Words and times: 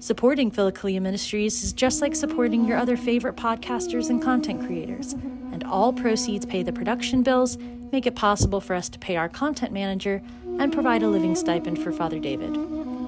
Supporting 0.04 0.52
Philokalia 0.52 1.02
Ministries 1.02 1.64
is 1.64 1.72
just 1.72 2.02
like 2.02 2.18
supporting 2.18 2.66
your 2.66 2.78
other 2.78 2.98
favorite 2.98 3.38
podcasters 3.38 4.10
and 4.10 4.22
content 4.22 4.66
creators, 4.66 5.14
and 5.54 5.64
all 5.64 5.94
proceeds 5.94 6.46
pay 6.46 6.64
the 6.64 6.74
production 6.74 7.24
bills, 7.24 7.58
make 7.94 8.06
it 8.06 8.14
possible 8.14 8.60
for 8.60 8.76
us 8.76 8.90
to 8.90 9.00
pay 9.00 9.16
our 9.16 9.30
content 9.30 9.72
manager, 9.72 10.22
and 10.60 10.74
provide 10.74 11.02
a 11.02 11.08
living 11.08 11.34
stipend 11.34 11.82
for 11.82 11.94
Father 11.94 12.20
David. 12.20 12.56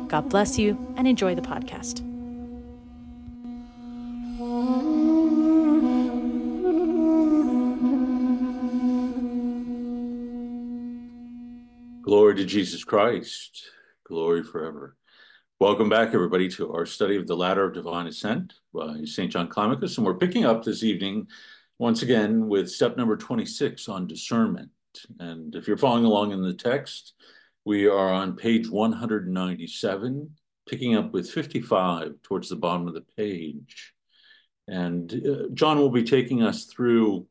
God 0.07 0.29
bless 0.29 0.57
you 0.57 0.93
and 0.95 1.09
enjoy 1.09 1.35
the 1.35 1.41
podcast. 1.41 2.08
Glory 12.09 12.33
to 12.33 12.43
Jesus 12.43 12.83
Christ. 12.83 13.69
Glory 14.03 14.41
forever. 14.41 14.97
Welcome 15.59 15.89
back, 15.89 16.15
everybody, 16.15 16.49
to 16.53 16.73
our 16.73 16.87
study 16.87 17.15
of 17.17 17.27
the 17.27 17.35
Ladder 17.35 17.65
of 17.65 17.75
Divine 17.75 18.07
Ascent 18.07 18.55
by 18.73 19.03
St. 19.03 19.31
John 19.31 19.47
Climacus. 19.47 19.95
And 19.95 20.07
we're 20.07 20.15
picking 20.15 20.43
up 20.43 20.63
this 20.63 20.81
evening, 20.81 21.27
once 21.77 22.01
again, 22.01 22.47
with 22.47 22.71
step 22.71 22.97
number 22.97 23.15
26 23.15 23.87
on 23.89 24.07
discernment. 24.07 24.71
And 25.19 25.53
if 25.53 25.67
you're 25.67 25.77
following 25.77 26.03
along 26.03 26.31
in 26.31 26.41
the 26.41 26.51
text, 26.51 27.13
we 27.63 27.85
are 27.85 28.11
on 28.11 28.35
page 28.35 28.67
197, 28.67 30.31
picking 30.67 30.95
up 30.95 31.13
with 31.13 31.29
55 31.29 32.23
towards 32.23 32.49
the 32.49 32.55
bottom 32.55 32.87
of 32.87 32.95
the 32.95 33.05
page. 33.17 33.93
And 34.67 35.13
uh, 35.13 35.49
John 35.53 35.77
will 35.77 35.91
be 35.91 36.01
taking 36.01 36.41
us 36.41 36.65
through 36.65 37.27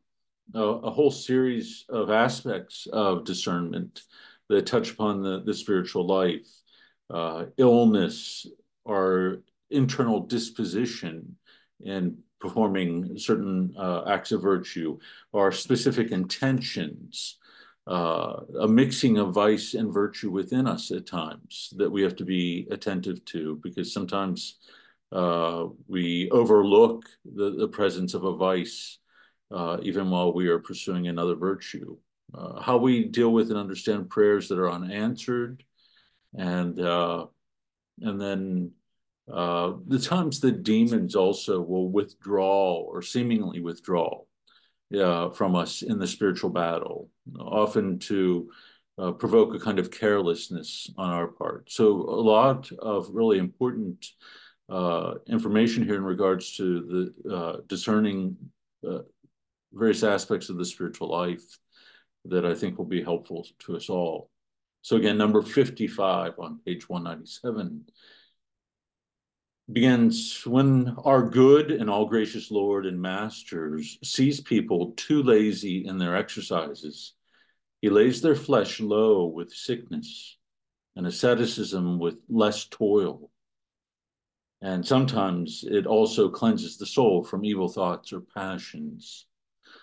a, 0.55 0.63
a 0.63 0.91
whole 0.93 1.11
series 1.11 1.85
of 1.89 2.13
aspects 2.13 2.87
of 2.93 3.25
discernment 3.25 4.03
that 4.49 4.67
touch 4.67 4.91
upon 4.91 5.23
the, 5.23 5.43
the 5.45 5.55
spiritual 5.55 6.07
life, 6.07 6.47
uh, 7.11 7.47
illness, 7.57 8.47
our 8.89 9.43
internal 9.71 10.21
disposition 10.21 11.37
in 11.81 12.19
performing 12.41 13.19
certain 13.19 13.75
uh, 13.79 14.05
acts 14.07 14.33
of 14.33 14.43
virtue, 14.43 14.99
our 15.35 15.53
specific 15.53 16.11
intentions, 16.11 17.39
uh, 17.87 18.41
a 18.61 18.69
mixing 18.69 19.19
of 19.19 19.33
vice 19.33 19.75
and 19.75 19.93
virtue 19.93 20.31
within 20.31 20.67
us 20.67 20.91
at 20.91 21.07
times 21.07 21.73
that 21.77 21.91
we 21.91 22.03
have 22.03 22.15
to 22.15 22.25
be 22.25 22.67
attentive 22.71 23.25
to 23.25 23.59
because 23.63 23.93
sometimes 23.93 24.59
uh, 25.11 25.65
we 25.87 26.29
overlook 26.31 27.07
the, 27.35 27.57
the 27.57 27.69
presence 27.69 28.13
of 28.13 28.25
a 28.25 28.37
vice 28.37 28.99
uh, 29.51 29.79
even 29.83 30.11
while 30.11 30.35
we 30.35 30.49
are 30.49 30.59
pursuing 30.59 31.09
another 31.09 31.35
virtue 31.35 31.97
uh, 32.35 32.61
how 32.61 32.77
we 32.77 33.05
deal 33.05 33.33
with 33.33 33.51
and 33.51 33.59
understand 33.59 34.11
prayers 34.11 34.49
that 34.49 34.59
are 34.59 34.71
unanswered, 34.71 35.63
and 36.37 36.79
uh, 36.79 37.27
and 38.03 38.21
then 38.21 38.73
uh, 39.33 39.73
the 39.87 39.99
times 39.99 40.41
that 40.41 40.63
demons 40.63 41.15
also 41.15 41.61
will 41.61 41.91
withdraw 41.91 42.75
or 42.75 43.03
seemingly 43.03 43.61
withdraw 43.61 44.21
uh, 44.99 45.31
from 45.31 45.55
us 45.55 45.83
in 45.83 45.99
the 45.99 46.07
spiritual 46.07 46.51
battle, 46.51 47.11
often 47.39 47.99
to 47.99 48.51
uh, 48.99 49.13
provoke 49.13 49.55
a 49.55 49.61
kind 49.61 49.79
of 49.79 49.91
carelessness 49.91 50.91
on 50.97 51.11
our 51.11 51.29
part. 51.29 51.71
So 51.71 51.87
a 51.87 52.21
lot 52.21 52.71
of 52.73 53.09
really 53.11 53.39
important 53.39 54.07
uh, 54.69 55.15
information 55.27 55.85
here 55.85 55.97
in 55.97 56.05
regards 56.05 56.57
to 56.57 57.13
the 57.25 57.63
discerning 57.69 58.37
various 59.73 60.03
aspects 60.03 60.49
of 60.49 60.57
the 60.57 60.65
spiritual 60.65 61.11
life 61.11 61.59
that 62.29 62.45
I 62.45 62.55
think 62.55 62.79
will 62.79 62.85
be 62.85 63.03
helpful 63.03 63.47
to 63.61 63.77
us 63.77 63.89
all. 63.89 64.31
So 64.83 64.97
again, 64.97 65.19
number 65.19 65.43
55 65.43 66.35
on 66.39 66.61
page 66.65 66.89
197 66.89 67.87
begins 69.71 70.43
when 70.47 70.97
our 71.05 71.29
good 71.29 71.71
and 71.71 71.91
all 71.91 72.07
gracious 72.07 72.51
Lord 72.51 72.87
and 72.87 73.01
masters 73.01 73.99
sees 74.03 74.41
people 74.41 74.93
too 74.97 75.23
lazy 75.23 75.87
in 75.87 75.99
their 75.99 76.17
exercises, 76.17 77.13
he 77.83 77.91
lays 77.91 78.23
their 78.23 78.35
flesh 78.35 78.81
low 78.81 79.27
with 79.27 79.53
sickness 79.53 80.39
and 80.97 81.07
asceticism 81.07 81.99
with 81.99 82.17
less 82.29 82.67
toil. 82.67 83.31
And 84.61 84.85
sometimes 84.85 85.65
it 85.69 85.87
also 85.87 86.29
cleanses 86.29 86.77
the 86.77 86.87
soul 86.87 87.23
from 87.23 87.45
evil 87.45 87.69
thoughts 87.69 88.13
or 88.13 88.21
passions. 88.21 89.28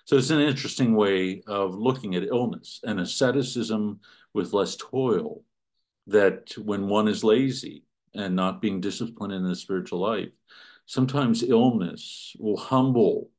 So 0.06 0.18
it's 0.18 0.30
an 0.30 0.40
interesting 0.40 0.96
way 0.96 1.42
of 1.48 1.74
looking 1.76 2.16
at 2.16 2.24
illness 2.24 2.80
and 2.84 3.00
asceticism 3.00 4.00
with 4.34 4.54
less 4.54 4.76
toil. 4.76 5.44
That 6.08 6.54
when 6.58 6.88
one 6.88 7.08
is 7.08 7.24
lazy 7.24 7.84
and 8.14 8.36
not 8.36 8.62
being 8.62 8.80
disciplined 8.80 9.34
in 9.34 9.44
the 9.44 9.56
spiritual 9.56 10.00
life, 10.00 10.30
sometimes 10.86 11.42
illness 11.42 12.36
will 12.40 12.58
humble 12.58 13.32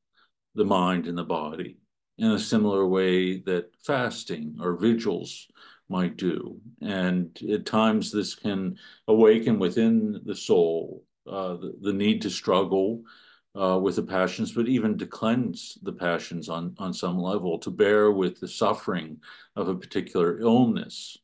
the 0.57 0.65
mind 0.65 1.07
and 1.07 1.17
the 1.17 1.25
body 1.25 1.79
in 2.19 2.33
a 2.33 2.39
similar 2.39 2.85
way 2.85 3.39
that 3.43 3.71
fasting 3.85 4.57
or 4.61 4.77
vigils 4.77 5.47
might 5.89 6.17
do. 6.17 6.59
And 6.83 7.39
at 7.53 7.67
times, 7.67 8.11
this 8.11 8.35
can 8.35 8.77
awaken 9.07 9.61
within 9.61 10.21
the 10.25 10.35
soul 10.35 11.05
uh, 11.31 11.55
the, 11.55 11.77
the 11.81 11.93
need 11.93 12.23
to 12.23 12.31
struggle 12.31 13.03
uh, 13.57 13.79
with 13.79 13.97
the 13.97 14.03
passions, 14.03 14.53
but 14.53 14.69
even 14.69 14.99
to 14.99 15.07
cleanse 15.07 15.79
the 15.83 15.93
passions 15.93 16.49
on, 16.49 16.75
on 16.79 16.93
some 16.93 17.19
level, 17.19 17.59
to 17.59 17.71
bear 17.71 18.13
with 18.13 18.39
the 18.39 18.49
suffering 18.49 19.19
of 19.55 19.69
a 19.69 19.75
particular 19.75 20.39
illness 20.41 21.17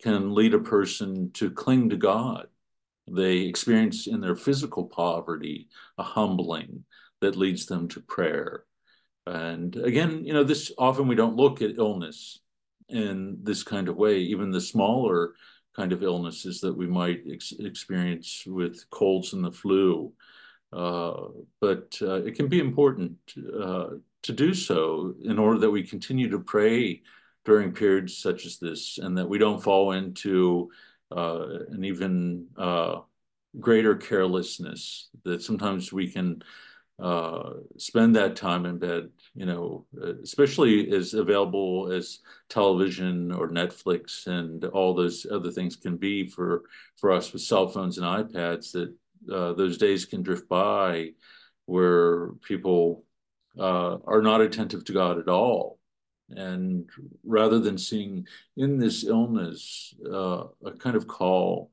can 0.00 0.34
lead 0.34 0.54
a 0.54 0.58
person 0.58 1.30
to 1.32 1.50
cling 1.50 1.88
to 1.88 1.96
God. 1.96 2.46
They 3.10 3.38
experience 3.38 4.06
in 4.06 4.20
their 4.20 4.36
physical 4.36 4.84
poverty 4.84 5.68
a 5.96 6.02
humbling 6.02 6.84
that 7.20 7.36
leads 7.36 7.66
them 7.66 7.88
to 7.88 8.00
prayer. 8.00 8.64
And 9.26 9.74
again, 9.76 10.24
you 10.24 10.32
know, 10.32 10.44
this 10.44 10.72
often 10.78 11.08
we 11.08 11.14
don't 11.14 11.36
look 11.36 11.62
at 11.62 11.78
illness 11.78 12.38
in 12.88 13.38
this 13.42 13.62
kind 13.62 13.88
of 13.88 13.96
way, 13.96 14.18
even 14.18 14.50
the 14.50 14.60
smaller 14.60 15.34
kind 15.74 15.92
of 15.92 16.02
illnesses 16.02 16.60
that 16.60 16.76
we 16.76 16.86
might 16.86 17.22
ex 17.30 17.52
experience 17.58 18.44
with 18.46 18.88
colds 18.90 19.32
and 19.32 19.44
the 19.44 19.50
flu 19.50 20.12
but 20.70 21.96
uh, 22.02 22.22
it 22.24 22.34
can 22.34 22.48
be 22.48 22.60
important 22.60 23.16
uh, 23.60 23.88
to 24.22 24.32
do 24.32 24.52
so 24.54 25.14
in 25.24 25.38
order 25.38 25.58
that 25.58 25.70
we 25.70 25.82
continue 25.82 26.28
to 26.30 26.38
pray 26.38 27.02
during 27.44 27.72
periods 27.72 28.16
such 28.16 28.44
as 28.44 28.58
this 28.58 28.98
and 28.98 29.16
that 29.16 29.28
we 29.28 29.38
don't 29.38 29.62
fall 29.62 29.92
into 29.92 30.70
an 31.10 31.84
even 31.84 32.46
greater 33.60 33.94
carelessness 33.94 35.08
that 35.24 35.42
sometimes 35.42 35.92
we 35.92 36.06
can 36.06 36.42
uh, 37.00 37.52
spend 37.76 38.16
that 38.16 38.34
time 38.34 38.66
in 38.66 38.76
bed, 38.76 39.08
you 39.34 39.46
know, 39.46 39.86
especially 40.22 40.90
as 40.92 41.14
available 41.14 41.92
as 41.92 42.18
television 42.48 43.30
or 43.30 43.48
Netflix 43.48 44.26
and 44.26 44.64
all 44.64 44.94
those 44.94 45.24
other 45.30 45.52
things 45.52 45.76
can 45.76 45.96
be 45.96 46.26
for 46.26 46.64
for 46.96 47.12
us 47.12 47.32
with 47.32 47.42
cell 47.42 47.68
phones 47.68 47.98
and 47.98 48.06
iPads 48.06 48.72
that 48.72 48.92
uh, 49.32 49.52
those 49.54 49.78
days 49.78 50.04
can 50.04 50.22
drift 50.22 50.48
by 50.48 51.10
where 51.66 52.30
people 52.42 53.04
uh, 53.58 53.98
are 54.06 54.22
not 54.22 54.40
attentive 54.40 54.84
to 54.84 54.92
God 54.92 55.18
at 55.18 55.28
all. 55.28 55.78
And 56.30 56.88
rather 57.24 57.58
than 57.58 57.78
seeing 57.78 58.26
in 58.56 58.78
this 58.78 59.04
illness 59.04 59.94
uh, 60.06 60.44
a 60.64 60.72
kind 60.78 60.96
of 60.96 61.06
call 61.06 61.70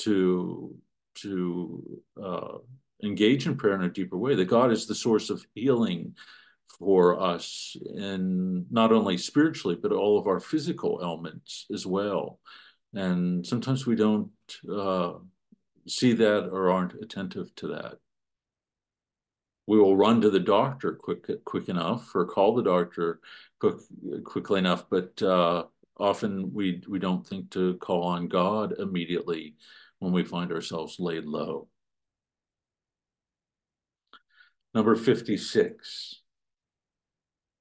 to 0.00 0.74
to 1.16 2.00
uh, 2.22 2.58
engage 3.02 3.46
in 3.46 3.56
prayer 3.56 3.74
in 3.74 3.82
a 3.82 3.88
deeper 3.88 4.16
way, 4.16 4.34
that 4.34 4.46
God 4.46 4.72
is 4.72 4.86
the 4.86 4.94
source 4.94 5.30
of 5.30 5.46
healing 5.54 6.14
for 6.78 7.20
us, 7.20 7.76
and 7.94 8.70
not 8.70 8.92
only 8.92 9.16
spiritually, 9.16 9.78
but 9.80 9.92
all 9.92 10.18
of 10.18 10.26
our 10.26 10.40
physical 10.40 11.00
ailments 11.02 11.66
as 11.72 11.86
well. 11.86 12.40
And 12.94 13.46
sometimes 13.46 13.86
we 13.86 13.96
don't 13.96 14.30
uh, 14.70 15.14
see 15.86 16.12
that 16.14 16.48
or 16.48 16.70
aren't 16.70 16.94
attentive 17.02 17.54
to 17.56 17.68
that. 17.68 17.98
We 19.66 19.78
will 19.78 19.96
run 19.96 20.20
to 20.20 20.30
the 20.30 20.40
doctor 20.40 20.92
quick 20.92 21.26
quick 21.44 21.68
enough 21.68 22.14
or 22.14 22.26
call 22.26 22.54
the 22.54 22.62
doctor 22.62 23.20
quick, 23.60 23.76
quickly 24.24 24.58
enough, 24.58 24.84
but 24.90 25.20
uh, 25.22 25.64
often 25.98 26.52
we 26.52 26.82
we 26.88 26.98
don't 26.98 27.26
think 27.26 27.50
to 27.52 27.76
call 27.78 28.04
on 28.04 28.28
God 28.28 28.74
immediately 28.78 29.56
when 30.00 30.12
we 30.12 30.24
find 30.24 30.52
ourselves 30.52 30.96
laid 30.98 31.24
low. 31.24 31.68
Number 34.74 34.96
56. 34.96 36.20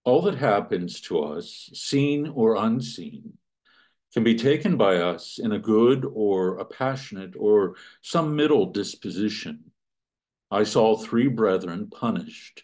All 0.03 0.21
that 0.23 0.35
happens 0.35 0.99
to 1.01 1.19
us, 1.21 1.69
seen 1.73 2.27
or 2.27 2.57
unseen, 2.57 3.37
can 4.13 4.23
be 4.23 4.35
taken 4.35 4.77
by 4.77 4.97
us 4.97 5.39
in 5.41 5.51
a 5.51 5.59
good 5.59 6.05
or 6.13 6.57
a 6.57 6.65
passionate 6.65 7.33
or 7.37 7.75
some 8.01 8.35
middle 8.35 8.67
disposition. 8.67 9.71
I 10.51 10.63
saw 10.63 10.95
three 10.95 11.27
brethren 11.27 11.89
punished. 11.89 12.63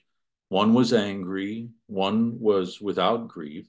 One 0.49 0.73
was 0.73 0.93
angry, 0.93 1.69
one 1.87 2.39
was 2.39 2.79
without 2.79 3.27
grief, 3.27 3.67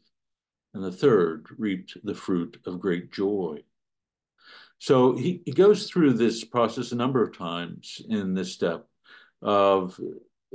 and 0.75 0.85
the 0.85 0.93
third 0.93 1.47
reaped 1.59 1.97
the 2.05 2.15
fruit 2.15 2.61
of 2.67 2.81
great 2.81 3.13
joy. 3.13 3.63
So 4.79 5.15
he, 5.15 5.43
he 5.45 5.53
goes 5.53 5.89
through 5.89 6.15
this 6.15 6.45
process 6.45 6.93
a 6.93 6.97
number 6.97 7.23
of 7.23 7.37
times 7.37 8.01
in 8.09 8.35
this 8.35 8.53
step 8.53 8.87
of 9.43 9.99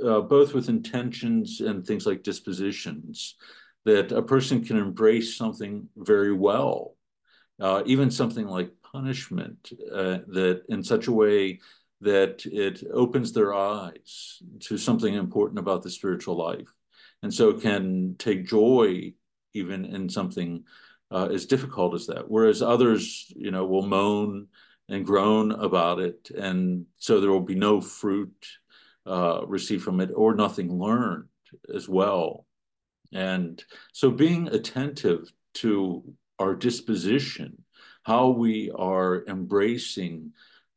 uh, 0.04 0.20
both 0.20 0.52
with 0.52 0.68
intentions 0.68 1.60
and 1.60 1.86
things 1.86 2.06
like 2.06 2.22
dispositions, 2.22 3.36
that 3.84 4.12
a 4.12 4.22
person 4.22 4.64
can 4.64 4.76
embrace 4.76 5.36
something 5.36 5.88
very 5.96 6.32
well, 6.32 6.95
uh, 7.60 7.82
even 7.86 8.10
something 8.10 8.46
like 8.46 8.70
punishment, 8.82 9.72
uh, 9.92 10.18
that 10.28 10.62
in 10.68 10.82
such 10.82 11.06
a 11.06 11.12
way 11.12 11.60
that 12.00 12.44
it 12.46 12.84
opens 12.92 13.32
their 13.32 13.54
eyes 13.54 14.42
to 14.60 14.76
something 14.76 15.14
important 15.14 15.58
about 15.58 15.82
the 15.82 15.90
spiritual 15.90 16.36
life, 16.36 16.68
and 17.22 17.32
so 17.32 17.52
can 17.54 18.14
take 18.18 18.46
joy 18.46 19.12
even 19.54 19.84
in 19.84 20.08
something 20.08 20.64
uh, 21.10 21.28
as 21.32 21.46
difficult 21.46 21.94
as 21.94 22.06
that. 22.06 22.30
Whereas 22.30 22.60
others, 22.60 23.32
you 23.34 23.50
know, 23.50 23.64
will 23.64 23.86
moan 23.86 24.48
and 24.88 25.06
groan 25.06 25.52
about 25.52 25.98
it, 26.00 26.30
and 26.30 26.86
so 26.98 27.20
there 27.20 27.30
will 27.30 27.40
be 27.40 27.54
no 27.54 27.80
fruit 27.80 28.46
uh, 29.06 29.46
received 29.46 29.82
from 29.82 30.00
it 30.00 30.10
or 30.14 30.34
nothing 30.34 30.78
learned 30.78 31.28
as 31.74 31.88
well. 31.88 32.44
And 33.12 33.62
so 33.92 34.10
being 34.10 34.48
attentive 34.48 35.32
to 35.54 36.02
our 36.38 36.54
disposition, 36.54 37.62
how 38.02 38.28
we 38.28 38.70
are 38.74 39.24
embracing 39.26 40.32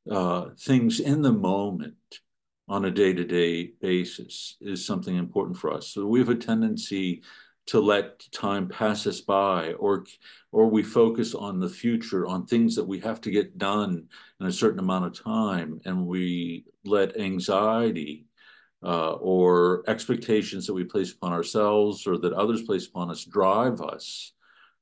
uh, 0.09 0.49
things 0.57 0.99
in 0.99 1.21
the 1.21 1.31
moment 1.31 1.95
on 2.67 2.85
a 2.85 2.91
day-to-day 2.91 3.71
basis 3.81 4.57
is 4.61 4.85
something 4.85 5.15
important 5.15 5.57
for 5.57 5.73
us. 5.73 5.87
So 5.87 6.05
we 6.05 6.19
have 6.19 6.29
a 6.29 6.35
tendency 6.35 7.23
to 7.69 7.79
let 7.79 8.19
time 8.31 8.67
pass 8.67 9.05
us 9.05 9.21
by 9.21 9.73
or 9.73 10.03
or 10.51 10.67
we 10.67 10.81
focus 10.81 11.35
on 11.35 11.59
the 11.59 11.69
future 11.69 12.25
on 12.25 12.47
things 12.47 12.75
that 12.75 12.87
we 12.87 12.99
have 12.99 13.21
to 13.21 13.29
get 13.29 13.59
done 13.59 14.07
in 14.39 14.47
a 14.47 14.51
certain 14.51 14.79
amount 14.79 15.05
of 15.05 15.23
time 15.23 15.79
and 15.85 16.07
we 16.07 16.65
let 16.83 17.19
anxiety 17.19 18.25
uh, 18.81 19.11
or 19.11 19.83
expectations 19.87 20.65
that 20.65 20.73
we 20.73 20.83
place 20.83 21.13
upon 21.13 21.31
ourselves 21.31 22.07
or 22.07 22.17
that 22.17 22.33
others 22.33 22.63
place 22.63 22.87
upon 22.87 23.11
us 23.11 23.23
drive 23.23 23.81
us 23.81 24.33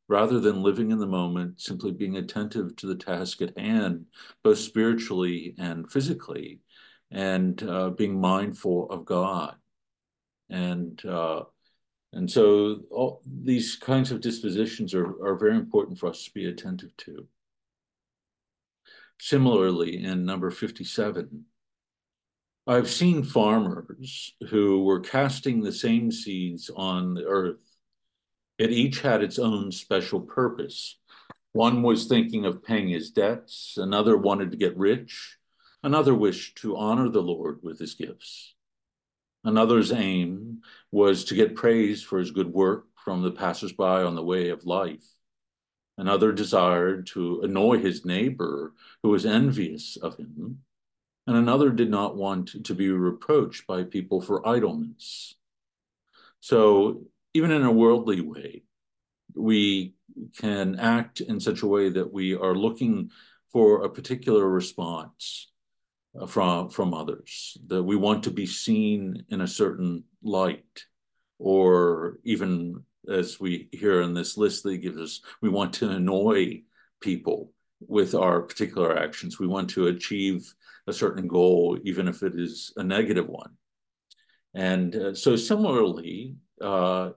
rather 0.07 0.39
than 0.39 0.63
living 0.63 0.92
in 0.92 1.00
the 1.00 1.07
moment 1.07 1.59
simply 1.59 1.92
being 1.92 2.18
attentive 2.18 2.75
to 2.75 2.88
the 2.88 2.95
task 2.95 3.42
at 3.42 3.57
hand 3.57 4.06
both 4.44 4.57
spiritually 4.57 5.56
and 5.57 5.92
physically 5.92 6.59
and 7.12 7.63
uh, 7.63 7.89
being 7.89 8.19
mindful 8.19 8.89
of 8.89 9.06
god 9.06 9.56
and 10.50 11.04
uh, 11.06 11.44
and 12.13 12.30
so 12.30 12.80
all 12.89 13.21
these 13.25 13.75
kinds 13.75 14.12
of 14.12 14.21
dispositions 14.21 14.94
are, 14.94 15.24
are 15.24 15.36
very 15.36 15.56
important 15.56 16.00
for 16.00 16.07
us 16.07 16.24
to 16.24 16.33
be 16.33 16.45
attentive 16.45 16.95
to. 16.98 17.27
Similarly, 19.19 20.04
in 20.04 20.25
number 20.25 20.50
57, 20.50 21.45
I've 22.65 22.89
seen 22.89 23.24
farmers 23.24 24.33
who 24.50 24.83
were 24.83 25.00
casting 25.00 25.62
the 25.62 25.71
same 25.71 26.12
seeds 26.12 26.69
on 26.75 27.13
the 27.13 27.25
earth. 27.25 27.57
It 28.57 28.71
each 28.71 29.01
had 29.01 29.21
its 29.24 29.38
own 29.38 29.71
special 29.71 30.21
purpose. 30.21 30.98
One 31.54 31.83
was 31.83 32.06
thinking 32.06 32.45
of 32.45 32.63
paying 32.63 32.89
his 32.89 33.12
debts, 33.12 33.77
another 33.77 34.18
wanted 34.18 34.51
to 34.51 34.57
get 34.57 34.77
rich, 34.77 35.38
another 35.83 36.13
wished 36.13 36.57
to 36.59 36.77
honor 36.77 37.09
the 37.09 37.21
Lord 37.21 37.59
with 37.62 37.80
his 37.80 37.94
gifts. 37.94 38.56
Another's 39.44 39.92
aim 39.92 40.62
was 40.92 41.24
to 41.25 41.36
get 41.36 41.56
praise 41.56 42.04
for 42.04 42.19
his 42.19 42.31
good 42.31 42.51
work 42.51 42.88
from 43.04 43.21
the 43.21 43.31
passersby 43.31 43.83
on 43.83 44.15
the 44.15 44.24
way 44.24 44.50
of 44.50 44.65
life. 44.65 45.06
Another 45.98 46.31
desired 46.31 47.07
to 47.07 47.42
annoy 47.42 47.80
his 47.80 48.06
neighbor 48.06 48.74
who 49.01 49.09
was 49.09 49.25
envious 49.25 49.98
of 49.98 50.18
him. 50.18 50.59
And 51.25 51.36
another 51.36 51.69
did 51.71 51.89
not 51.89 52.15
want 52.15 52.63
to 52.65 52.74
be 52.74 52.89
reproached 52.89 53.65
by 53.68 53.83
people 53.83 54.21
for 54.21 54.48
idleness. 54.48 55.36
So, 56.39 57.06
even 57.38 57.51
in 57.51 57.63
a 57.63 57.72
worldly 57.72 58.22
way, 58.22 58.63
we 59.36 59.94
can 60.39 60.80
act 60.80 61.22
in 61.22 61.39
such 61.39 61.62
a 61.62 61.68
way 61.68 61.89
that 61.89 62.12
we 62.12 62.34
are 62.36 62.56
looking 62.56 63.12
for 63.51 63.84
a 63.84 63.89
particular 63.89 64.48
response 64.50 65.51
from 66.28 66.69
from 66.69 66.94
others 66.94 67.57
that 67.68 67.84
we 67.84 67.95
want 67.95 68.24
to 68.24 68.31
be 68.31 68.48
seen 68.48 69.24
in 69.30 69.42
a 69.42 69.48
certain 69.48 70.04
light 70.24 70.86
or 71.38 72.18
even 72.24 72.84
as 73.07 73.40
we 73.40 73.69
hear 73.72 74.01
in 74.01 74.16
this 74.16 74.36
list 74.36 74.63
that 74.63 74.78
gives 74.78 74.98
us 74.98 75.22
we 75.42 75.50
want 75.50 75.72
to 75.74 75.90
annoy 75.90 76.62
people 77.00 77.51
with 77.80 78.16
our 78.16 78.42
particular 78.42 78.98
actions. 78.98 79.40
We 79.40 79.45
want 79.45 79.69
to 79.72 79.88
achieve 79.88 80.51
a 80.88 80.94
certain 80.94 81.28
goal 81.28 81.78
even 81.83 82.07
if 82.07 82.24
it 82.24 82.33
is 82.36 82.74
a 82.78 82.83
negative 82.83 83.28
one. 83.28 83.51
And 84.56 84.95
uh, 84.95 85.13
so 85.13 85.36
similarly 85.36 86.36
uh, 86.60 87.12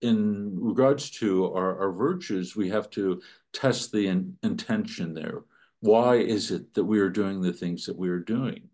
in 0.00 0.56
regards 0.60 1.10
to 1.10 1.46
our, 1.52 1.78
our 1.80 1.92
virtues 1.92 2.54
we 2.54 2.68
have 2.68 2.88
to 2.90 3.20
test 3.52 3.92
the 3.92 4.06
in, 4.06 4.36
intention 4.42 5.14
there 5.14 5.42
why 5.80 6.16
is 6.16 6.50
it 6.50 6.74
that 6.74 6.84
we 6.84 6.98
are 6.98 7.10
doing 7.10 7.40
the 7.40 7.52
things 7.52 7.86
that 7.86 7.96
we 7.96 8.08
are 8.08 8.18
doing? 8.18 8.68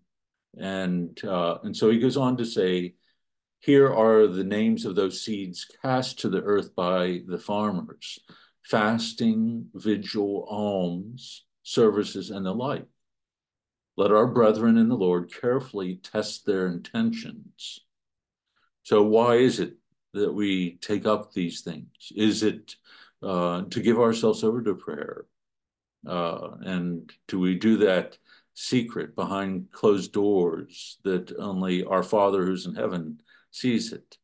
And 0.59 1.23
uh, 1.25 1.59
and 1.63 1.77
so 1.77 1.91
he 1.91 1.99
goes 1.99 2.17
on 2.17 2.37
to 2.39 2.45
say, 2.45 2.95
here 3.61 3.93
are 3.93 4.27
the 4.27 4.45
names 4.45 4.85
of 4.85 4.95
those 4.95 5.23
seeds 5.23 5.67
cast 5.83 6.21
to 6.21 6.29
the 6.29 6.43
earth 6.43 6.75
by 6.75 7.23
the 7.27 7.39
farmers: 7.39 8.19
fasting, 8.63 9.69
vigil, 9.75 10.47
alms, 10.49 11.45
services, 11.63 12.31
and 12.31 12.47
the 12.47 12.55
like. 12.55 12.87
Let 13.97 14.11
our 14.11 14.27
brethren 14.27 14.77
in 14.77 14.89
the 14.89 14.97
Lord 14.97 15.33
carefully 15.33 16.01
test 16.03 16.47
their 16.47 16.67
intentions. 16.67 17.81
So, 18.83 19.03
why 19.03 19.37
is 19.37 19.61
it 19.61 19.75
that 20.15 20.33
we 20.33 20.79
take 20.81 21.07
up 21.07 21.33
these 21.33 21.61
things? 21.61 22.13
Is 22.17 22.43
it 22.43 22.77
uh, 23.23 23.63
to 23.71 23.81
give 23.81 23.99
ourselves 23.99 24.43
over 24.43 24.63
to 24.63 24.75
prayer? 24.75 25.27
Uh, 26.07 26.51
and 26.63 27.13
do 27.29 27.39
we 27.39 27.55
do 27.55 27.77
that 27.79 28.19
secret 28.55 29.17
behind 29.17 29.71
closed 29.73 30.13
doors 30.13 30.99
that 31.05 31.33
only 31.39 31.85
our 31.85 32.03
Father 32.03 32.45
who's 32.45 32.67
in 32.67 32.75
heaven 32.75 33.21
sees 33.51 33.93
it? 33.93 34.19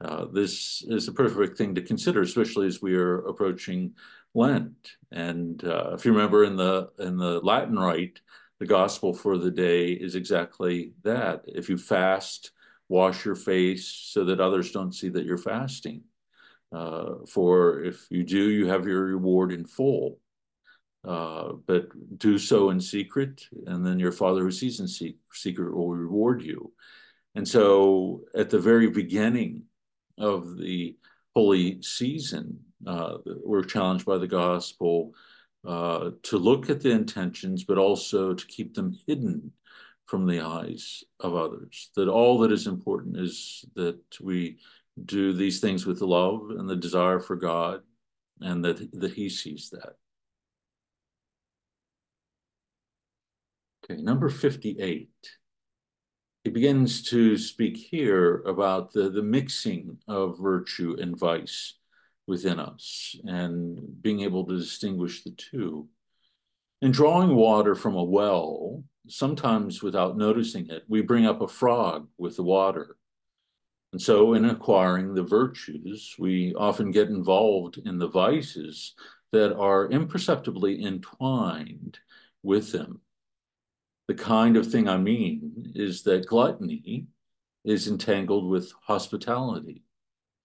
Uh, 0.00 0.26
this 0.32 0.82
is 0.88 1.06
a 1.06 1.12
perfect 1.12 1.56
thing 1.56 1.74
to 1.74 1.82
consider, 1.82 2.22
especially 2.22 2.66
as 2.66 2.82
we 2.82 2.94
are 2.94 3.18
approaching 3.26 3.92
Lent. 4.34 4.96
And 5.12 5.62
uh, 5.64 5.92
if 5.94 6.04
you 6.04 6.12
remember 6.12 6.44
in 6.44 6.56
the 6.56 6.90
in 6.98 7.16
the 7.16 7.40
Latin 7.40 7.78
rite, 7.78 8.20
the 8.58 8.66
gospel 8.66 9.12
for 9.12 9.38
the 9.38 9.50
day 9.50 9.88
is 9.88 10.14
exactly 10.14 10.92
that. 11.02 11.44
If 11.46 11.68
you 11.68 11.76
fast, 11.76 12.52
wash 12.92 13.24
your 13.24 13.34
face 13.34 13.86
so 13.86 14.22
that 14.26 14.38
others 14.38 14.70
don't 14.70 14.94
see 14.94 15.08
that 15.08 15.24
you're 15.24 15.38
fasting. 15.38 16.02
Uh, 16.70 17.14
for 17.26 17.82
if 17.82 18.06
you 18.10 18.22
do, 18.22 18.50
you 18.50 18.66
have 18.66 18.86
your 18.86 19.04
reward 19.06 19.50
in 19.50 19.64
full. 19.64 20.18
Uh, 21.02 21.54
but 21.66 21.84
do 22.18 22.38
so 22.38 22.70
in 22.70 22.80
secret, 22.80 23.48
and 23.66 23.84
then 23.84 23.98
your 23.98 24.12
Father 24.12 24.42
who 24.42 24.52
sees 24.52 24.78
in 24.78 24.86
secret 25.32 25.74
will 25.74 25.90
reward 25.90 26.42
you. 26.42 26.72
And 27.34 27.48
so, 27.48 28.20
at 28.36 28.50
the 28.50 28.60
very 28.60 28.88
beginning 28.88 29.62
of 30.18 30.56
the 30.58 30.96
holy 31.34 31.82
season, 31.82 32.60
uh, 32.86 33.16
we're 33.24 33.64
challenged 33.64 34.06
by 34.06 34.18
the 34.18 34.28
gospel 34.28 35.12
uh, 35.66 36.10
to 36.22 36.36
look 36.38 36.70
at 36.70 36.80
the 36.82 36.90
intentions, 36.90 37.64
but 37.64 37.78
also 37.78 38.32
to 38.34 38.46
keep 38.46 38.74
them 38.74 38.96
hidden 39.06 39.50
from 40.06 40.26
the 40.26 40.40
eyes 40.40 41.04
of 41.20 41.34
others. 41.34 41.90
That 41.96 42.08
all 42.08 42.38
that 42.40 42.52
is 42.52 42.66
important 42.66 43.16
is 43.16 43.64
that 43.74 44.00
we 44.20 44.58
do 45.04 45.32
these 45.32 45.60
things 45.60 45.86
with 45.86 46.00
love 46.00 46.50
and 46.50 46.68
the 46.68 46.76
desire 46.76 47.20
for 47.20 47.36
God, 47.36 47.80
and 48.40 48.64
that, 48.64 49.00
that 49.00 49.14
He 49.14 49.28
sees 49.28 49.70
that. 49.70 49.96
Okay, 53.84 54.00
number 54.00 54.28
58. 54.28 55.08
He 56.44 56.50
begins 56.50 57.02
to 57.10 57.36
speak 57.36 57.76
here 57.76 58.42
about 58.46 58.92
the, 58.92 59.10
the 59.10 59.22
mixing 59.22 59.98
of 60.08 60.38
virtue 60.38 60.96
and 61.00 61.16
vice 61.18 61.74
within 62.26 62.58
us 62.58 63.16
and 63.24 64.02
being 64.02 64.20
able 64.20 64.44
to 64.46 64.58
distinguish 64.58 65.22
the 65.22 65.32
two. 65.32 65.88
In 66.80 66.90
drawing 66.90 67.34
water 67.34 67.74
from 67.74 67.94
a 67.94 68.02
well, 68.02 68.82
sometimes 69.08 69.82
without 69.82 70.16
noticing 70.16 70.68
it, 70.70 70.84
we 70.88 71.02
bring 71.02 71.26
up 71.26 71.40
a 71.40 71.48
frog 71.48 72.08
with 72.18 72.36
the 72.36 72.42
water. 72.42 72.96
And 73.92 74.00
so, 74.00 74.34
in 74.34 74.44
acquiring 74.46 75.14
the 75.14 75.22
virtues, 75.22 76.16
we 76.18 76.54
often 76.54 76.90
get 76.90 77.08
involved 77.08 77.78
in 77.84 77.98
the 77.98 78.08
vices 78.08 78.94
that 79.32 79.54
are 79.56 79.90
imperceptibly 79.90 80.82
entwined 80.84 81.98
with 82.42 82.72
them. 82.72 83.00
The 84.08 84.14
kind 84.14 84.56
of 84.56 84.70
thing 84.70 84.88
I 84.88 84.96
mean 84.96 85.72
is 85.74 86.02
that 86.04 86.26
gluttony 86.26 87.06
is 87.64 87.88
entangled 87.88 88.48
with 88.48 88.72
hospitality, 88.82 89.82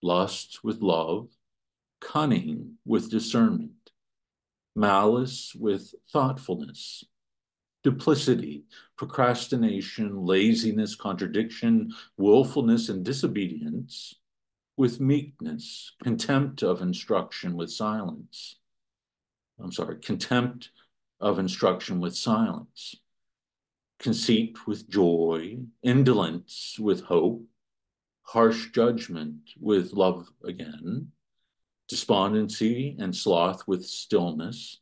lust 0.02 0.64
with 0.64 0.82
love, 0.82 1.30
cunning 2.00 2.78
with 2.86 3.10
discernment, 3.10 3.92
malice 4.76 5.56
with 5.56 5.94
thoughtfulness, 6.12 7.04
duplicity, 7.88 8.66
procrastination, 8.98 10.26
laziness, 10.26 10.94
contradiction, 10.94 11.90
willfulness, 12.18 12.90
and 12.90 13.06
disobedience 13.06 14.14
with 14.76 15.00
meekness, 15.00 15.94
contempt 16.04 16.64
of 16.64 16.82
instruction 16.82 17.56
with 17.56 17.72
silence. 17.72 18.58
I'm 19.58 19.72
sorry, 19.72 20.00
contempt 20.00 20.72
of 21.22 21.40
instruction 21.40 22.02
with 22.02 22.14
silence, 22.14 22.94
conceit 24.00 24.68
with 24.68 24.90
joy, 24.90 25.60
indolence 25.82 26.76
with 26.78 27.06
hope, 27.06 27.46
harsh 28.24 28.70
judgment 28.72 29.38
with 29.62 29.94
love 29.94 30.30
again, 30.44 31.14
despondency 31.88 32.98
and 33.00 33.16
sloth 33.16 33.66
with 33.66 33.86
stillness, 33.86 34.82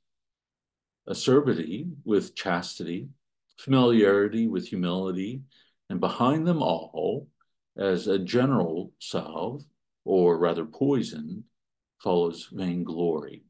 acerbity 1.07 1.87
with 2.03 2.35
chastity, 2.35 3.09
familiarity 3.57 4.47
with 4.47 4.67
humility, 4.67 5.41
and 5.89 5.99
behind 5.99 6.47
them 6.47 6.61
all, 6.61 7.27
as 7.77 8.07
a 8.07 8.19
general 8.19 8.91
salve, 8.99 9.63
or 10.03 10.37
rather 10.37 10.65
poison, 10.65 11.43
follows 11.99 12.47
vainglory. 12.51 13.43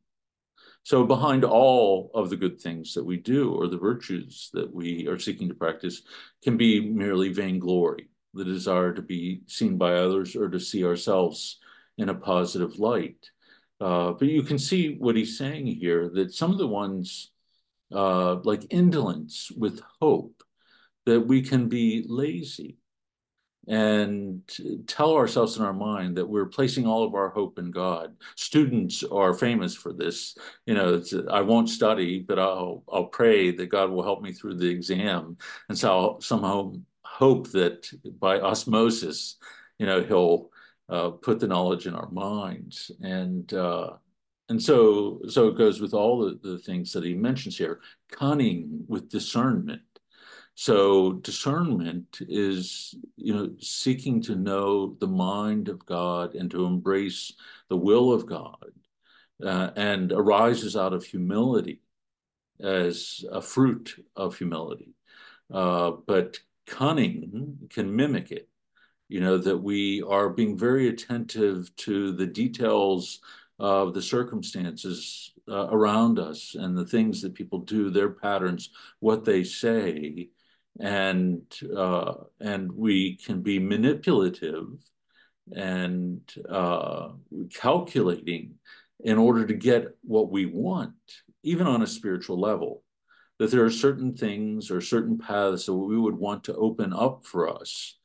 So, 0.84 1.04
behind 1.04 1.44
all 1.44 2.12
of 2.14 2.30
the 2.30 2.38
good 2.38 2.62
things 2.62 2.94
that 2.94 3.04
we 3.04 3.18
do 3.18 3.52
or 3.54 3.68
the 3.68 3.78
virtues 3.78 4.50
that 4.54 4.72
we 4.72 5.08
are 5.08 5.18
seeking 5.18 5.48
to 5.50 5.56
practice 5.56 6.04
can 6.44 6.58
be 6.58 6.80
merely 6.80 7.34
vainglory, 7.34 8.10
the 8.34 8.46
desire 8.46 8.94
to 8.94 9.02
be 9.02 9.42
seen 9.48 9.78
by 9.78 9.96
others 9.96 10.36
or 10.36 10.48
to 10.50 10.60
see 10.60 10.86
ourselves 10.86 11.60
in 11.98 12.10
a 12.10 12.16
positive 12.16 12.78
light. 12.78 13.32
Uh, 13.82 14.12
but 14.12 14.28
you 14.28 14.44
can 14.44 14.60
see 14.60 14.96
what 14.96 15.16
he's 15.16 15.38
saying 15.38 15.68
here 15.68 16.10
that 16.14 16.34
some 16.34 16.52
of 16.52 16.58
the 16.58 16.68
ones, 16.68 17.32
uh, 17.94 18.36
like 18.44 18.68
indolence 18.70 19.52
with 19.56 19.82
hope, 20.02 20.44
that 21.06 21.22
we 21.22 21.42
can 21.42 21.70
be 21.70 22.04
lazy 22.08 22.78
and 23.68 24.42
tell 24.86 25.16
ourselves 25.16 25.58
in 25.58 25.66
our 25.66 25.74
mind 25.74 26.18
that 26.18 26.28
we're 26.28 26.46
placing 26.46 26.86
all 26.86 27.04
of 27.04 27.16
our 27.16 27.30
hope 27.30 27.58
in 27.58 27.72
God. 27.72 28.16
Students 28.36 29.04
are 29.04 29.34
famous 29.34 29.76
for 29.76 29.92
this. 29.92 30.38
You 30.66 30.76
know, 30.76 31.02
I 31.32 31.42
won't 31.42 31.70
study, 31.70 32.20
but 32.20 32.38
I'll 32.38 32.84
I'll 32.92 33.06
pray 33.06 33.52
that 33.52 33.68
God 33.68 33.90
will 33.90 34.04
help 34.04 34.22
me 34.22 34.34
through 34.34 34.56
the 34.56 34.70
exam, 34.70 35.38
and 35.70 35.78
so 35.78 35.90
I'll 35.90 36.22
somehow 36.22 36.74
hope 37.04 37.50
that 37.52 37.90
by 38.20 38.40
osmosis, 38.40 39.38
you 39.80 39.86
know, 39.86 40.04
He'll 40.04 40.50
uh, 40.90 41.10
put 41.12 41.40
the 41.40 41.48
knowledge 41.48 41.88
in 41.88 41.96
our 41.96 42.10
minds, 42.12 42.92
and 43.02 43.52
uh, 43.54 43.94
and 44.50 44.62
so 44.62 45.22
so 45.28 45.48
it 45.48 45.58
goes 45.58 45.82
with 45.82 45.94
all 45.94 46.20
the, 46.20 46.40
the 46.42 46.60
things 46.60 46.92
that 46.94 47.04
He 47.04 47.14
mentions 47.14 47.58
here: 47.58 47.80
cunning 48.12 48.86
with 48.88 49.10
discernment 49.10 49.82
so 50.56 51.14
discernment 51.14 52.20
is, 52.22 52.96
you 53.18 53.36
know, 53.36 53.52
seeking 53.60 54.22
to 54.24 54.36
know 54.36 54.96
the 55.00 55.08
mind 55.08 55.68
of 55.68 55.86
God 55.86 56.34
and 56.34 56.50
to 56.52 56.66
embrace 56.66 57.34
the 57.68 57.76
will 57.76 58.14
of 58.14 58.26
God, 58.26 58.72
uh, 59.44 59.72
and 59.76 60.14
arises 60.14 60.78
out 60.78 60.94
of 60.94 61.04
humility 61.04 61.82
as 62.62 63.26
a 63.30 63.42
fruit 63.42 64.02
of 64.16 64.38
humility. 64.38 64.94
Uh, 65.54 65.92
but 66.08 66.40
cunning 66.66 67.58
can 67.70 67.94
mimic 67.94 68.32
it. 68.32 68.48
You 69.10 69.20
know 69.20 69.38
that 69.38 69.58
we 69.58 70.02
are 70.04 70.30
being 70.30 70.58
very 70.58 70.88
attentive 70.88 71.76
to 71.78 72.14
the 72.14 72.26
details 72.26 73.20
of 73.60 73.94
the 73.94 74.02
circumstances 74.02 75.34
uh, 75.50 75.68
around 75.70 76.20
us 76.20 76.56
and 76.56 76.78
the 76.78 76.86
things 76.86 77.22
that 77.22 77.34
people 77.34 77.60
do, 77.60 77.90
their 77.90 78.10
patterns, 78.10 78.70
what 79.00 79.24
they 79.24 79.44
say, 79.44 80.30
and 80.80 81.42
uh, 81.76 82.14
and 82.42 82.72
we 82.72 83.16
can 83.16 83.42
be 83.42 83.60
manipulative 83.60 84.68
and 85.56 86.22
uh, 86.50 87.10
calculating 87.54 88.56
in 89.04 89.18
order 89.18 89.46
to 89.46 89.54
get 89.54 89.96
what 90.02 90.32
we 90.32 90.46
want, 90.46 90.94
even 91.44 91.68
on 91.68 91.82
a 91.82 91.88
spiritual 91.88 92.40
level. 92.40 92.82
That 93.38 93.52
there 93.52 93.66
are 93.66 93.72
certain 93.72 94.16
things 94.16 94.72
or 94.72 94.80
certain 94.80 95.18
paths 95.18 95.66
that 95.66 95.74
we 95.74 95.98
would 95.98 96.16
want 96.16 96.46
to 96.46 96.56
open 96.56 96.94
up 96.94 97.26
for 97.26 97.50
us, 97.50 97.98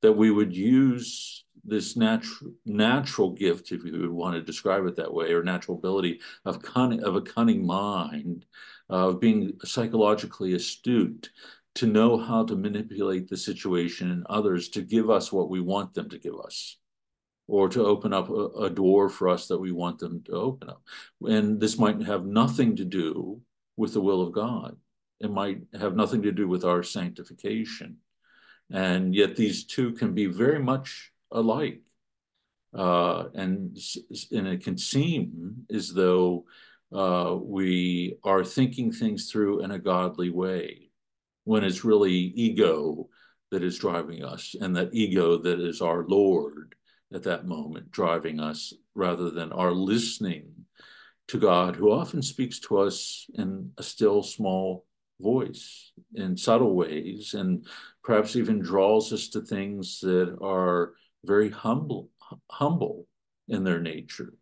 that 0.00 0.14
we 0.14 0.30
would 0.30 0.56
use 0.56 1.44
this 1.64 1.96
natural 1.96 2.52
natural 2.66 3.30
gift, 3.30 3.72
if 3.72 3.84
you 3.84 4.00
would 4.00 4.10
want 4.10 4.34
to 4.34 4.42
describe 4.42 4.86
it 4.86 4.96
that 4.96 5.12
way, 5.12 5.32
or 5.32 5.42
natural 5.42 5.76
ability 5.76 6.20
of 6.44 6.62
cunning 6.62 7.02
of 7.02 7.16
a 7.16 7.22
cunning 7.22 7.66
mind, 7.66 8.44
of 8.88 9.20
being 9.20 9.52
psychologically 9.64 10.54
astute, 10.54 11.30
to 11.74 11.86
know 11.86 12.16
how 12.18 12.44
to 12.44 12.56
manipulate 12.56 13.28
the 13.28 13.36
situation 13.36 14.10
and 14.10 14.26
others 14.26 14.68
to 14.70 14.82
give 14.82 15.10
us 15.10 15.32
what 15.32 15.48
we 15.48 15.60
want 15.60 15.94
them 15.94 16.08
to 16.08 16.18
give 16.18 16.38
us 16.40 16.76
or 17.46 17.68
to 17.68 17.84
open 17.84 18.12
up 18.12 18.28
a, 18.28 18.46
a, 18.64 18.70
door 18.70 19.08
for 19.08 19.28
us 19.28 19.48
that 19.48 19.58
we 19.58 19.72
want 19.72 19.98
them 19.98 20.22
to 20.24 20.32
open 20.32 20.68
up. 20.68 20.82
And 21.22 21.58
this 21.58 21.78
might 21.78 22.02
have 22.02 22.26
nothing 22.26 22.76
to 22.76 22.84
do 22.84 23.40
with 23.76 23.94
the 23.94 24.02
will 24.02 24.20
of 24.20 24.32
God. 24.32 24.76
It 25.20 25.30
might 25.30 25.60
have 25.78 25.96
nothing 25.96 26.22
to 26.22 26.32
do 26.32 26.46
with 26.46 26.64
our 26.64 26.82
sanctification. 26.82 27.96
And 28.70 29.14
yet 29.14 29.34
these 29.34 29.64
two 29.64 29.92
can 29.92 30.14
be 30.14 30.26
very 30.26 30.58
much 30.58 31.10
alike. 31.30 31.82
Uh, 32.74 33.24
and, 33.34 33.78
and 34.30 34.46
it 34.46 34.62
can 34.62 34.76
seem 34.76 35.66
as 35.72 35.92
though 35.92 36.44
uh, 36.92 37.36
we 37.40 38.16
are 38.24 38.44
thinking 38.44 38.92
things 38.92 39.30
through 39.30 39.62
in 39.62 39.70
a 39.70 39.78
godly 39.78 40.30
way 40.30 40.90
when 41.44 41.64
it's 41.64 41.84
really 41.84 42.12
ego 42.12 43.08
that 43.50 43.62
is 43.62 43.78
driving 43.78 44.22
us 44.22 44.54
and 44.60 44.76
that 44.76 44.90
ego 44.92 45.38
that 45.38 45.60
is 45.60 45.80
our 45.80 46.04
Lord 46.06 46.74
at 47.12 47.22
that 47.22 47.46
moment 47.46 47.90
driving 47.90 48.38
us 48.40 48.74
rather 48.94 49.30
than 49.30 49.52
our 49.52 49.72
listening 49.72 50.52
to 51.28 51.38
God, 51.38 51.76
who 51.76 51.92
often 51.92 52.22
speaks 52.22 52.58
to 52.60 52.78
us 52.78 53.26
in 53.34 53.70
a 53.78 53.82
still 53.82 54.22
small 54.22 54.86
voice 55.20 55.92
in 56.14 56.36
subtle 56.36 56.74
ways 56.74 57.34
and 57.34 57.66
perhaps 58.02 58.36
even 58.36 58.60
draws 58.60 59.12
us 59.12 59.28
to 59.28 59.40
things 59.40 60.00
that 60.00 60.36
are 60.42 60.94
very 61.24 61.50
humble 61.50 62.10
humble 62.50 63.06
in 63.48 63.64
their 63.64 63.80
nature 63.80 64.34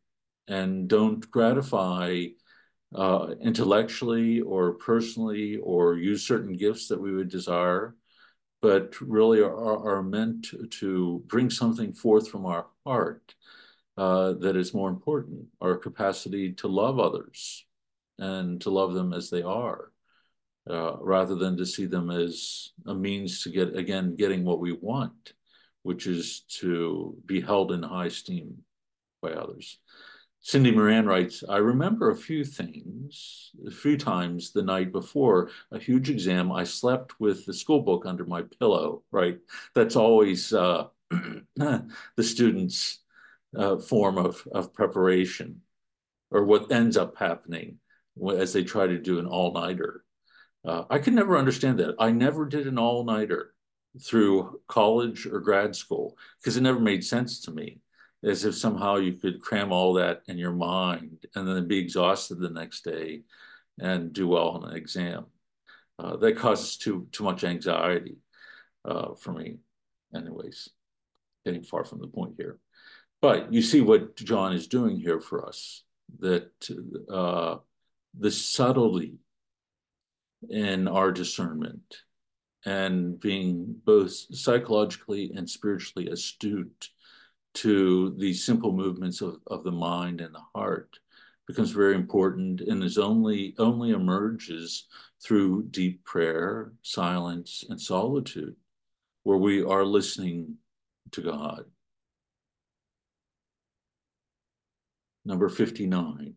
and 0.49 0.89
don't 0.89 1.31
gratify 1.31 2.25
uh, 2.95 3.35
intellectually 3.41 4.41
or 4.41 4.75
personally 4.75 5.57
or 5.57 5.97
use 5.97 6.27
certain 6.27 6.53
gifts 6.53 6.89
that 6.89 7.01
we 7.01 7.13
would 7.13 7.29
desire, 7.29 7.97
but 8.63 9.01
really 9.01 9.41
are, 9.41 9.97
are 9.97 10.03
meant 10.03 10.49
to 10.71 11.23
bring 11.27 11.51
something 11.51 11.93
forth 11.93 12.29
from 12.29 12.47
our 12.47 12.67
heart 12.85 13.35
uh, 13.97 14.33
that 14.35 14.57
is 14.57 14.75
more 14.75 14.89
important 14.89 15.47
our 15.61 15.77
capacity 15.77 16.53
to 16.53 16.69
love 16.69 16.99
others 16.99 17.65
and 18.19 18.61
to 18.61 18.71
love 18.71 18.95
them 18.95 19.13
as 19.13 19.31
they 19.31 19.43
are. 19.43 19.91
Uh, 20.69 20.97
rather 20.99 21.37
than 21.37 21.57
to 21.57 21.65
see 21.65 21.87
them 21.87 22.11
as 22.11 22.73
a 22.87 22.95
means 22.95 23.41
to 23.41 23.51
get 23.51 23.77
again 23.77 24.17
getting 24.17 24.45
what 24.45 24.59
we 24.59 24.73
want, 24.73 25.33
which 25.87 26.09
is 26.09 26.41
to 26.49 27.17
be 27.27 27.41
held 27.41 27.71
in 27.71 27.81
high 27.81 28.07
esteem 28.07 28.57
by 29.23 29.31
others. 29.31 29.79
Cindy 30.41 30.73
Moran 30.73 31.07
writes, 31.07 31.45
I 31.49 31.59
remember 31.59 32.11
a 32.11 32.17
few 32.17 32.45
things, 32.45 33.53
a 33.65 33.71
few 33.71 33.97
times 33.97 34.51
the 34.51 34.65
night 34.65 34.91
before 34.91 35.51
a 35.71 35.79
huge 35.79 36.11
exam, 36.11 36.51
I 36.51 36.65
slept 36.65 37.21
with 37.21 37.47
the 37.47 37.55
school 37.55 37.83
book 37.83 38.05
under 38.05 38.25
my 38.25 38.43
pillow, 38.59 39.05
right? 39.13 39.39
That's 39.77 39.95
always 39.95 40.53
uh, 40.53 40.89
the 41.57 41.89
student's 42.19 42.99
uh, 43.57 43.79
form 43.79 44.19
of, 44.19 44.43
of 44.53 44.75
preparation 44.75 45.61
or 46.33 46.45
what 46.45 46.73
ends 46.73 46.97
up 46.97 47.17
happening 47.17 47.79
as 48.37 48.53
they 48.53 48.65
try 48.65 48.89
to 48.89 48.99
do 48.99 49.21
an 49.21 49.27
all-nighter. 49.27 50.03
Uh, 50.65 50.83
I 50.91 50.99
could 50.99 51.15
never 51.15 51.39
understand 51.39 51.79
that. 51.79 51.95
I 52.01 52.11
never 52.11 52.45
did 52.45 52.67
an 52.67 52.77
all-nighter 52.77 53.53
through 54.01 54.61
college 54.69 55.27
or 55.27 55.41
grad 55.41 55.75
school 55.75 56.17
because 56.39 56.57
it 56.57 56.63
never 56.63 56.81
made 56.81 57.05
sense 57.05 57.41
to 57.41 57.51
me 57.51 57.81
as 58.25 58.45
if 58.45 58.55
somehow 58.55 58.97
you 58.97 59.13
could 59.13 59.41
cram 59.41 59.73
all 59.73 59.93
that 59.95 60.23
in 60.27 60.39
your 60.39 60.53
mind 60.53 61.25
and 61.35 61.47
then 61.47 61.69
be 61.69 61.79
exhausted 61.79 62.39
the 62.39 62.51
next 62.51 62.85
day 62.85 63.23
and 63.79 64.13
do 64.13 64.27
well 64.29 64.49
on 64.49 64.65
an 64.65 64.77
exam. 64.77 65.27
Uh, 65.99 66.17
that 66.17 66.37
causes 66.37 66.77
too 66.77 67.07
too 67.13 67.25
much 67.25 67.45
anxiety 67.45 68.17
uh, 68.85 69.15
for 69.15 69.33
me, 69.33 69.57
anyways. 70.15 70.69
Getting 71.45 71.63
far 71.63 71.85
from 71.85 72.01
the 72.01 72.09
point 72.09 72.35
here, 72.37 72.59
but 73.23 73.53
you 73.53 73.63
see 73.63 73.81
what 73.81 74.17
John 74.17 74.53
is 74.53 74.67
doing 74.67 74.99
here 74.99 75.21
for 75.21 75.47
us. 75.47 75.85
That 76.19 76.51
uh, 77.09 77.59
the 78.19 78.31
subtlety 78.31 79.19
in 80.51 80.89
our 80.89 81.13
discernment 81.13 82.03
and 82.67 83.19
being 83.21 83.77
both 83.85 84.13
psychologically 84.13 85.33
and 85.37 85.49
spiritually 85.49 86.09
astute 86.09 86.91
to 87.55 88.15
these 88.19 88.45
simple 88.45 88.73
movements 88.73 89.23
of, 89.23 89.37
of 89.47 89.65
the 89.65 89.73
mind 89.73 90.21
and 90.21 90.35
the 90.35 90.43
heart 90.55 90.99
becomes 91.47 91.71
very 91.71 91.95
important 91.95 92.61
and 92.61 92.83
is 92.83 92.99
only 92.99 93.55
only 93.59 93.91
emerges 93.91 94.89
through 95.23 95.63
deep 95.71 96.05
prayer, 96.05 96.73
silence, 96.83 97.65
and 97.71 97.81
solitude, 97.81 98.57
where 99.23 99.39
we 99.39 99.63
are 99.63 99.85
listening 99.85 100.57
to 101.13 101.23
God. 101.23 101.65
Number 105.25 105.49
59. 105.49 106.35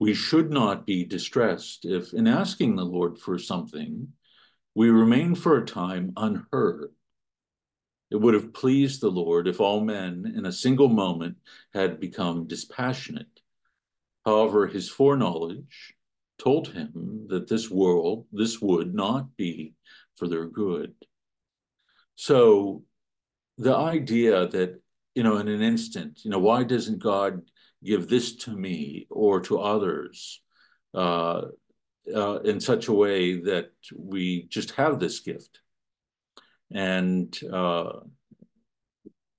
We 0.00 0.12
should 0.12 0.50
not 0.50 0.86
be 0.86 1.04
distressed 1.04 1.84
if, 1.84 2.12
in 2.12 2.26
asking 2.26 2.74
the 2.74 2.84
Lord 2.84 3.18
for 3.18 3.38
something, 3.38 4.08
we 4.74 4.90
remain 4.90 5.34
for 5.34 5.56
a 5.56 5.66
time 5.66 6.12
unheard. 6.16 6.90
It 8.10 8.16
would 8.16 8.34
have 8.34 8.52
pleased 8.52 9.00
the 9.00 9.10
Lord 9.10 9.48
if 9.48 9.60
all 9.60 9.80
men 9.80 10.32
in 10.36 10.46
a 10.46 10.52
single 10.52 10.88
moment 10.88 11.36
had 11.72 12.00
become 12.00 12.46
dispassionate. 12.46 13.40
However, 14.24 14.66
his 14.66 14.88
foreknowledge 14.88 15.94
told 16.38 16.68
him 16.68 17.26
that 17.28 17.48
this 17.48 17.70
world, 17.70 18.26
this 18.32 18.60
would 18.60 18.94
not 18.94 19.36
be 19.36 19.74
for 20.16 20.28
their 20.28 20.46
good. 20.46 20.94
So 22.16 22.84
the 23.58 23.76
idea 23.76 24.46
that, 24.48 24.80
you 25.14 25.22
know, 25.22 25.36
in 25.38 25.48
an 25.48 25.62
instant, 25.62 26.20
you 26.24 26.30
know, 26.30 26.38
why 26.38 26.64
doesn't 26.64 26.98
God 26.98 27.42
give 27.82 28.08
this 28.08 28.36
to 28.36 28.50
me 28.50 29.06
or 29.10 29.40
to 29.42 29.60
others 29.60 30.40
uh, 30.94 31.42
uh, 32.14 32.40
in 32.40 32.60
such 32.60 32.88
a 32.88 32.92
way 32.92 33.40
that 33.40 33.70
we 33.96 34.46
just 34.48 34.72
have 34.72 34.98
this 34.98 35.20
gift? 35.20 35.60
And 36.72 37.38
uh, 37.52 38.00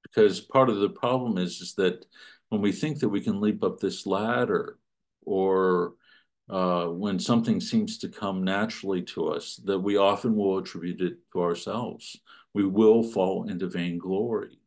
because 0.04 0.40
part 0.40 0.70
of 0.70 0.78
the 0.78 0.90
problem 0.90 1.38
is, 1.38 1.62
is 1.62 1.74
that 1.76 2.06
when 2.50 2.62
we 2.62 2.72
think 2.72 3.00
that 3.00 3.10
we 3.10 3.22
can 3.22 3.42
leap 3.42 3.64
up 3.64 3.80
this 3.80 4.06
ladder 4.06 4.78
or 5.26 5.96
uh, 6.50 6.86
when 6.86 7.20
something 7.20 7.60
seems 7.60 7.98
to 7.98 8.08
come 8.08 8.44
naturally 8.44 9.02
to 9.02 9.28
us, 9.28 9.60
that 9.66 9.80
we 9.80 9.98
often 9.98 10.36
will 10.36 10.60
attribute 10.60 11.02
it 11.02 11.18
to 11.34 11.42
ourselves. 11.42 12.18
We 12.54 12.66
will 12.66 13.04
fall 13.04 13.50
into 13.50 13.68
vainglory, 13.68 14.60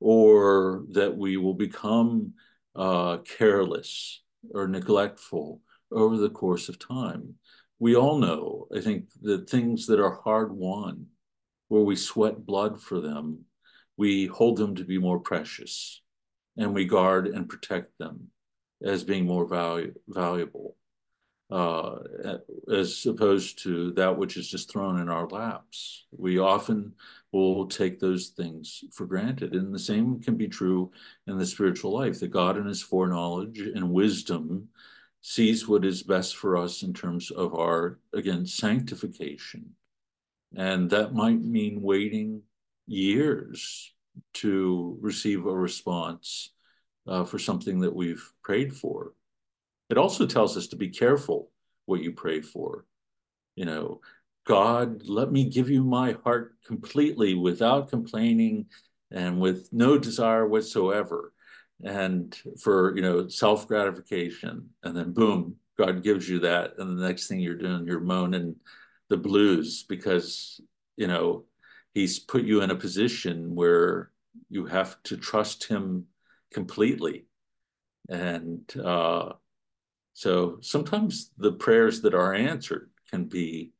or 0.00 0.84
that 0.90 1.16
we 1.16 1.36
will 1.36 1.54
become 1.54 2.34
uh, 2.74 3.18
careless 3.18 4.22
or 4.52 4.66
neglectful 4.66 5.60
over 5.92 6.16
the 6.16 6.30
course 6.30 6.68
of 6.68 6.78
time. 6.78 7.34
We 7.78 7.96
all 7.96 8.18
know, 8.18 8.68
I 8.74 8.80
think, 8.80 9.06
that 9.22 9.48
things 9.48 9.86
that 9.86 10.00
are 10.00 10.20
hard 10.24 10.52
won, 10.52 11.06
where 11.68 11.82
we 11.82 11.96
sweat 11.96 12.46
blood 12.46 12.80
for 12.80 13.00
them, 13.00 13.44
we 13.96 14.26
hold 14.26 14.56
them 14.56 14.74
to 14.76 14.84
be 14.84 14.98
more 14.98 15.20
precious 15.20 16.00
and 16.56 16.74
we 16.74 16.84
guard 16.84 17.26
and 17.26 17.48
protect 17.48 17.98
them 17.98 18.28
as 18.84 19.04
being 19.04 19.26
more 19.26 19.48
valu- 19.48 19.94
valuable 20.08 20.76
uh, 21.52 21.98
as 22.72 23.04
opposed 23.04 23.62
to 23.62 23.92
that 23.92 24.16
which 24.16 24.38
is 24.38 24.48
just 24.48 24.70
thrown 24.70 24.98
in 24.98 25.10
our 25.10 25.28
laps. 25.28 26.06
We 26.10 26.38
often 26.38 26.94
will 27.30 27.66
take 27.66 28.00
those 28.00 28.28
things 28.28 28.82
for 28.90 29.04
granted. 29.04 29.52
And 29.52 29.74
the 29.74 29.78
same 29.78 30.20
can 30.20 30.36
be 30.36 30.48
true 30.48 30.92
in 31.26 31.36
the 31.36 31.44
spiritual 31.44 31.92
life 31.92 32.20
that 32.20 32.30
God, 32.30 32.56
in 32.56 32.64
his 32.64 32.80
foreknowledge 32.80 33.58
and 33.58 33.92
wisdom, 33.92 34.68
sees 35.22 35.68
what 35.68 35.84
is 35.84 36.02
best 36.02 36.36
for 36.36 36.56
us 36.56 36.82
in 36.82 36.92
terms 36.92 37.30
of 37.30 37.54
our, 37.54 37.98
again, 38.12 38.44
sanctification. 38.44 39.70
And 40.54 40.90
that 40.90 41.14
might 41.14 41.40
mean 41.40 41.80
waiting 41.80 42.42
years 42.86 43.94
to 44.34 44.98
receive 45.00 45.46
a 45.46 45.54
response 45.54 46.52
uh, 47.06 47.24
for 47.24 47.38
something 47.38 47.80
that 47.80 47.94
we've 47.94 48.30
prayed 48.42 48.74
for. 48.74 49.14
It 49.88 49.96
also 49.96 50.26
tells 50.26 50.56
us 50.56 50.66
to 50.68 50.76
be 50.76 50.88
careful 50.88 51.50
what 51.86 52.02
you 52.02 52.12
pray 52.12 52.40
for. 52.40 52.84
You 53.54 53.64
know, 53.64 54.00
God, 54.44 55.02
let 55.06 55.30
me 55.30 55.48
give 55.48 55.70
you 55.70 55.84
my 55.84 56.16
heart 56.24 56.56
completely 56.66 57.34
without 57.34 57.90
complaining 57.90 58.66
and 59.10 59.40
with 59.40 59.68
no 59.72 59.98
desire 59.98 60.46
whatsoever. 60.46 61.32
And 61.84 62.36
for, 62.60 62.94
you 62.94 63.02
know, 63.02 63.28
self 63.28 63.66
gratification. 63.66 64.70
And 64.82 64.96
then 64.96 65.12
boom, 65.12 65.56
God 65.76 66.02
gives 66.02 66.28
you 66.28 66.38
that. 66.40 66.74
And 66.78 66.98
the 66.98 67.06
next 67.06 67.26
thing 67.26 67.40
you're 67.40 67.56
doing, 67.56 67.86
you're 67.86 68.00
moaning 68.00 68.56
the 69.08 69.16
blues 69.16 69.84
because, 69.88 70.60
you 70.96 71.06
know, 71.06 71.44
he's 71.92 72.18
put 72.18 72.44
you 72.44 72.62
in 72.62 72.70
a 72.70 72.76
position 72.76 73.54
where 73.54 74.10
you 74.48 74.66
have 74.66 75.02
to 75.04 75.16
trust 75.16 75.66
him 75.66 76.06
completely. 76.52 77.26
And 78.08 78.60
uh, 78.82 79.32
so 80.14 80.58
sometimes 80.60 81.30
the 81.38 81.52
prayers 81.52 82.00
that 82.02 82.14
are 82.14 82.34
answered 82.34 82.90
can 83.10 83.24
be 83.24 83.72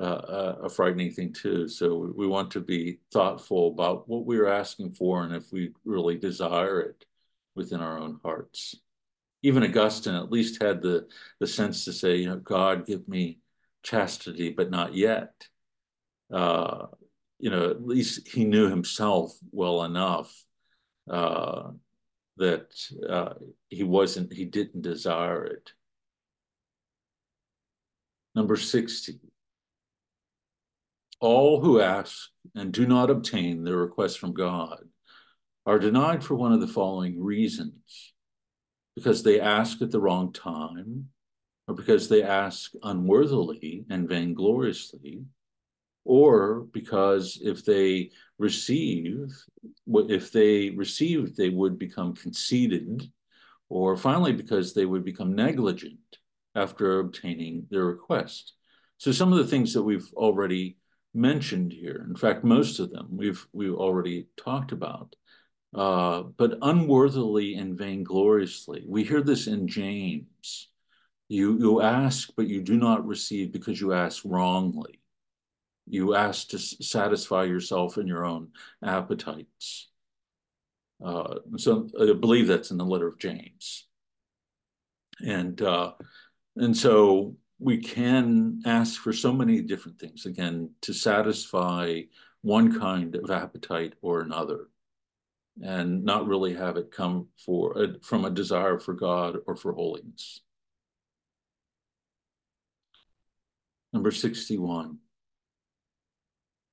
uh, 0.00 0.54
a 0.62 0.68
frightening 0.70 1.10
thing 1.10 1.32
too. 1.32 1.68
So 1.68 2.12
we 2.16 2.26
want 2.26 2.50
to 2.52 2.60
be 2.60 3.00
thoughtful 3.12 3.68
about 3.68 4.08
what 4.08 4.24
we're 4.24 4.48
asking 4.48 4.92
for 4.92 5.24
and 5.24 5.34
if 5.34 5.52
we 5.52 5.72
really 5.84 6.16
desire 6.16 6.80
it 6.80 7.04
within 7.54 7.80
our 7.80 7.98
own 7.98 8.18
hearts. 8.24 8.76
Even 9.42 9.64
Augustine 9.64 10.14
at 10.14 10.30
least 10.30 10.62
had 10.62 10.82
the, 10.82 11.08
the 11.40 11.46
sense 11.46 11.84
to 11.84 11.92
say, 11.92 12.16
you 12.16 12.26
know, 12.26 12.38
God, 12.38 12.86
give 12.86 13.08
me 13.08 13.40
chastity, 13.82 14.50
but 14.50 14.70
not 14.70 14.94
yet. 14.94 15.32
Uh, 16.32 16.86
you 17.38 17.50
know, 17.50 17.70
at 17.70 17.84
least 17.84 18.28
he 18.28 18.44
knew 18.44 18.70
himself 18.70 19.36
well 19.50 19.82
enough 19.84 20.32
uh, 21.10 21.70
that 22.36 22.72
uh, 23.08 23.34
he 23.68 23.82
wasn't, 23.82 24.32
he 24.32 24.44
didn't 24.44 24.82
desire 24.82 25.44
it. 25.44 25.72
Number 28.34 28.56
60. 28.56 29.18
All 31.20 31.60
who 31.60 31.80
ask 31.80 32.30
and 32.54 32.72
do 32.72 32.86
not 32.86 33.10
obtain 33.10 33.64
their 33.64 33.76
request 33.76 34.18
from 34.18 34.32
God 34.32 34.78
are 35.66 35.78
denied 35.78 36.24
for 36.24 36.34
one 36.34 36.52
of 36.52 36.60
the 36.60 36.66
following 36.66 37.22
reasons 37.22 38.12
because 38.96 39.22
they 39.22 39.40
ask 39.40 39.80
at 39.80 39.90
the 39.90 40.00
wrong 40.00 40.32
time, 40.32 41.08
or 41.66 41.74
because 41.74 42.08
they 42.08 42.22
ask 42.22 42.72
unworthily 42.82 43.84
and 43.88 44.08
vaingloriously, 44.08 45.24
or 46.04 46.66
because 46.72 47.40
if 47.42 47.64
they 47.64 48.10
receive, 48.38 49.32
if 49.86 50.32
they 50.32 50.70
received, 50.70 51.36
they 51.36 51.48
would 51.48 51.78
become 51.78 52.14
conceited, 52.14 53.10
or 53.68 53.96
finally 53.96 54.32
because 54.32 54.74
they 54.74 54.84
would 54.84 55.04
become 55.04 55.34
negligent 55.34 55.98
after 56.54 56.98
obtaining 56.98 57.66
their 57.70 57.86
request. 57.86 58.54
So 58.98 59.12
some 59.12 59.32
of 59.32 59.38
the 59.38 59.46
things 59.46 59.72
that 59.72 59.82
we've 59.82 60.10
already 60.14 60.76
mentioned 61.14 61.72
here, 61.72 62.06
in 62.08 62.16
fact, 62.16 62.44
most 62.44 62.78
of 62.78 62.90
them 62.90 63.08
we've 63.10 63.46
we've 63.52 63.74
already 63.74 64.26
talked 64.36 64.72
about. 64.72 65.14
Uh, 65.74 66.22
but 66.36 66.58
unworthily 66.62 67.54
and 67.54 67.78
vaingloriously, 67.78 68.84
we 68.86 69.04
hear 69.04 69.22
this 69.22 69.46
in 69.46 69.66
James. 69.68 70.68
You 71.28 71.58
you 71.58 71.80
ask, 71.80 72.30
but 72.36 72.46
you 72.46 72.60
do 72.60 72.76
not 72.76 73.06
receive 73.06 73.52
because 73.52 73.80
you 73.80 73.94
ask 73.94 74.22
wrongly 74.24 75.02
you 75.86 76.14
ask 76.14 76.48
to 76.48 76.58
satisfy 76.58 77.44
yourself 77.44 77.98
in 77.98 78.06
your 78.06 78.24
own 78.24 78.48
appetites. 78.84 79.88
Uh, 81.04 81.36
so 81.56 81.88
I 82.00 82.12
believe 82.12 82.46
that's 82.46 82.70
in 82.70 82.78
the 82.78 82.84
letter 82.84 83.08
of 83.08 83.18
James. 83.18 83.86
And 85.24 85.60
uh, 85.60 85.92
and 86.56 86.76
so 86.76 87.36
we 87.58 87.78
can 87.78 88.60
ask 88.64 89.00
for 89.00 89.12
so 89.12 89.32
many 89.32 89.60
different 89.62 89.98
things 89.98 90.26
again 90.26 90.70
to 90.82 90.92
satisfy 90.92 92.02
one 92.42 92.78
kind 92.78 93.14
of 93.14 93.30
appetite 93.30 93.94
or 94.02 94.20
another, 94.20 94.68
and 95.60 96.04
not 96.04 96.26
really 96.26 96.54
have 96.54 96.76
it 96.76 96.90
come 96.90 97.28
for 97.44 97.78
a, 97.78 97.98
from 98.02 98.24
a 98.24 98.30
desire 98.30 98.78
for 98.78 98.94
God 98.94 99.36
or 99.46 99.56
for 99.56 99.72
holiness. 99.72 100.40
Number 103.92 104.10
61. 104.10 104.98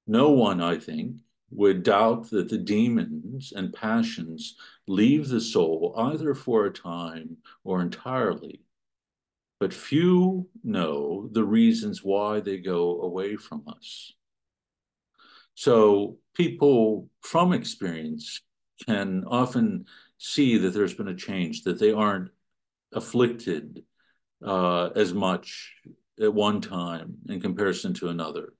No 0.08 0.30
one, 0.32 0.62
I 0.62 0.78
think, 0.78 1.18
would 1.52 1.84
doubt 1.84 2.30
that 2.30 2.50
the 2.50 2.58
demons 2.58 3.52
and 3.56 3.74
passions 3.74 4.56
leave 4.88 5.28
the 5.28 5.42
soul 5.42 5.94
either 5.98 6.34
for 6.34 6.66
a 6.66 6.74
time 6.74 7.38
or 7.64 7.82
entirely. 7.82 8.62
But 9.60 9.74
few 9.74 10.48
know 10.64 11.28
the 11.32 11.44
reasons 11.44 12.04
why 12.04 12.40
they 12.40 12.58
go 12.58 13.02
away 13.02 13.36
from 13.36 13.64
us. 13.68 14.14
So 15.56 16.18
people 16.34 17.10
from 17.22 17.52
experience 17.52 18.42
can 18.86 19.26
often 19.28 19.86
see 20.18 20.58
that 20.58 20.72
there's 20.72 20.94
been 20.94 21.08
a 21.08 21.16
change, 21.16 21.64
that 21.64 21.80
they 21.80 21.92
aren't 21.92 22.30
afflicted 22.94 23.84
uh, 24.46 24.88
as 24.96 25.14
much 25.14 25.74
at 26.22 26.34
one 26.34 26.62
time 26.62 27.16
in 27.28 27.40
comparison 27.40 27.94
to 27.94 28.10
another, 28.10 28.54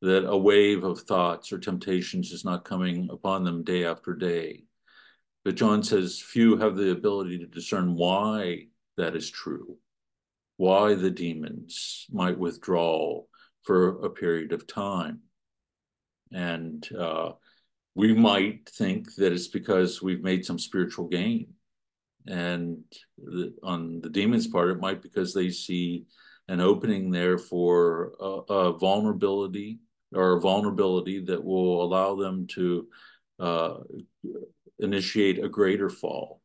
that 0.00 0.28
a 0.28 0.36
wave 0.36 0.84
of 0.84 1.00
thoughts 1.00 1.52
or 1.52 1.58
temptations 1.58 2.32
is 2.32 2.44
not 2.44 2.64
coming 2.64 3.08
upon 3.10 3.44
them 3.44 3.64
day 3.64 3.84
after 3.84 4.14
day. 4.14 4.64
But 5.44 5.56
John 5.56 5.82
says 5.82 6.20
few 6.20 6.56
have 6.56 6.76
the 6.76 6.90
ability 6.90 7.38
to 7.38 7.46
discern 7.46 7.94
why 7.94 8.68
that 8.96 9.14
is 9.14 9.30
true, 9.30 9.76
why 10.56 10.94
the 10.94 11.10
demons 11.10 12.06
might 12.10 12.38
withdraw 12.38 13.22
for 13.62 14.04
a 14.04 14.10
period 14.10 14.52
of 14.52 14.66
time. 14.66 15.20
And 16.32 16.86
uh, 16.96 17.32
we 17.94 18.12
might 18.12 18.68
think 18.68 19.14
that 19.16 19.32
it's 19.32 19.48
because 19.48 20.02
we've 20.02 20.22
made 20.22 20.44
some 20.44 20.58
spiritual 20.58 21.06
gain. 21.06 21.54
And 22.26 22.82
the, 23.18 23.54
on 23.62 24.00
the 24.00 24.08
demon's 24.08 24.46
part, 24.46 24.70
it 24.70 24.80
might 24.80 25.02
because 25.02 25.32
they 25.32 25.50
see 25.50 26.06
an 26.48 26.60
opening 26.60 27.10
there 27.10 27.38
for 27.38 28.12
a, 28.20 28.24
a 28.52 28.78
vulnerability 28.78 29.80
or 30.14 30.36
a 30.36 30.40
vulnerability 30.40 31.24
that 31.24 31.42
will 31.42 31.82
allow 31.82 32.14
them 32.14 32.46
to 32.48 32.86
uh, 33.38 33.74
initiate 34.78 35.42
a 35.42 35.48
greater 35.48 35.90
fall. 35.90 36.40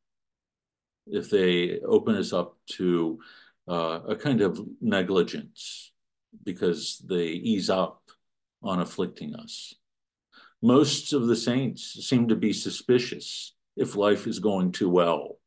If 1.08 1.30
they 1.30 1.80
open 1.80 2.16
us 2.16 2.34
up 2.34 2.58
to 2.74 3.20
uh, 3.68 4.02
a 4.08 4.16
kind 4.16 4.42
of 4.42 4.60
negligence 4.82 5.92
because 6.44 7.02
they 7.08 7.28
ease 7.28 7.70
up 7.70 8.02
on 8.62 8.80
afflicting 8.80 9.36
us. 9.36 9.74
Most 10.62 11.14
of 11.14 11.28
the 11.28 11.36
saints 11.36 12.06
seem 12.06 12.28
to 12.28 12.36
be 12.36 12.54
suspicious 12.54 13.56
if 13.76 13.96
life 13.96 14.28
is 14.28 14.40
going 14.40 14.72
too 14.72 14.90
well 14.90 15.40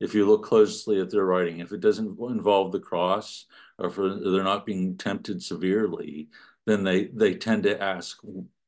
if 0.00 0.14
you 0.14 0.26
look 0.26 0.42
closely 0.42 1.00
at 1.00 1.10
their 1.10 1.24
writing, 1.24 1.60
if 1.60 1.72
it 1.72 1.80
doesn't 1.80 2.18
involve 2.18 2.72
the 2.72 2.80
cross 2.80 3.46
or 3.78 3.88
if 3.88 3.96
they're 3.96 4.42
not 4.42 4.66
being 4.66 4.96
tempted 4.96 5.42
severely, 5.42 6.28
then 6.66 6.82
they, 6.82 7.06
they 7.06 7.34
tend 7.34 7.64
to 7.64 7.80
ask 7.80 8.18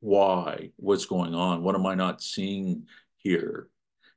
why, 0.01 0.71
what's 0.77 1.07
going 1.07 1.35
on, 1.35 1.63
what 1.63 1.75
am 1.75 1.87
I 1.87 1.95
not 1.95 2.23
seeing 2.23 2.87
here? 3.17 3.69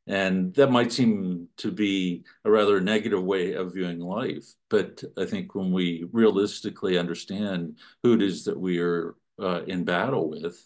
And 0.08 0.54
that 0.56 0.72
might 0.72 0.92
seem 0.92 1.48
to 1.58 1.72
be 1.72 2.26
a 2.44 2.52
rather 2.52 2.80
negative 2.80 3.24
way 3.24 3.54
of 3.54 3.74
viewing 3.74 4.00
life. 4.00 4.46
But 4.70 5.04
I 5.18 5.26
think 5.26 5.56
when 5.56 5.72
we 5.72 6.06
realistically 6.12 6.98
understand 6.98 7.80
who 8.04 8.14
it 8.14 8.22
is 8.22 8.46
that 8.46 8.60
we 8.60 8.80
are 8.80 9.16
uh, 9.42 9.62
in 9.66 9.84
battle 9.84 10.30
with, 10.30 10.64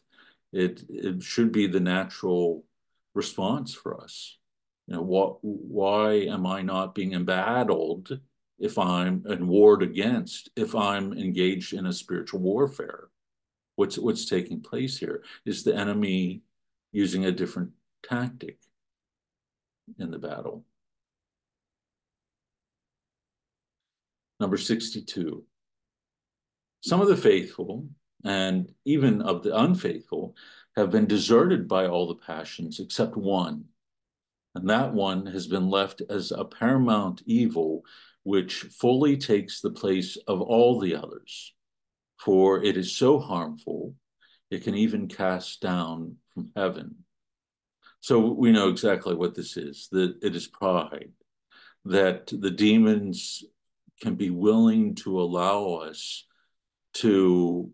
it, 0.51 0.83
it 0.89 1.23
should 1.23 1.51
be 1.51 1.67
the 1.67 1.79
natural 1.79 2.65
response 3.13 3.73
for 3.73 4.01
us. 4.01 4.37
You 4.87 4.95
know, 4.95 5.01
what, 5.01 5.37
why 5.41 6.13
am 6.13 6.45
I 6.45 6.61
not 6.61 6.95
being 6.95 7.13
embattled 7.13 8.19
if 8.57 8.77
I'm 8.77 9.23
and 9.25 9.47
warred 9.47 9.83
against 9.83 10.49
if 10.55 10.75
I'm 10.75 11.13
engaged 11.13 11.73
in 11.73 11.85
a 11.85 11.93
spiritual 11.93 12.39
warfare? 12.39 13.09
What's 13.75 13.97
what's 13.97 14.25
taking 14.25 14.61
place 14.61 14.97
here? 14.97 15.23
Is 15.45 15.63
the 15.63 15.75
enemy 15.75 16.41
using 16.91 17.25
a 17.25 17.31
different 17.31 17.71
tactic 18.03 18.57
in 19.99 20.11
the 20.11 20.19
battle? 20.19 20.65
Number 24.39 24.57
62. 24.57 25.43
Some 26.81 27.01
of 27.01 27.07
the 27.07 27.17
faithful 27.17 27.87
and 28.23 28.73
even 28.85 29.21
of 29.21 29.43
the 29.43 29.57
unfaithful 29.57 30.35
have 30.75 30.91
been 30.91 31.05
deserted 31.05 31.67
by 31.67 31.87
all 31.87 32.07
the 32.07 32.15
passions 32.15 32.79
except 32.79 33.15
one 33.15 33.65
and 34.55 34.69
that 34.69 34.93
one 34.93 35.25
has 35.27 35.47
been 35.47 35.69
left 35.69 36.01
as 36.09 36.31
a 36.31 36.43
paramount 36.43 37.21
evil, 37.25 37.83
which 38.23 38.63
fully 38.63 39.17
takes 39.17 39.61
the 39.61 39.71
place 39.71 40.17
of 40.27 40.41
all 40.41 40.79
the 40.79 40.95
others. 40.95 41.53
For 42.17 42.63
it 42.63 42.75
is 42.75 42.95
so 42.95 43.19
harmful, 43.19 43.95
it 44.49 44.63
can 44.63 44.75
even 44.75 45.07
cast 45.07 45.61
down 45.61 46.17
from 46.33 46.51
heaven. 46.55 47.05
So 48.01 48.19
we 48.19 48.51
know 48.51 48.69
exactly 48.69 49.15
what 49.15 49.35
this 49.35 49.55
is 49.55 49.87
that 49.91 50.17
it 50.21 50.35
is 50.35 50.47
pride, 50.47 51.11
that 51.85 52.27
the 52.27 52.51
demons 52.51 53.43
can 54.01 54.15
be 54.15 54.29
willing 54.29 54.95
to 54.95 55.21
allow 55.21 55.75
us 55.75 56.25
to, 56.95 57.71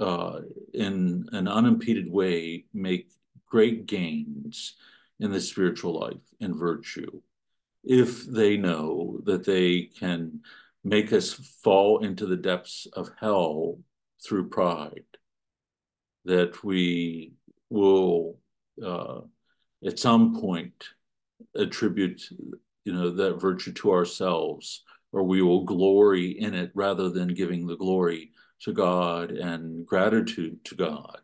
uh, 0.00 0.40
in 0.72 1.28
an 1.32 1.48
unimpeded 1.48 2.10
way, 2.10 2.64
make 2.72 3.10
great 3.46 3.86
gains 3.86 4.74
in 5.20 5.30
the 5.30 5.40
spiritual 5.40 6.00
life 6.00 6.22
and 6.40 6.56
virtue. 6.56 7.20
If 7.84 8.24
they 8.26 8.56
know 8.56 9.20
that 9.24 9.44
they 9.44 9.90
can 9.98 10.40
make 10.82 11.12
us 11.12 11.32
fall 11.62 12.04
into 12.04 12.26
the 12.26 12.36
depths 12.36 12.86
of 12.94 13.10
hell 13.20 13.78
through 14.24 14.48
pride, 14.48 15.04
that 16.24 16.64
we 16.64 17.34
will 17.70 18.38
uh, 18.84 19.20
at 19.86 19.98
some 19.98 20.40
point 20.40 20.88
attribute 21.54 22.22
you 22.84 22.92
know 22.92 23.10
that 23.10 23.40
virtue 23.40 23.72
to 23.72 23.92
ourselves 23.92 24.82
or 25.12 25.22
we 25.22 25.42
will 25.42 25.64
glory 25.64 26.30
in 26.40 26.54
it 26.54 26.70
rather 26.74 27.08
than 27.08 27.34
giving 27.34 27.66
the 27.66 27.76
glory 27.76 28.30
to 28.64 28.72
God 28.72 29.30
and 29.30 29.86
gratitude 29.86 30.64
to 30.64 30.74
God 30.74 31.20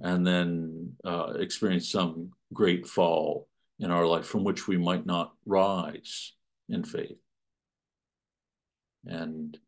and 0.00 0.26
then 0.26 0.92
uh, 1.04 1.34
experience 1.38 1.90
some 1.90 2.30
great 2.52 2.86
fall 2.86 3.48
in 3.80 3.90
our 3.90 4.06
life 4.06 4.26
from 4.26 4.44
which 4.44 4.68
we 4.68 4.76
might 4.76 5.04
not 5.04 5.32
rise 5.46 6.32
in 6.68 6.84
faith. 6.84 7.18
And 9.06 9.58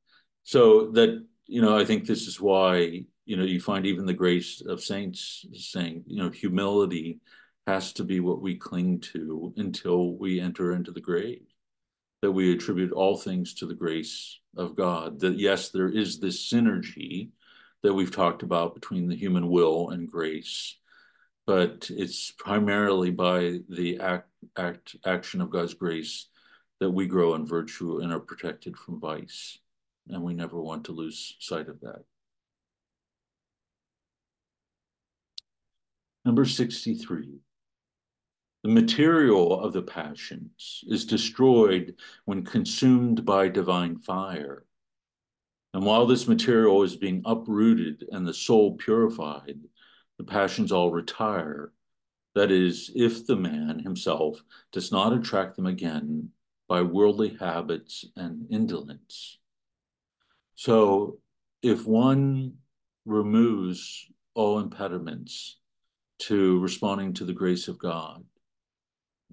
so 0.45 0.91
that, 0.93 1.25
you 1.47 1.61
know, 1.61 1.77
I 1.77 1.85
think 1.85 2.07
this 2.07 2.27
is 2.27 2.41
why, 2.41 3.05
you 3.25 3.37
know, 3.37 3.45
you 3.45 3.61
find 3.61 3.87
even 3.87 4.07
the 4.07 4.13
grace 4.13 4.63
of 4.67 4.83
saints 4.83 5.45
saying, 5.55 6.05
you 6.07 6.23
know, 6.23 6.31
humility 6.31 7.21
has 7.67 7.93
to 7.95 8.05
be 8.05 8.21
what 8.21 8.41
we 8.41 8.55
cling 8.55 9.01
to 9.01 9.53
until 9.57 10.15
we 10.15 10.41
enter 10.41 10.73
into 10.73 10.93
the 10.93 11.01
grave. 11.01 11.52
That 12.23 12.33
we 12.33 12.53
attribute 12.53 12.93
all 12.93 13.17
things 13.17 13.55
to 13.55 13.67
the 13.67 13.75
grace 13.75 14.39
of 14.57 14.77
God. 14.77 15.21
That 15.21 15.39
yes, 15.39 15.71
there 15.71 15.89
is 15.89 16.19
this 16.19 16.51
synergy 16.51 17.31
that 17.83 17.93
we've 17.93 18.15
talked 18.15 18.43
about 18.43 18.75
between 18.75 19.09
the 19.09 19.17
human 19.17 19.49
will 19.51 19.91
and 19.91 20.09
grace, 20.09 20.77
but 21.47 21.91
it's 21.91 22.31
primarily 22.31 23.11
by 23.11 23.59
the 23.69 23.99
act, 23.99 24.29
act 24.57 24.97
action 25.05 25.41
of 25.41 25.51
God's 25.51 25.75
grace 25.75 26.29
that 26.79 26.91
we 26.91 27.07
grow 27.07 27.35
in 27.35 27.47
virtue 27.47 27.99
and 27.99 28.13
are 28.13 28.21
protected 28.21 28.77
from 28.77 29.01
vice. 29.01 29.59
And 30.09 30.23
we 30.23 30.35
never 30.35 30.61
want 30.61 30.85
to 30.87 30.93
lose 30.93 31.37
sight 31.39 31.69
of 31.69 31.81
that. 31.81 32.05
Number 36.25 36.45
63. 36.45 37.39
The 38.63 38.69
material 38.69 39.61
of 39.61 39.73
the 39.73 39.83
passions 39.83 40.85
is 40.87 41.05
destroyed 41.05 41.97
when 42.27 42.45
consumed 42.45 43.25
by 43.25 43.49
divine 43.49 43.99
fire. 43.99 44.67
And 45.75 45.85
while 45.85 46.07
this 46.07 46.29
material 46.29 46.83
is 46.85 46.97
being 46.97 47.23
uprooted 47.25 48.05
and 48.13 48.27
the 48.27 48.35
soul 48.35 48.77
purified, 48.77 49.59
the 50.19 50.25
passions 50.25 50.71
all 50.71 50.93
retire. 50.93 51.73
That 52.35 52.51
is, 52.51 52.93
if 52.95 53.27
the 53.27 53.37
man 53.37 53.81
himself 53.81 54.43
does 54.71 54.93
not 54.93 55.13
attract 55.13 55.57
them 55.57 55.67
again 55.67 56.31
by 56.69 56.83
worldly 56.83 57.37
habits 57.41 58.05
and 58.17 58.47
indolence. 58.51 59.39
So, 60.55 61.19
if 61.63 61.85
one 61.87 62.59
removes 63.05 64.07
all 64.35 64.61
impediments 64.61 65.59
to 66.21 66.61
responding 66.61 67.13
to 67.15 67.25
the 67.25 67.33
grace 67.33 67.69
of 67.69 67.79
God, 67.79 68.25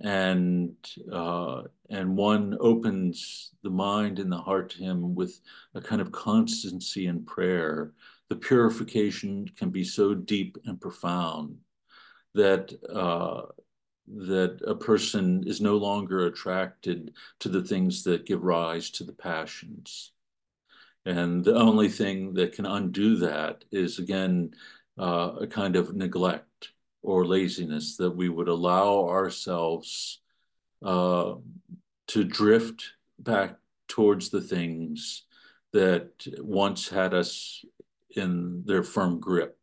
and 0.02 0.76
uh, 1.12 1.64
and 1.90 2.16
one 2.16 2.58
opens 2.60 3.52
the 3.64 3.70
mind 3.70 4.20
and 4.20 4.32
the 4.32 4.38
heart 4.38 4.72
to 4.72 4.78
him 4.84 5.16
with 5.16 5.40
a 5.76 5.82
kind 5.82 6.02
of 6.02 6.12
constancy 6.12 7.08
in 7.08 7.26
prayer. 7.26 7.94
The 8.30 8.36
purification 8.36 9.48
can 9.58 9.70
be 9.70 9.84
so 9.84 10.14
deep 10.14 10.58
and 10.66 10.80
profound 10.80 11.58
that 12.36 12.72
uh, 12.94 13.52
that 14.08 14.62
a 14.66 14.76
person 14.76 15.44
is 15.46 15.62
no 15.62 15.78
longer 15.78 16.26
attracted 16.26 17.14
to 17.40 17.50
the 17.50 17.64
things 17.64 18.04
that 18.04 18.26
give 18.26 18.44
rise 18.44 18.90
to 18.92 19.04
the 19.04 19.14
passions. 19.14 20.12
And 21.06 21.44
the 21.44 21.56
only 21.56 21.90
thing 21.90 22.34
that 22.36 22.54
can 22.54 22.66
undo 22.66 23.18
that 23.18 23.66
is 23.72 24.00
again 24.00 24.52
uh, 24.98 25.34
a 25.42 25.48
kind 25.48 25.76
of 25.76 25.96
neglect 25.96 26.72
or 27.02 27.26
laziness, 27.26 27.98
that 27.98 28.16
we 28.16 28.30
would 28.30 28.48
allow 28.48 29.08
ourselves 29.08 30.22
uh, 30.84 31.34
to 32.08 32.24
drift 32.24 32.84
back 33.18 33.58
towards 33.88 34.30
the 34.30 34.42
things 34.42 35.24
that 35.74 36.12
once 36.40 36.90
had 36.90 37.14
us 37.14 37.64
in 38.16 38.64
their 38.66 38.84
firm 38.84 39.20
grip. 39.20 39.58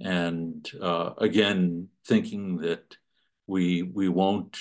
And 0.00 0.68
uh, 0.80 1.10
again, 1.18 1.88
thinking 2.06 2.58
that 2.58 2.96
we 3.46 3.82
we 3.82 4.08
won't 4.08 4.56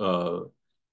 uh, 0.00 0.40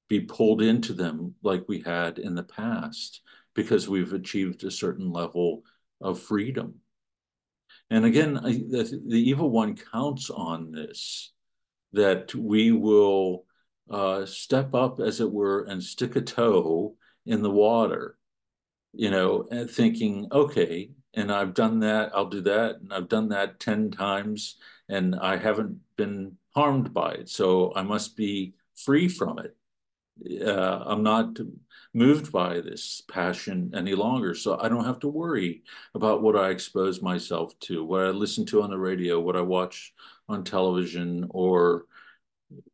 be 0.10 0.21
pulled 0.21 0.62
into 0.62 0.93
them 0.93 1.36
like 1.43 1.63
we 1.67 1.82
had 1.82 2.19
in 2.19 2.36
the 2.36 2.43
past 2.43 3.21
because 3.54 3.88
we've 3.88 4.13
achieved 4.13 4.63
a 4.63 4.71
certain 4.71 5.12
level 5.12 5.63
of 6.01 6.19
freedom. 6.19 6.75
And 7.89 8.06
again, 8.06 8.38
I, 8.38 8.52
the, 8.54 9.02
the, 9.08 9.30
evil 9.30 9.50
one 9.50 9.76
counts 9.76 10.30
on 10.30 10.71
this 10.71 11.32
that 11.93 12.34
we 12.34 12.71
will 12.71 13.45
uh, 13.89 14.26
step 14.26 14.74
up, 14.74 15.00
as 15.00 15.21
it 15.21 15.32
were, 15.32 15.63
and 15.63 15.84
stick 15.84 16.15
a 16.15 16.21
toe 16.21 16.95
in 17.26 17.41
the 17.41 17.52
water, 17.52 18.17
you 18.93 19.12
know, 19.12 19.48
and 19.52 19.69
thinking, 19.69 20.28
okay, 20.32 20.89
and 21.13 21.32
I've 21.32 21.54
done 21.54 21.80
that, 21.82 22.12
I'll 22.13 22.30
do 22.30 22.41
that, 22.41 22.78
and 22.82 22.91
I've 22.91 23.08
done 23.08 23.30
that 23.30 23.60
10 23.60 23.91
times, 23.91 24.58
and 24.89 25.15
I 25.15 25.38
haven't 25.38 25.80
been 25.95 26.38
harmed 26.56 26.93
by 26.93 27.12
it. 27.13 27.30
So 27.30 27.71
I 27.76 27.84
must 27.84 28.17
be 28.17 28.56
free 28.76 29.08
from 29.08 29.39
it. 29.39 29.56
Uh, 30.41 30.84
I'm 30.86 31.04
not 31.04 31.38
moved 31.93 32.32
by 32.32 32.62
this 32.62 33.01
passion 33.10 33.71
any 33.75 33.95
longer. 33.95 34.34
So 34.36 34.60
I 34.60 34.69
don't 34.69 34.86
have 34.86 34.99
to 34.99 35.08
worry 35.08 35.63
about 35.93 36.21
what 36.21 36.36
I 36.36 36.49
expose 36.49 37.01
myself 37.01 37.58
to, 37.62 37.84
what 37.84 38.06
I 38.06 38.10
listen 38.10 38.45
to 38.47 38.62
on 38.62 38.69
the 38.69 38.78
radio, 38.78 39.19
what 39.19 39.36
I 39.36 39.41
watch 39.41 39.93
on 40.28 40.43
television, 40.43 41.28
or 41.30 41.86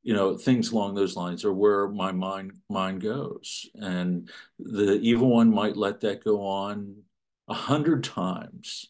you 0.03 0.13
know 0.13 0.37
things 0.37 0.71
along 0.71 0.95
those 0.95 1.15
lines 1.15 1.45
or 1.45 1.53
where 1.53 1.87
my 1.87 2.11
mind 2.11 2.51
mind 2.69 3.01
goes 3.01 3.69
and 3.75 4.29
the 4.59 4.99
evil 5.01 5.29
one 5.29 5.49
might 5.49 5.77
let 5.77 6.01
that 6.01 6.23
go 6.23 6.45
on 6.45 6.93
a 7.47 7.53
hundred 7.53 8.03
times 8.03 8.87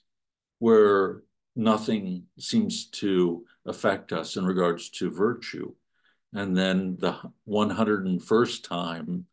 where 0.59 1.23
nothing 1.55 2.23
seems 2.37 2.85
to 2.85 3.45
affect 3.65 4.11
us 4.13 4.37
in 4.37 4.45
regards 4.45 4.89
to 4.89 5.09
virtue. 5.09 5.73
And 6.33 6.55
then 6.55 6.97
the 6.99 7.17
101st 7.47 8.63
time, 8.67 9.25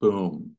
boom, 0.00 0.56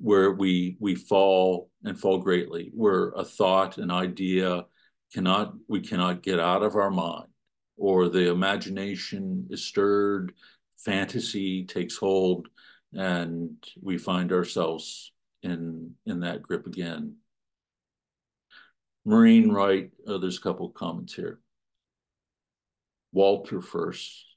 where 0.00 0.32
we 0.32 0.76
we 0.80 0.96
fall 0.96 1.70
and 1.84 1.98
fall 1.98 2.18
greatly, 2.18 2.72
where 2.74 3.10
a 3.10 3.24
thought, 3.24 3.78
an 3.78 3.90
idea 3.92 4.66
cannot 5.12 5.54
we 5.68 5.80
cannot 5.80 6.22
get 6.22 6.40
out 6.40 6.64
of 6.64 6.74
our 6.74 6.90
mind, 6.90 7.28
or 7.76 8.08
the 8.08 8.28
imagination 8.28 9.46
is 9.50 9.64
stirred, 9.64 10.32
fantasy 10.78 11.64
takes 11.64 11.96
hold, 11.96 12.48
and 12.92 13.56
we 13.80 13.98
find 13.98 14.32
ourselves 14.32 15.12
in 15.42 15.94
in 16.06 16.20
that 16.20 16.42
grip 16.42 16.66
again. 16.66 17.16
Maureen 19.04 19.50
Wright, 19.50 19.90
oh, 20.06 20.18
there's 20.18 20.38
a 20.38 20.42
couple 20.42 20.66
of 20.66 20.74
comments 20.74 21.14
here. 21.14 21.40
Walter 23.12 23.60
first. 23.60 24.31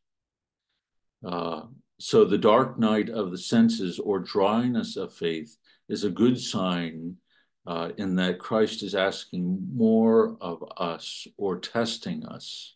Uh, 1.25 1.63
so 1.97 2.23
the 2.23 2.38
dark 2.38 2.77
night 2.77 3.09
of 3.09 3.31
the 3.31 3.38
senses 3.38 3.99
or 3.99 4.19
dryness 4.19 4.95
of 4.95 5.13
faith 5.13 5.57
is 5.89 6.03
a 6.03 6.09
good 6.09 6.39
sign 6.39 7.15
uh, 7.65 7.89
in 7.97 8.15
that 8.15 8.39
Christ 8.39 8.83
is 8.83 8.93
asking 8.93 9.67
more 9.73 10.38
of 10.39 10.63
us 10.77 11.27
or 11.38 11.59
testing 11.59 12.25
us. 12.25 12.75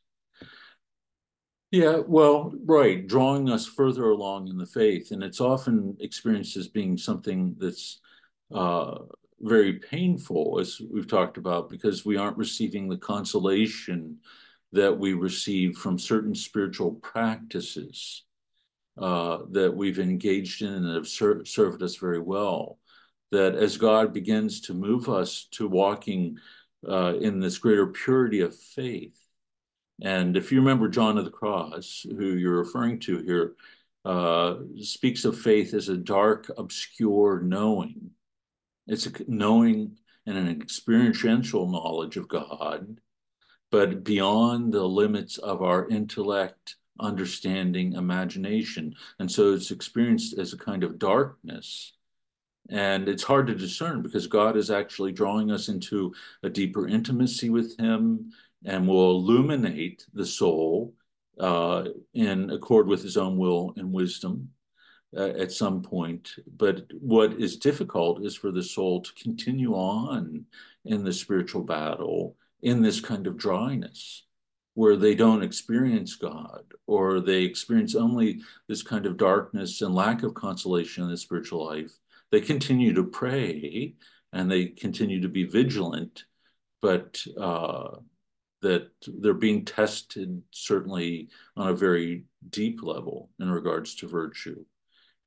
Yeah, 1.71 1.99
well, 2.07 2.51
right, 2.65 3.05
drawing 3.05 3.49
us 3.49 3.67
further 3.67 4.09
along 4.09 4.47
in 4.47 4.57
the 4.57 4.65
faith. 4.65 5.12
And 5.12 5.21
it's 5.21 5.41
often 5.41 5.95
experienced 5.99 6.57
as 6.57 6.67
being 6.67 6.97
something 6.97 7.55
that's 7.59 7.99
uh, 8.51 8.99
very 9.39 9.73
painful, 9.73 10.57
as 10.59 10.81
we've 10.91 11.07
talked 11.07 11.38
about, 11.38 11.69
because 11.69 12.03
we 12.03 12.17
aren't 12.17 12.38
receiving 12.38 12.89
the 12.89 12.97
consolation 12.97 14.17
that 14.71 14.97
we 14.97 15.13
receive 15.13 15.77
from 15.77 15.99
certain 15.99 16.33
spiritual 16.33 16.93
practices 16.93 18.23
uh, 18.97 19.39
that 19.52 19.75
we've 19.75 19.99
engaged 19.99 20.62
in 20.62 20.73
and 20.73 20.95
have 20.95 21.08
ser 21.08 21.45
served 21.45 21.84
us 21.84 21.95
very 21.95 22.19
well. 22.19 22.80
That 23.32 23.56
as 23.56 23.78
God 23.78 24.13
begins 24.13 24.62
to 24.62 24.73
move 24.73 25.08
us 25.08 25.47
to 25.52 25.67
walking 25.67 26.38
uh, 26.88 27.13
in 27.19 27.39
this 27.39 27.58
greater 27.58 27.88
purity 27.88 28.41
of 28.41 28.56
faith, 28.56 29.17
and 30.02 30.36
if 30.38 30.52
you 30.52 30.60
remember 30.60 30.88
John 30.88 31.17
of 31.17 31.25
the 31.25 31.32
Cross, 31.32 32.06
who 32.10 32.34
you're 32.36 32.58
referring 32.58 32.99
to 33.02 33.21
here, 33.23 33.56
uh, 34.06 34.56
speaks 34.82 35.25
of 35.25 35.38
faith 35.38 35.73
as 35.73 35.89
a 35.89 35.97
dark, 35.97 36.49
obscure 36.58 37.41
knowing. 37.41 38.12
It's 38.88 39.06
a 39.06 39.12
knowing 39.28 39.97
and 40.25 40.38
an 40.38 40.49
experiential 40.49 41.69
knowledge 41.69 42.17
of 42.17 42.28
God 42.28 42.99
but 43.71 44.04
beyond 44.04 44.73
the 44.73 44.84
limits 44.84 45.38
of 45.38 45.62
our 45.62 45.88
intellect, 45.88 46.75
understanding, 46.99 47.93
imagination. 47.93 48.95
And 49.19 49.31
so 49.31 49.53
it's 49.53 49.71
experienced 49.71 50.38
as 50.38 50.53
a 50.53 50.57
kind 50.57 50.83
of 50.83 50.99
darkness. 50.99 51.93
And 52.69 53.09
it's 53.09 53.23
hard 53.23 53.47
to 53.47 53.55
discern 53.55 54.01
because 54.01 54.27
God 54.27 54.55
is 54.55 54.69
actually 54.69 55.12
drawing 55.12 55.51
us 55.51 55.69
into 55.69 56.13
a 56.43 56.49
deeper 56.49 56.88
intimacy 56.88 57.49
with 57.49 57.77
Him 57.77 58.31
and 58.65 58.88
will 58.88 59.12
illuminate 59.12 60.05
the 60.13 60.25
soul 60.25 60.93
uh, 61.39 61.85
in 62.13 62.51
accord 62.51 62.88
with 62.88 63.01
His 63.01 63.17
own 63.17 63.38
will 63.38 63.73
and 63.77 63.91
wisdom. 63.91 64.49
Uh, 65.17 65.29
at 65.39 65.51
some 65.51 65.81
point. 65.81 66.35
But 66.55 66.83
what 66.99 67.33
is 67.33 67.57
difficult 67.57 68.23
is 68.23 68.35
for 68.35 68.51
the 68.51 68.62
soul 68.62 69.01
to 69.01 69.12
continue 69.15 69.73
on 69.73 70.45
in 70.85 71.03
the 71.03 71.12
spiritual 71.12 71.63
battle 71.63 72.35
in 72.62 72.83
this 72.83 73.01
kind 73.01 73.25
of 73.25 73.35
dryness 73.35 74.27
where 74.80 74.96
they 74.96 75.13
don't 75.13 75.44
experience 75.44 76.15
God 76.15 76.63
or 76.88 77.20
they 77.20 77.44
experience 77.44 77.96
only 77.96 78.39
this 78.70 78.82
kind 78.82 79.06
of 79.06 79.18
darkness 79.18 79.82
and 79.82 79.94
lack 79.94 80.24
of 80.24 80.34
consolation 80.34 81.04
in 81.04 81.10
the 81.10 81.18
spiritual 81.18 81.65
life. 81.65 81.92
They 82.32 82.39
continue 82.39 82.94
to 82.94 83.04
pray 83.04 83.96
and 84.32 84.50
they 84.50 84.68
continue 84.68 85.20
to 85.20 85.28
be 85.28 85.44
vigilant, 85.44 86.24
but 86.82 87.22
uh, 87.38 87.98
that 88.62 88.92
they're 89.06 89.34
being 89.34 89.65
tested 89.65 90.42
certainly 90.52 91.28
on 91.58 91.68
a 91.68 91.76
very 91.76 92.24
deep 92.50 92.82
level 92.82 93.32
in 93.38 93.52
regards 93.52 93.96
to 93.96 94.08
virtue. 94.08 94.63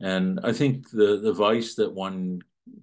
And 0.01 0.41
I 0.43 0.55
think 0.55 0.89
the, 0.89 1.21
the 1.23 1.35
vice 1.35 1.75
that 1.75 1.93
one 1.93 2.41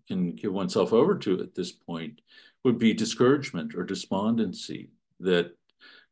can 0.08 0.36
give 0.36 0.54
oneself 0.54 0.94
over 0.94 1.18
to 1.18 1.40
at 1.40 1.56
this 1.56 1.72
point 1.72 2.22
would 2.64 2.78
be 2.78 2.94
discouragement 2.94 3.74
or 3.74 3.84
despondency, 3.84 4.92
that 5.20 5.56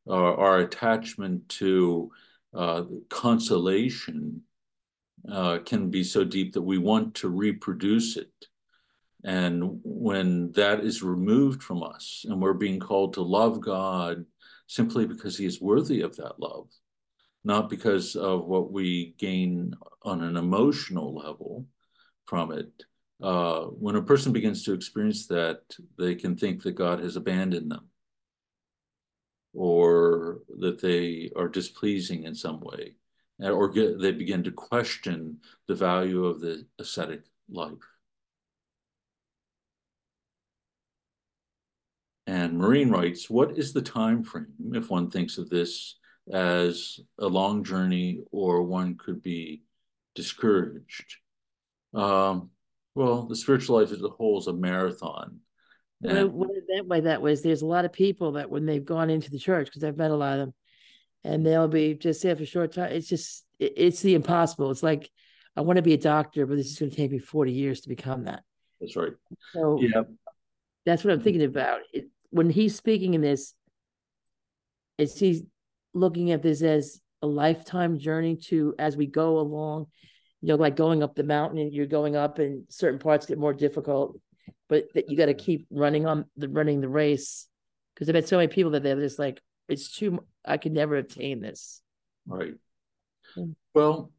our, 0.10 0.60
attachment 0.60 1.48
to 1.50 2.12
uh, 2.54 2.84
consolation 3.10 4.42
uh, 5.30 5.60
can 5.60 5.90
be 5.90 6.04
so 6.04 6.24
deep 6.24 6.54
that 6.54 6.62
we 6.62 6.78
want 6.78 7.16
to 7.16 7.30
reproduce 7.30 8.18
it. 8.18 8.32
And 9.24 9.80
when 9.84 10.52
that 10.54 10.82
is 10.82 11.04
removed 11.04 11.62
from 11.62 11.84
us 11.84 12.26
and 12.28 12.42
we're 12.42 12.54
being 12.54 12.80
called 12.80 13.14
to 13.14 13.22
love 13.22 13.60
God 13.60 14.26
simply 14.68 15.06
because 15.06 15.38
he 15.38 15.46
is 15.46 15.62
worthy 15.62 16.02
of 16.02 16.16
that 16.18 16.40
love, 16.40 16.70
not 17.44 17.70
because 17.70 18.16
of 18.16 18.46
what 18.46 18.72
we 18.72 19.16
gain 19.18 19.74
on 20.04 20.24
an 20.24 20.38
emotional 20.38 21.16
level 21.16 21.66
from 22.26 22.52
it, 22.52 22.72
uh, 23.22 23.62
when 23.64 23.96
a 23.96 24.02
person 24.02 24.32
begins 24.32 24.64
to 24.64 24.74
experience 24.74 25.28
that, 25.28 25.62
they 25.98 26.14
can 26.14 26.38
think 26.38 26.62
that 26.64 26.74
God 26.74 27.00
has 27.00 27.16
abandoned 27.16 27.72
them 27.72 27.90
or 29.58 30.42
that 30.60 30.80
they 30.80 31.32
are 31.36 31.48
displeasing 31.48 32.26
in 32.26 32.36
some 32.36 32.60
way, 32.60 32.94
or 33.42 33.68
get, 33.68 34.00
they 34.00 34.12
begin 34.12 34.44
to 34.44 34.52
question 34.52 35.40
the 35.68 35.74
value 35.74 36.26
of 36.26 36.40
the 36.40 36.64
ascetic 36.78 37.24
life. 37.50 37.74
And 42.28 42.60
Maureen 42.60 42.92
writes, 42.92 43.32
what 43.32 43.58
is 43.58 43.74
the 43.74 43.82
time 43.82 44.22
frame 44.22 44.74
if 44.74 44.92
one 44.92 45.10
thinks 45.10 45.40
of 45.40 45.50
this 45.50 45.96
as 46.32 47.00
a 47.18 47.26
long 47.26 47.64
journey 47.64 48.20
or 48.32 48.62
one 48.62 48.96
could 48.96 49.24
be 49.24 49.64
discouraged? 50.14 51.16
Um, 51.96 52.52
well, 52.94 53.24
the 53.24 53.36
spiritual 53.36 53.80
life 53.80 53.92
as 53.92 54.04
a 54.04 54.10
whole 54.10 54.38
is 54.38 54.46
a 54.46 54.54
marathon. 54.54 55.40
Uh, 56.06 56.10
what 56.10 56.18
I, 56.18 56.24
what 56.24 56.50
I 56.50 56.76
meant 56.76 56.88
by 56.88 57.00
that 57.02 57.22
was 57.22 57.42
there's 57.42 57.62
a 57.62 57.68
lot 57.68 57.86
of 57.86 57.92
people 57.92 58.34
that 58.34 58.50
when 58.50 58.66
they've 58.66 58.84
gone 58.84 59.10
into 59.10 59.32
the 59.32 59.40
church, 59.40 59.68
because 59.68 59.84
I've 59.84 59.98
met 59.98 60.12
a 60.12 60.16
lot 60.16 60.34
of 60.34 60.40
them, 60.40 60.54
and 61.24 61.46
they'll 61.46 61.68
be 61.68 61.96
just 61.96 62.22
there 62.24 62.36
for 62.36 62.44
a 62.44 62.46
short 62.46 62.74
time. 62.74 62.92
It's 62.92 63.08
just, 63.08 63.46
it, 63.60 63.74
it's 63.76 64.02
the 64.02 64.16
impossible. 64.16 64.72
It's 64.72 64.84
like, 64.84 65.10
I 65.56 65.62
want 65.62 65.78
to 65.78 65.84
be 65.84 65.94
a 65.94 65.98
doctor, 65.98 66.46
but 66.46 66.56
this 66.58 66.68
is 66.68 66.78
going 66.78 66.92
to 66.92 66.96
take 66.98 67.12
me 67.12 67.18
40 67.18 67.52
years 67.52 67.82
to 67.82 67.90
become 67.90 68.26
that. 68.26 68.44
That's 68.80 68.96
right. 68.96 69.14
So 69.54 69.80
yeah. 69.82 70.04
that's 70.86 71.04
what 71.04 71.14
I'm 71.14 71.22
thinking 71.22 71.44
about. 71.44 71.82
It, 71.92 72.10
when 72.30 72.50
he's 72.50 72.76
speaking 72.76 73.16
in 73.16 73.22
this, 73.22 73.54
is 74.98 75.18
he 75.18 75.46
looking 75.94 76.32
at 76.32 76.44
this 76.44 76.62
as 76.62 77.02
a 77.22 77.28
lifetime 77.28 77.98
journey 77.98 78.36
to 78.36 78.76
as 78.78 78.96
we 78.96 79.08
go 79.08 79.40
along, 79.40 79.88
you 80.42 80.50
know, 80.50 80.56
like 80.56 80.76
going 80.76 81.02
up 81.02 81.16
the 81.16 81.24
mountain 81.24 81.58
and 81.58 81.74
you're 81.74 81.88
going 81.88 82.16
up 82.16 82.40
and 82.40 82.66
certain 82.70 83.00
parts 83.00 83.26
get 83.26 83.40
more 83.40 83.54
difficult, 83.54 84.20
but 84.70 84.86
that 84.94 85.10
you 85.10 85.18
got 85.18 85.28
to 85.28 85.34
keep 85.34 85.68
running 85.70 86.06
on 86.06 86.26
the 86.36 86.50
running 86.50 86.82
the 86.82 86.90
race. 86.90 87.48
Because 87.94 88.10
I've 88.10 88.16
had 88.16 88.28
so 88.28 88.38
many 88.38 88.48
people 88.48 88.72
that 88.72 88.84
they're 88.84 89.00
just 89.00 89.20
like, 89.20 89.42
it's 89.68 89.92
too 89.92 90.24
I 90.46 90.58
could 90.58 90.74
never 90.74 90.96
attain 90.96 91.42
this. 91.42 91.82
Right. 92.26 92.56
Mm. 93.38 93.56
Well, 93.74 94.12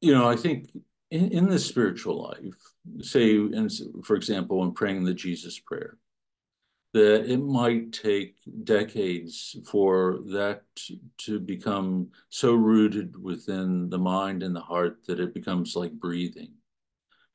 you 0.00 0.12
know, 0.12 0.28
I 0.28 0.36
think 0.36 0.70
in, 1.10 1.28
in 1.32 1.48
the 1.48 1.58
spiritual 1.58 2.22
life, 2.22 2.54
say, 3.00 3.34
in, 3.34 3.68
for 4.02 4.16
example, 4.16 4.62
in 4.62 4.72
praying 4.72 5.04
the 5.04 5.14
Jesus 5.14 5.58
prayer, 5.58 5.96
that 6.92 7.28
it 7.30 7.38
might 7.38 7.92
take 7.92 8.36
decades 8.62 9.56
for 9.66 10.20
that 10.26 10.62
to 11.18 11.40
become 11.40 12.08
so 12.28 12.54
rooted 12.54 13.20
within 13.20 13.90
the 13.90 13.98
mind 13.98 14.42
and 14.42 14.54
the 14.54 14.60
heart 14.60 14.98
that 15.06 15.18
it 15.18 15.34
becomes 15.34 15.74
like 15.74 15.92
breathing. 15.92 16.52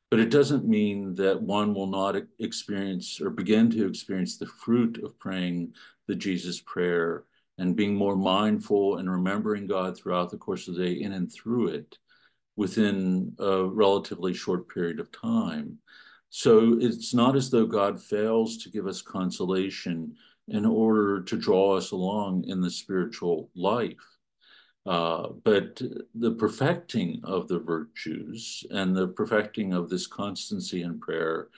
But 0.10 0.19
it 0.19 0.32
doesn't 0.32 0.67
mean 0.67 1.13
that 1.15 1.41
one 1.41 1.74
will 1.74 1.88
not 1.88 2.15
experience 2.39 3.22
or 3.22 3.30
begin 3.30 3.69
to 3.72 3.88
experience 3.88 4.38
the 4.38 4.48
fruit 4.48 5.00
of 5.04 5.19
praying 5.19 5.74
the 6.08 6.15
Jesus 6.15 6.60
prayer 6.62 7.26
and 7.60 7.76
being 7.76 7.93
more 7.93 8.15
mindful 8.15 8.98
and 8.98 9.12
remembering 9.12 9.67
God 9.67 9.95
throughout 9.98 10.32
the 10.32 10.38
course 10.38 10.67
of 10.67 10.76
the 10.76 10.86
day 10.86 11.02
in 11.02 11.12
and 11.12 11.32
through 11.32 11.67
it 11.67 11.98
within 12.56 13.34
a 13.38 13.63
relatively 13.63 14.34
short 14.34 14.67
period 14.67 15.00
of 15.00 15.12
time. 15.12 15.78
So 16.30 16.78
it's 16.80 17.13
not 17.13 17.36
as 17.36 17.50
though 17.50 17.65
God 17.65 18.02
fails 18.02 18.58
to 18.58 18.69
give 18.69 18.88
us 18.88 19.02
consolation 19.02 20.15
in 20.48 20.65
order 20.65 21.22
to 21.22 21.38
draw 21.38 21.78
us 21.78 21.91
along 21.91 22.45
in 22.48 22.62
the 22.62 22.72
spiritual 22.72 23.50
life. 23.56 24.09
Uh, 24.89 25.30
but 25.43 25.80
the 26.15 26.32
perfecting 26.32 27.21
of 27.23 27.47
the 27.47 27.60
virtues 27.60 28.63
and 28.71 28.95
the 28.95 29.10
perfecting 29.10 29.71
of 29.71 29.88
this 29.88 30.08
constancy 30.08 30.82
in 30.82 30.99
prayer 30.99 31.49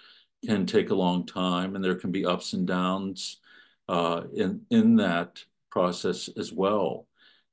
can 0.46 0.66
take 0.66 0.90
a 0.90 0.96
long 0.96 1.26
time, 1.26 1.74
and 1.74 1.82
there 1.82 1.96
can 1.96 2.12
be 2.12 2.26
ups 2.26 2.52
and 2.52 2.68
downs 2.68 3.40
uh, 3.88 4.24
in 4.36 4.66
in 4.70 4.98
that 4.98 5.42
process 5.70 6.30
as 6.36 6.52
well. 6.52 7.08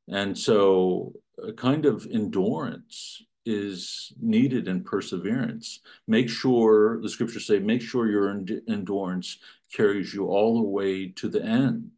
And 0.08 0.36
so, 0.36 1.12
a 1.40 1.52
kind 1.52 1.86
of 1.86 2.08
endurance 2.10 3.22
is 3.46 4.12
needed 4.20 4.66
in 4.66 4.82
perseverance. 4.82 5.78
Make 6.08 6.28
sure, 6.28 7.00
the 7.00 7.08
scriptures 7.08 7.46
say, 7.46 7.60
make 7.60 7.82
sure 7.82 8.10
your 8.10 8.28
endurance 8.68 9.38
carries 9.72 10.12
you 10.12 10.26
all 10.26 10.56
the 10.56 10.68
way 10.68 11.10
to 11.10 11.28
the 11.28 11.44
end. 11.44 11.92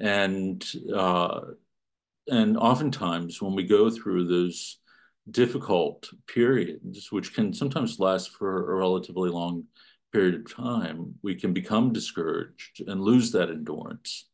And 0.00 0.64
uh, 0.96 1.40
and 2.28 2.56
oftentimes 2.56 3.40
when 3.40 3.54
we 3.54 3.64
go 3.64 3.90
through 3.90 4.26
those 4.26 4.78
difficult 5.30 6.10
periods, 6.26 7.10
which 7.10 7.34
can 7.34 7.52
sometimes 7.52 7.98
last 7.98 8.30
for 8.30 8.72
a 8.72 8.76
relatively 8.76 9.30
long 9.30 9.64
period 10.12 10.34
of 10.34 10.54
time, 10.54 11.14
we 11.22 11.34
can 11.34 11.52
become 11.52 11.92
discouraged 11.92 12.82
and 12.86 13.00
lose 13.00 13.32
that 13.32 13.50
endurance. 13.50 14.26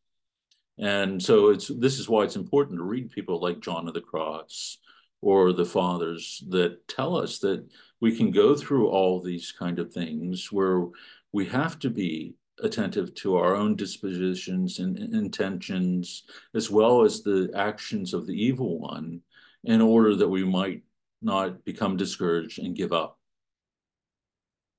And 0.78 1.22
so 1.22 1.50
it's 1.50 1.68
this 1.68 1.98
is 1.98 2.08
why 2.08 2.24
it's 2.24 2.36
important 2.36 2.78
to 2.78 2.84
read 2.84 3.10
people 3.10 3.40
like 3.40 3.60
John 3.60 3.86
of 3.86 3.94
the 3.94 4.00
Cross 4.00 4.78
or 5.20 5.52
the 5.52 5.66
fathers 5.66 6.42
that 6.48 6.88
tell 6.88 7.16
us 7.16 7.38
that 7.40 7.66
we 8.00 8.16
can 8.16 8.30
go 8.30 8.54
through 8.54 8.88
all 8.88 9.20
these 9.20 9.52
kind 9.52 9.78
of 9.78 9.92
things 9.92 10.50
where 10.50 10.86
we 11.32 11.46
have 11.46 11.78
to 11.80 11.90
be 11.90 12.34
attentive 12.62 13.14
to 13.14 13.36
our 13.36 13.54
own 13.54 13.76
dispositions 13.76 14.78
and 14.78 14.98
intentions 14.98 16.24
as 16.54 16.70
well 16.70 17.02
as 17.02 17.22
the 17.22 17.50
actions 17.54 18.14
of 18.14 18.26
the 18.26 18.34
evil 18.34 18.78
one 18.78 19.20
in 19.64 19.80
order 19.80 20.14
that 20.14 20.28
we 20.28 20.44
might 20.44 20.82
not 21.22 21.64
become 21.64 21.96
discouraged 21.96 22.58
and 22.58 22.76
give 22.76 22.92
up 22.92 23.18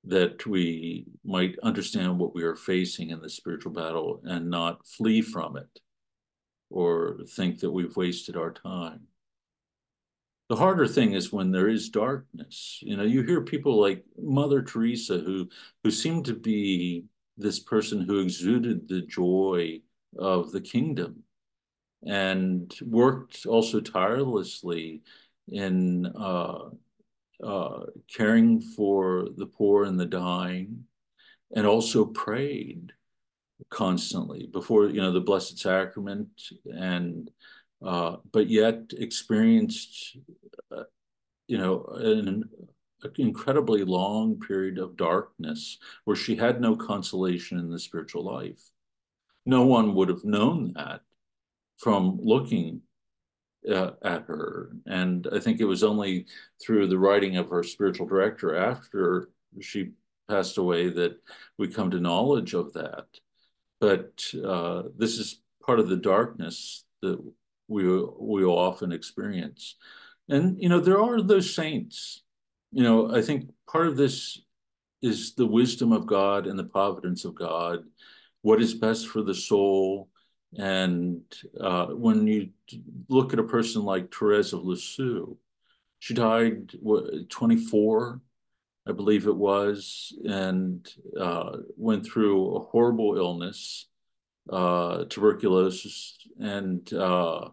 that 0.04 0.44
we 0.46 1.06
might 1.24 1.56
understand 1.62 2.18
what 2.18 2.34
we 2.34 2.42
are 2.42 2.56
facing 2.56 3.10
in 3.10 3.20
the 3.20 3.30
spiritual 3.30 3.72
battle 3.72 4.20
and 4.24 4.50
not 4.50 4.84
flee 4.86 5.22
from 5.22 5.56
it 5.56 5.80
or 6.70 7.18
think 7.28 7.60
that 7.60 7.70
we've 7.70 7.96
wasted 7.96 8.36
our 8.36 8.50
time 8.50 9.06
the 10.52 10.56
harder 10.56 10.86
thing 10.86 11.14
is 11.14 11.32
when 11.32 11.50
there 11.50 11.70
is 11.70 11.88
darkness. 11.88 12.78
You 12.82 12.98
know, 12.98 13.04
you 13.04 13.22
hear 13.22 13.40
people 13.40 13.80
like 13.80 14.04
Mother 14.18 14.60
Teresa 14.60 15.16
who 15.16 15.48
who 15.82 15.90
seem 15.90 16.22
to 16.24 16.34
be 16.34 17.06
this 17.36 17.58
person 17.60 18.00
who 18.02 18.20
exuded 18.20 18.88
the 18.88 19.02
joy 19.02 19.80
of 20.18 20.52
the 20.52 20.60
kingdom 20.60 21.22
and 22.06 22.74
worked 22.82 23.46
also 23.46 23.80
tirelessly 23.80 25.02
in 25.48 26.06
uh, 26.06 26.68
uh, 27.42 27.80
caring 28.14 28.60
for 28.60 29.28
the 29.36 29.46
poor 29.46 29.84
and 29.84 29.98
the 29.98 30.06
dying, 30.06 30.84
and 31.54 31.66
also 31.66 32.04
prayed 32.04 32.92
constantly 33.70 34.48
before 34.52 34.86
you 34.86 35.00
know 35.00 35.12
the 35.12 35.20
Blessed 35.20 35.58
Sacrament 35.58 36.30
and 36.66 37.30
uh, 37.84 38.16
but 38.30 38.48
yet 38.48 38.92
experienced, 38.96 40.16
uh, 40.76 40.84
you 41.48 41.58
know, 41.58 41.84
an, 41.96 42.44
incredibly 43.16 43.84
long 43.84 44.38
period 44.38 44.78
of 44.78 44.96
darkness 44.96 45.78
where 46.04 46.16
she 46.16 46.36
had 46.36 46.60
no 46.60 46.76
consolation 46.76 47.58
in 47.58 47.70
the 47.70 47.78
spiritual 47.78 48.24
life. 48.24 48.60
No 49.44 49.64
one 49.66 49.94
would 49.94 50.08
have 50.08 50.24
known 50.24 50.72
that 50.74 51.02
from 51.78 52.18
looking 52.22 52.82
uh, 53.68 53.92
at 54.02 54.22
her. 54.22 54.72
And 54.86 55.26
I 55.32 55.38
think 55.38 55.60
it 55.60 55.64
was 55.64 55.84
only 55.84 56.26
through 56.60 56.88
the 56.88 56.98
writing 56.98 57.36
of 57.36 57.50
her 57.50 57.62
spiritual 57.62 58.06
director 58.06 58.56
after 58.56 59.28
she 59.60 59.92
passed 60.28 60.58
away 60.58 60.88
that 60.88 61.16
we 61.58 61.68
come 61.68 61.90
to 61.90 62.00
knowledge 62.00 62.54
of 62.54 62.72
that. 62.74 63.06
But 63.80 64.24
uh, 64.44 64.84
this 64.96 65.18
is 65.18 65.40
part 65.64 65.80
of 65.80 65.88
the 65.88 65.96
darkness 65.96 66.84
that 67.02 67.18
we 67.68 67.84
we 67.84 68.44
often 68.44 68.92
experience. 68.92 69.76
And 70.28 70.60
you 70.60 70.68
know, 70.68 70.80
there 70.80 71.02
are 71.02 71.20
those 71.20 71.54
saints. 71.54 72.22
You 72.72 72.82
know, 72.82 73.14
I 73.14 73.22
think 73.22 73.50
part 73.70 73.86
of 73.86 73.96
this 73.96 74.40
is 75.02 75.34
the 75.34 75.46
wisdom 75.46 75.92
of 75.92 76.06
God 76.06 76.46
and 76.46 76.58
the 76.58 76.64
providence 76.64 77.24
of 77.24 77.34
God, 77.34 77.84
what 78.40 78.62
is 78.62 78.74
best 78.74 79.08
for 79.08 79.22
the 79.22 79.34
soul. 79.34 80.08
And 80.56 81.22
uh, 81.60 81.86
when 81.86 82.26
you 82.26 82.50
look 83.08 83.32
at 83.32 83.38
a 83.38 83.44
person 83.44 83.82
like 83.82 84.14
Therese 84.14 84.52
of 84.52 84.64
Lisieux, 84.64 85.36
she 85.98 86.14
died 86.14 86.72
what, 86.80 87.28
24, 87.28 88.20
I 88.86 88.92
believe 88.92 89.26
it 89.26 89.36
was, 89.36 90.12
and 90.24 90.88
uh, 91.18 91.58
went 91.76 92.04
through 92.04 92.56
a 92.56 92.60
horrible 92.60 93.16
illness, 93.16 93.86
uh, 94.50 95.04
tuberculosis, 95.04 96.16
and 96.40 96.92
uh, 96.92 97.48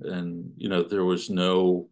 and 0.00 0.52
you 0.56 0.70
know 0.70 0.82
there 0.82 1.04
was 1.04 1.28
no 1.28 1.90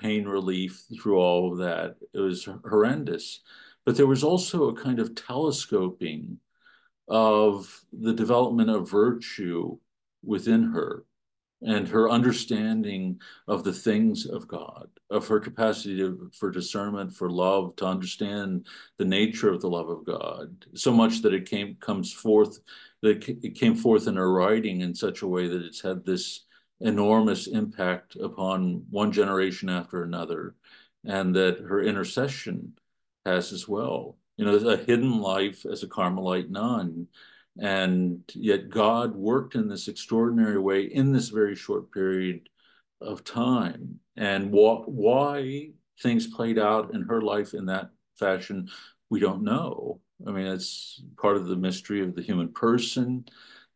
pain 0.00 0.26
relief 0.26 0.84
through 1.00 1.18
all 1.18 1.52
of 1.52 1.58
that. 1.58 1.96
It 2.12 2.20
was 2.20 2.48
horrendous. 2.64 3.40
But 3.84 3.96
there 3.96 4.06
was 4.06 4.24
also 4.24 4.68
a 4.68 4.74
kind 4.76 4.98
of 4.98 5.14
telescoping 5.14 6.38
of 7.08 7.80
the 7.92 8.12
development 8.12 8.70
of 8.70 8.90
virtue 8.90 9.78
within 10.22 10.62
her 10.62 11.04
and 11.62 11.86
her 11.88 12.08
understanding 12.08 13.20
of 13.46 13.64
the 13.64 13.72
things 13.72 14.24
of 14.26 14.48
God, 14.48 14.88
of 15.10 15.28
her 15.28 15.40
capacity 15.40 15.98
to, 15.98 16.30
for 16.32 16.50
discernment, 16.50 17.14
for 17.14 17.30
love, 17.30 17.76
to 17.76 17.84
understand 17.84 18.66
the 18.96 19.04
nature 19.04 19.52
of 19.52 19.60
the 19.60 19.68
love 19.68 19.90
of 19.90 20.06
God, 20.06 20.64
so 20.74 20.92
much 20.92 21.20
that 21.20 21.34
it 21.34 21.50
came 21.50 21.76
comes 21.80 22.12
forth, 22.12 22.60
that 23.02 23.28
it 23.42 23.54
came 23.56 23.74
forth 23.74 24.06
in 24.06 24.16
her 24.16 24.32
writing 24.32 24.80
in 24.80 24.94
such 24.94 25.20
a 25.20 25.26
way 25.28 25.48
that 25.48 25.62
it's 25.62 25.82
had 25.82 26.04
this 26.06 26.46
enormous 26.80 27.46
impact 27.46 28.16
upon 28.16 28.84
one 28.90 29.12
generation 29.12 29.68
after 29.68 30.02
another, 30.02 30.54
and 31.04 31.34
that 31.34 31.60
her 31.60 31.82
intercession 31.82 32.72
has 33.26 33.52
as 33.52 33.68
well. 33.68 34.16
You 34.36 34.46
know, 34.46 34.54
a 34.54 34.76
hidden 34.76 35.20
life 35.20 35.66
as 35.66 35.82
a 35.82 35.88
Carmelite 35.88 36.50
nun, 36.50 37.08
and 37.60 38.22
yet 38.34 38.70
God 38.70 39.14
worked 39.14 39.54
in 39.54 39.68
this 39.68 39.88
extraordinary 39.88 40.58
way 40.58 40.82
in 40.82 41.12
this 41.12 41.28
very 41.28 41.54
short 41.54 41.92
period 41.92 42.48
of 43.00 43.24
time. 43.24 44.00
And 44.16 44.50
wh- 44.50 44.88
why 44.88 45.70
things 46.02 46.26
played 46.26 46.58
out 46.58 46.94
in 46.94 47.02
her 47.02 47.20
life 47.20 47.52
in 47.52 47.66
that 47.66 47.90
fashion, 48.18 48.70
we 49.10 49.20
don't 49.20 49.42
know. 49.42 50.00
I 50.26 50.30
mean, 50.30 50.46
it's 50.46 51.02
part 51.18 51.36
of 51.36 51.46
the 51.46 51.56
mystery 51.56 52.02
of 52.02 52.14
the 52.14 52.22
human 52.22 52.48
person 52.48 53.26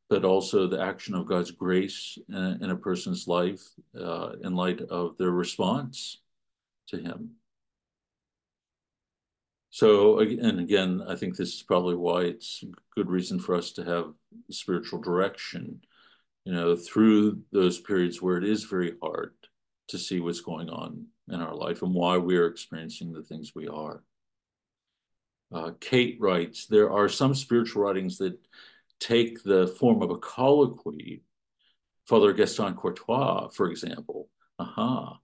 but 0.08 0.24
also 0.24 0.66
the 0.66 0.80
action 0.80 1.14
of 1.14 1.26
God's 1.26 1.50
grace 1.50 2.18
in, 2.28 2.58
in 2.62 2.70
a 2.70 2.76
person's 2.76 3.26
life 3.26 3.62
uh, 3.98 4.32
in 4.42 4.54
light 4.54 4.80
of 4.80 5.16
their 5.16 5.30
response 5.30 6.20
to 6.88 6.98
Him. 6.98 7.30
So, 9.70 10.20
and 10.20 10.60
again, 10.60 11.02
I 11.08 11.16
think 11.16 11.36
this 11.36 11.54
is 11.54 11.62
probably 11.62 11.96
why 11.96 12.22
it's 12.22 12.62
a 12.62 12.66
good 12.94 13.10
reason 13.10 13.40
for 13.40 13.56
us 13.56 13.72
to 13.72 13.84
have 13.84 14.12
spiritual 14.50 15.00
direction, 15.00 15.80
you 16.44 16.52
know, 16.52 16.76
through 16.76 17.40
those 17.50 17.80
periods 17.80 18.22
where 18.22 18.36
it 18.36 18.44
is 18.44 18.64
very 18.64 18.94
hard 19.02 19.32
to 19.88 19.98
see 19.98 20.20
what's 20.20 20.40
going 20.40 20.70
on 20.70 21.06
in 21.28 21.40
our 21.40 21.56
life 21.56 21.82
and 21.82 21.92
why 21.92 22.18
we 22.18 22.36
are 22.36 22.46
experiencing 22.46 23.12
the 23.12 23.22
things 23.22 23.52
we 23.54 23.66
are. 23.66 24.04
Uh, 25.52 25.72
Kate 25.80 26.18
writes, 26.20 26.66
there 26.66 26.92
are 26.92 27.08
some 27.08 27.34
spiritual 27.34 27.82
writings 27.82 28.18
that 28.18 28.38
take 29.00 29.42
the 29.42 29.66
form 29.66 30.02
of 30.02 30.10
a 30.10 30.18
colloquy. 30.18 31.22
Father 32.06 32.32
Gaston 32.32 32.74
Courtois, 32.74 33.48
for 33.48 33.70
example. 33.70 34.28
Aha, 34.58 35.18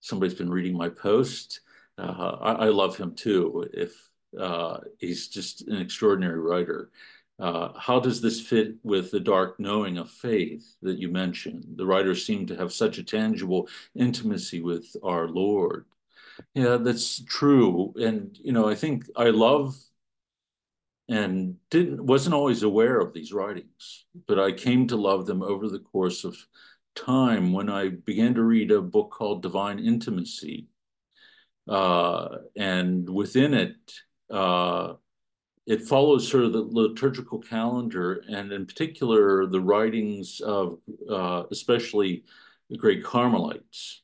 somebody's 0.00 0.34
been 0.34 0.50
reading 0.50 0.76
my 0.76 0.88
post. 0.88 1.60
Uh, 1.98 2.36
I, 2.40 2.52
I, 2.52 2.68
love 2.68 2.96
him 2.96 3.14
too. 3.14 3.68
If 3.74 3.92
uh, 4.38 4.78
he's 4.98 5.28
just 5.28 5.66
an 5.68 5.80
extraordinary 5.80 6.38
writer. 6.38 6.90
Uh, 7.38 7.72
how 7.78 7.98
does 7.98 8.20
this 8.20 8.40
fit 8.40 8.74
with 8.82 9.10
the 9.10 9.20
dark 9.20 9.58
knowing 9.58 9.96
of 9.96 10.10
faith 10.10 10.76
that 10.82 10.98
you 10.98 11.08
mentioned? 11.08 11.64
The 11.76 11.86
writers 11.86 12.24
seem 12.24 12.46
to 12.46 12.56
have 12.56 12.72
such 12.72 12.98
a 12.98 13.02
tangible 13.02 13.68
intimacy 13.94 14.60
with 14.60 14.94
our 15.02 15.26
Lord. 15.26 15.86
Yeah, 16.54 16.76
that's 16.76 17.22
true. 17.24 17.94
And, 17.96 18.38
you 18.42 18.52
know, 18.52 18.68
I 18.68 18.74
think 18.74 19.06
I 19.16 19.30
love 19.30 19.74
and 21.10 21.56
didn't 21.70 22.06
wasn't 22.06 22.34
always 22.34 22.62
aware 22.62 23.00
of 23.00 23.12
these 23.12 23.32
writings, 23.32 24.06
but 24.28 24.38
I 24.38 24.52
came 24.52 24.86
to 24.86 24.96
love 24.96 25.26
them 25.26 25.42
over 25.42 25.68
the 25.68 25.80
course 25.80 26.24
of 26.24 26.36
time 26.94 27.52
when 27.52 27.68
I 27.68 27.88
began 27.88 28.34
to 28.34 28.42
read 28.42 28.70
a 28.70 28.80
book 28.80 29.10
called 29.10 29.42
Divine 29.42 29.80
Intimacy. 29.80 30.68
Uh, 31.68 32.38
and 32.56 33.10
within 33.10 33.54
it, 33.54 33.76
uh, 34.30 34.94
it 35.66 35.82
follows 35.82 36.28
sort 36.28 36.44
of 36.44 36.52
the 36.52 36.62
liturgical 36.62 37.40
calendar, 37.40 38.22
and 38.28 38.52
in 38.52 38.64
particular, 38.64 39.46
the 39.46 39.60
writings 39.60 40.40
of 40.40 40.78
uh, 41.10 41.42
especially 41.50 42.24
the 42.70 42.78
great 42.78 43.02
Carmelites. 43.04 44.02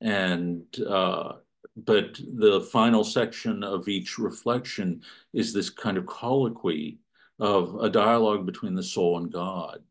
And 0.00 0.64
uh, 0.86 1.32
but 1.84 2.18
the 2.34 2.60
final 2.72 3.04
section 3.04 3.62
of 3.62 3.88
each 3.88 4.18
reflection 4.18 5.02
is 5.32 5.52
this 5.52 5.70
kind 5.70 5.96
of 5.96 6.06
colloquy 6.06 6.98
of 7.38 7.76
a 7.80 7.88
dialogue 7.88 8.46
between 8.46 8.74
the 8.74 8.82
soul 8.82 9.18
and 9.18 9.32
God. 9.32 9.82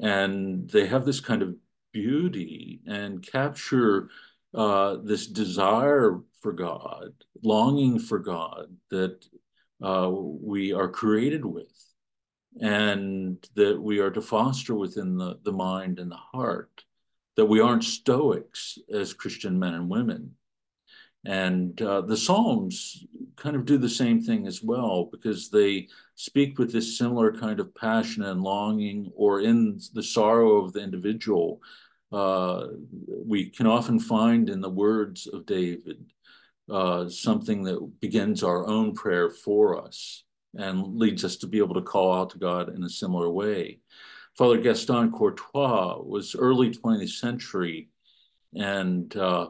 And 0.00 0.68
they 0.70 0.86
have 0.86 1.04
this 1.04 1.20
kind 1.20 1.42
of 1.42 1.54
beauty 1.92 2.80
and 2.86 3.26
capture 3.26 4.08
uh, 4.54 4.96
this 5.02 5.26
desire 5.26 6.20
for 6.40 6.52
God, 6.52 7.12
longing 7.42 7.98
for 7.98 8.18
God 8.18 8.74
that 8.90 9.24
uh, 9.82 10.10
we 10.10 10.72
are 10.72 10.88
created 10.88 11.44
with 11.44 11.72
and 12.60 13.46
that 13.54 13.80
we 13.80 14.00
are 14.00 14.10
to 14.10 14.22
foster 14.22 14.74
within 14.74 15.16
the, 15.16 15.38
the 15.44 15.52
mind 15.52 15.98
and 15.98 16.10
the 16.10 16.16
heart, 16.16 16.84
that 17.36 17.46
we 17.46 17.60
aren't 17.60 17.84
stoics 17.84 18.78
as 18.92 19.12
Christian 19.12 19.58
men 19.58 19.74
and 19.74 19.88
women. 19.88 20.34
And 21.24 21.80
uh, 21.82 22.02
the 22.02 22.16
Psalms 22.16 23.04
kind 23.36 23.54
of 23.56 23.66
do 23.66 23.76
the 23.76 23.88
same 23.88 24.22
thing 24.22 24.46
as 24.46 24.62
well 24.62 25.08
because 25.10 25.50
they 25.50 25.88
speak 26.14 26.58
with 26.58 26.72
this 26.72 26.96
similar 26.96 27.32
kind 27.32 27.60
of 27.60 27.74
passion 27.74 28.22
and 28.22 28.42
longing, 28.42 29.10
or 29.14 29.40
in 29.40 29.78
the 29.94 30.02
sorrow 30.02 30.64
of 30.64 30.72
the 30.72 30.80
individual. 30.80 31.60
Uh, 32.12 32.68
we 33.06 33.50
can 33.50 33.66
often 33.66 33.98
find 33.98 34.48
in 34.48 34.60
the 34.60 34.68
words 34.68 35.26
of 35.26 35.46
David 35.46 36.04
uh, 36.70 37.08
something 37.08 37.62
that 37.64 38.00
begins 38.00 38.42
our 38.42 38.66
own 38.66 38.94
prayer 38.94 39.30
for 39.30 39.84
us 39.84 40.24
and 40.56 40.96
leads 40.96 41.24
us 41.24 41.36
to 41.36 41.46
be 41.46 41.58
able 41.58 41.74
to 41.74 41.82
call 41.82 42.14
out 42.14 42.30
to 42.30 42.38
God 42.38 42.74
in 42.74 42.82
a 42.82 42.88
similar 42.88 43.30
way. 43.30 43.78
Father 44.36 44.58
Gaston 44.58 45.12
Courtois 45.12 45.98
was 46.02 46.34
early 46.34 46.70
20th 46.70 47.10
century 47.10 47.88
and 48.54 49.14
uh, 49.16 49.48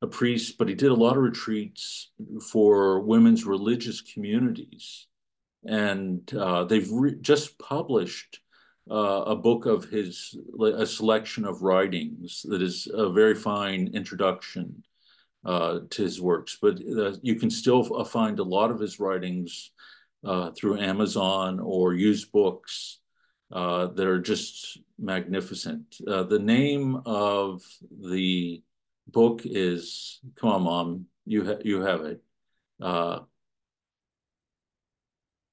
a 0.00 0.06
priest, 0.06 0.58
but 0.58 0.68
he 0.68 0.74
did 0.74 0.90
a 0.90 0.94
lot 0.94 1.16
of 1.16 1.22
retreats 1.22 2.10
for 2.52 3.00
women's 3.00 3.44
religious 3.44 4.00
communities. 4.00 5.06
And 5.64 6.32
uh, 6.34 6.64
they've 6.64 6.90
just 7.20 7.58
published 7.58 8.40
uh, 8.90 9.24
a 9.26 9.36
book 9.36 9.66
of 9.66 9.84
his, 9.84 10.38
a 10.60 10.86
selection 10.86 11.44
of 11.44 11.62
writings 11.62 12.42
that 12.48 12.62
is 12.62 12.88
a 12.92 13.10
very 13.10 13.34
fine 13.34 13.90
introduction 13.92 14.82
uh, 15.44 15.80
to 15.90 16.02
his 16.02 16.20
works, 16.20 16.58
but 16.60 16.80
uh, 16.98 17.14
you 17.22 17.34
can 17.36 17.50
still 17.50 17.88
uh, 17.96 18.04
find 18.04 18.38
a 18.38 18.44
lot 18.44 18.70
of 18.70 18.80
his 18.80 18.98
writings 18.98 19.70
uh, 20.24 20.50
through 20.50 20.78
Amazon 20.78 21.60
or 21.60 21.94
used 21.94 22.32
books 22.32 22.98
that 23.50 24.06
are 24.06 24.20
just 24.20 24.78
magnificent. 24.98 25.96
The 26.00 26.40
name 26.40 27.00
of 27.06 27.62
the 27.90 28.62
book 29.08 29.42
is, 29.44 30.20
come 30.36 30.50
on, 30.50 30.62
Mom, 30.62 31.06
you, 31.24 31.44
ha 31.44 31.54
you 31.64 31.80
have 31.80 32.02
it. 32.02 32.22
Uh, 32.80 33.20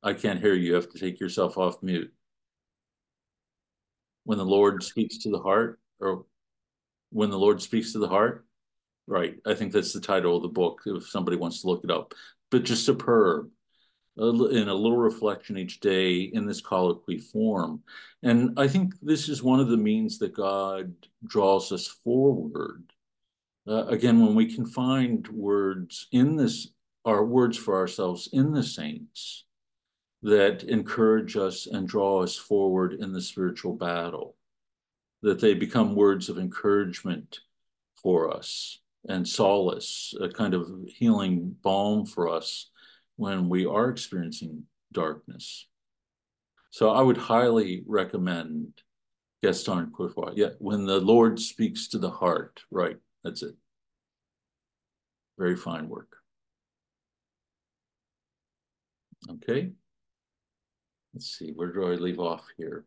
I 0.04 0.14
can't 0.14 0.40
hear 0.40 0.54
you. 0.54 0.68
You 0.68 0.74
have 0.76 0.92
to 0.92 1.00
take 1.00 1.20
yourself 1.20 1.58
off 1.58 1.82
mute. 1.82 2.14
When 4.24 4.38
the 4.38 4.46
Lord 4.46 4.84
speaks 4.84 5.20
to 5.20 5.30
the 5.30 5.40
heart, 5.40 5.80
or 6.00 6.26
when 7.12 7.30
the 7.30 7.40
Lord 7.40 7.62
speaks 7.62 7.94
to 7.94 8.00
the 8.00 8.08
heart, 8.08 8.46
Right. 9.08 9.36
I 9.46 9.54
think 9.54 9.72
that's 9.72 9.94
the 9.94 10.00
title 10.00 10.36
of 10.36 10.42
the 10.42 10.50
book 10.50 10.82
if 10.86 11.08
somebody 11.08 11.38
wants 11.38 11.62
to 11.62 11.68
look 11.68 11.84
it 11.84 11.92
up. 11.92 12.14
But 12.50 12.64
just 12.64 12.86
superb 12.86 13.50
in 14.18 14.24
a 14.24 14.74
little 14.74 14.98
reflection 14.98 15.58
each 15.58 15.80
day 15.80 16.22
in 16.22 16.46
this 16.46 16.62
colloquy 16.62 17.20
form. 17.20 17.84
And 18.24 18.58
I 18.58 18.68
think 18.68 18.94
this 19.02 19.30
is 19.30 19.44
one 19.44 19.60
of 19.60 19.68
the 19.68 19.78
means 19.78 20.18
that 20.20 20.34
God 20.34 20.94
draws 21.28 21.72
us 21.72 21.88
forward. 21.88 22.84
Uh, 23.68 23.86
again, 23.88 24.24
when 24.24 24.36
we 24.36 24.54
can 24.54 24.66
find 24.66 25.28
words 25.30 26.08
in 26.12 26.36
this, 26.36 26.70
our 27.04 27.26
words 27.26 27.58
for 27.58 27.76
ourselves 27.76 28.30
in 28.32 28.54
the 28.54 28.64
saints 28.64 29.46
that 30.22 30.64
encourage 30.64 31.36
us 31.36 31.68
and 31.68 31.88
draw 31.88 32.22
us 32.22 32.36
forward 32.36 32.94
in 32.94 33.12
the 33.12 33.22
spiritual 33.22 33.74
battle, 33.74 34.36
that 35.22 35.40
they 35.40 35.54
become 35.54 35.96
words 35.96 36.30
of 36.30 36.38
encouragement 36.38 37.40
for 37.96 38.36
us 38.36 38.80
and 39.08 39.28
solace, 39.28 40.14
a 40.22 40.30
kind 40.30 40.54
of 40.54 40.70
healing 40.88 41.56
balm 41.62 42.06
for 42.06 42.30
us 42.30 42.70
when 43.16 43.50
we 43.50 43.66
are 43.66 43.90
experiencing 43.90 44.64
darkness. 44.92 45.68
So 46.72 46.92
I 46.92 47.02
would 47.02 47.18
highly 47.18 47.84
recommend 47.88 48.74
Gaston 49.42 49.92
Courtois. 49.92 50.34
Yeah, 50.36 50.50
when 50.60 50.86
the 50.86 51.00
Lord 51.00 51.40
speaks 51.40 51.88
to 51.90 52.00
the 52.00 52.10
heart, 52.10 52.62
right, 52.72 52.98
that's 53.26 53.42
it. 53.42 53.56
Very 55.40 55.58
fine 55.58 55.90
work. 55.90 56.18
Okay. 59.30 59.72
Let's 61.14 61.36
see, 61.38 61.52
where 61.52 61.74
do 61.74 61.86
I 61.86 61.96
leave 61.96 62.20
off 62.20 62.46
here? 62.58 62.86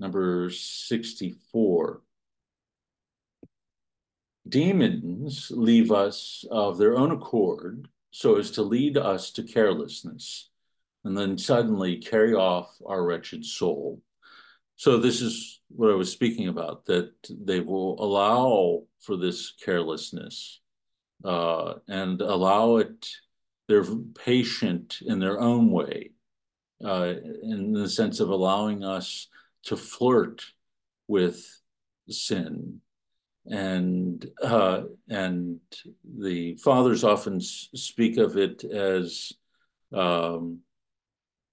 Number 0.00 0.50
64 0.50 2.02
demons 4.48 5.52
leave 5.54 5.92
us 5.92 6.44
of 6.50 6.78
their 6.78 6.96
own 6.96 7.10
accord 7.10 7.88
so 8.10 8.36
as 8.36 8.50
to 8.52 8.62
lead 8.62 8.96
us 8.96 9.30
to 9.32 9.42
carelessness 9.42 10.48
and 11.04 11.16
then 11.16 11.38
suddenly 11.38 11.98
carry 11.98 12.34
off 12.34 12.76
our 12.86 13.04
wretched 13.04 13.44
soul. 13.44 14.02
So 14.78 14.96
this 14.96 15.20
is 15.20 15.60
what 15.70 15.90
I 15.90 15.96
was 15.96 16.12
speaking 16.12 16.46
about, 16.46 16.84
that 16.84 17.10
they 17.28 17.58
will 17.58 18.00
allow 18.00 18.84
for 19.00 19.16
this 19.16 19.52
carelessness 19.64 20.60
uh, 21.24 21.74
and 21.88 22.20
allow 22.20 22.76
it, 22.76 23.08
they're 23.66 23.84
patient 24.14 24.98
in 25.04 25.18
their 25.18 25.40
own 25.40 25.72
way, 25.72 26.12
uh, 26.84 27.14
in 27.42 27.72
the 27.72 27.88
sense 27.88 28.20
of 28.20 28.30
allowing 28.30 28.84
us 28.84 29.26
to 29.64 29.76
flirt 29.76 30.44
with 31.08 31.44
sin. 32.08 32.80
And 33.46 34.24
uh, 34.40 34.82
and 35.08 35.58
the 36.04 36.54
fathers 36.56 37.02
often 37.02 37.40
speak 37.40 38.16
of 38.16 38.36
it 38.36 38.62
as 38.62 39.32
um, 39.92 40.60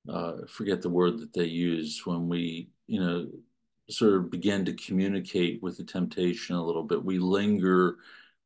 uh, 0.08 0.46
forget 0.48 0.84
the 0.84 0.90
word 0.90 1.18
that 1.20 1.34
they 1.34 1.46
use 1.46 2.06
when 2.06 2.28
we 2.28 2.70
you 2.88 3.00
know 3.00 3.28
sort 3.90 4.14
of 4.14 4.32
begin 4.32 4.66
to 4.66 4.74
communicate 4.74 5.62
with 5.62 5.78
the 5.78 5.84
temptation 5.84 6.56
a 6.56 6.64
little 6.64 6.84
bit 6.84 7.04
we 7.04 7.20
linger 7.20 7.98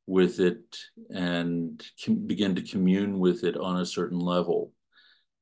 with 0.05 0.39
it 0.39 0.77
and 1.13 1.83
begin 2.25 2.55
to 2.55 2.61
commune 2.61 3.19
with 3.19 3.43
it 3.43 3.55
on 3.55 3.79
a 3.79 3.85
certain 3.85 4.19
level 4.19 4.73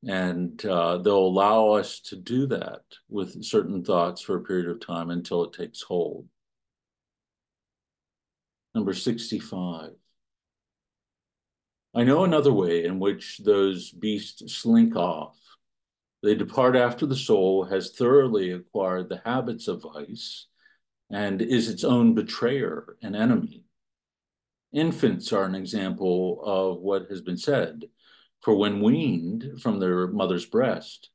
and 0.08 0.64
uh, 0.66 0.98
they'll 1.00 1.18
allow 1.18 1.70
us 1.70 2.00
to 2.00 2.16
do 2.16 2.46
that 2.46 2.82
with 3.10 3.44
certain 3.44 3.84
thoughts 3.84 4.22
for 4.22 4.38
a 4.38 4.44
period 4.44 4.70
of 4.70 4.80
time 4.80 5.10
until 5.10 5.44
it 5.44 5.54
takes 5.54 5.82
hold 5.82 6.28
Number 8.78 8.94
65. 8.94 9.90
I 11.96 12.04
know 12.04 12.26
another 12.26 12.54
way 12.54 12.86
in 12.86 13.00
which 13.00 13.40
those 13.40 13.90
beasts 13.90 14.54
slink 14.54 14.96
off. 14.96 15.36
They 16.24 16.36
depart 16.36 16.76
after 16.76 17.06
the 17.06 17.16
soul 17.16 17.66
has 17.66 17.92
thoroughly 17.92 18.52
acquired 18.52 19.10
the 19.10 19.22
habits 19.24 19.68
of 19.68 19.84
vice 19.84 20.48
and 21.10 21.42
is 21.42 21.70
its 21.70 21.84
own 21.84 22.16
betrayer 22.16 22.98
and 23.02 23.16
enemy. 23.16 23.64
Infants 24.74 25.32
are 25.32 25.46
an 25.46 25.56
example 25.56 26.42
of 26.44 26.80
what 26.80 27.08
has 27.10 27.22
been 27.22 27.38
said, 27.38 27.86
for 28.42 28.56
when 28.56 28.82
weaned 28.82 29.62
from 29.62 29.80
their 29.80 30.08
mother's 30.08 30.46
breast, 30.46 31.10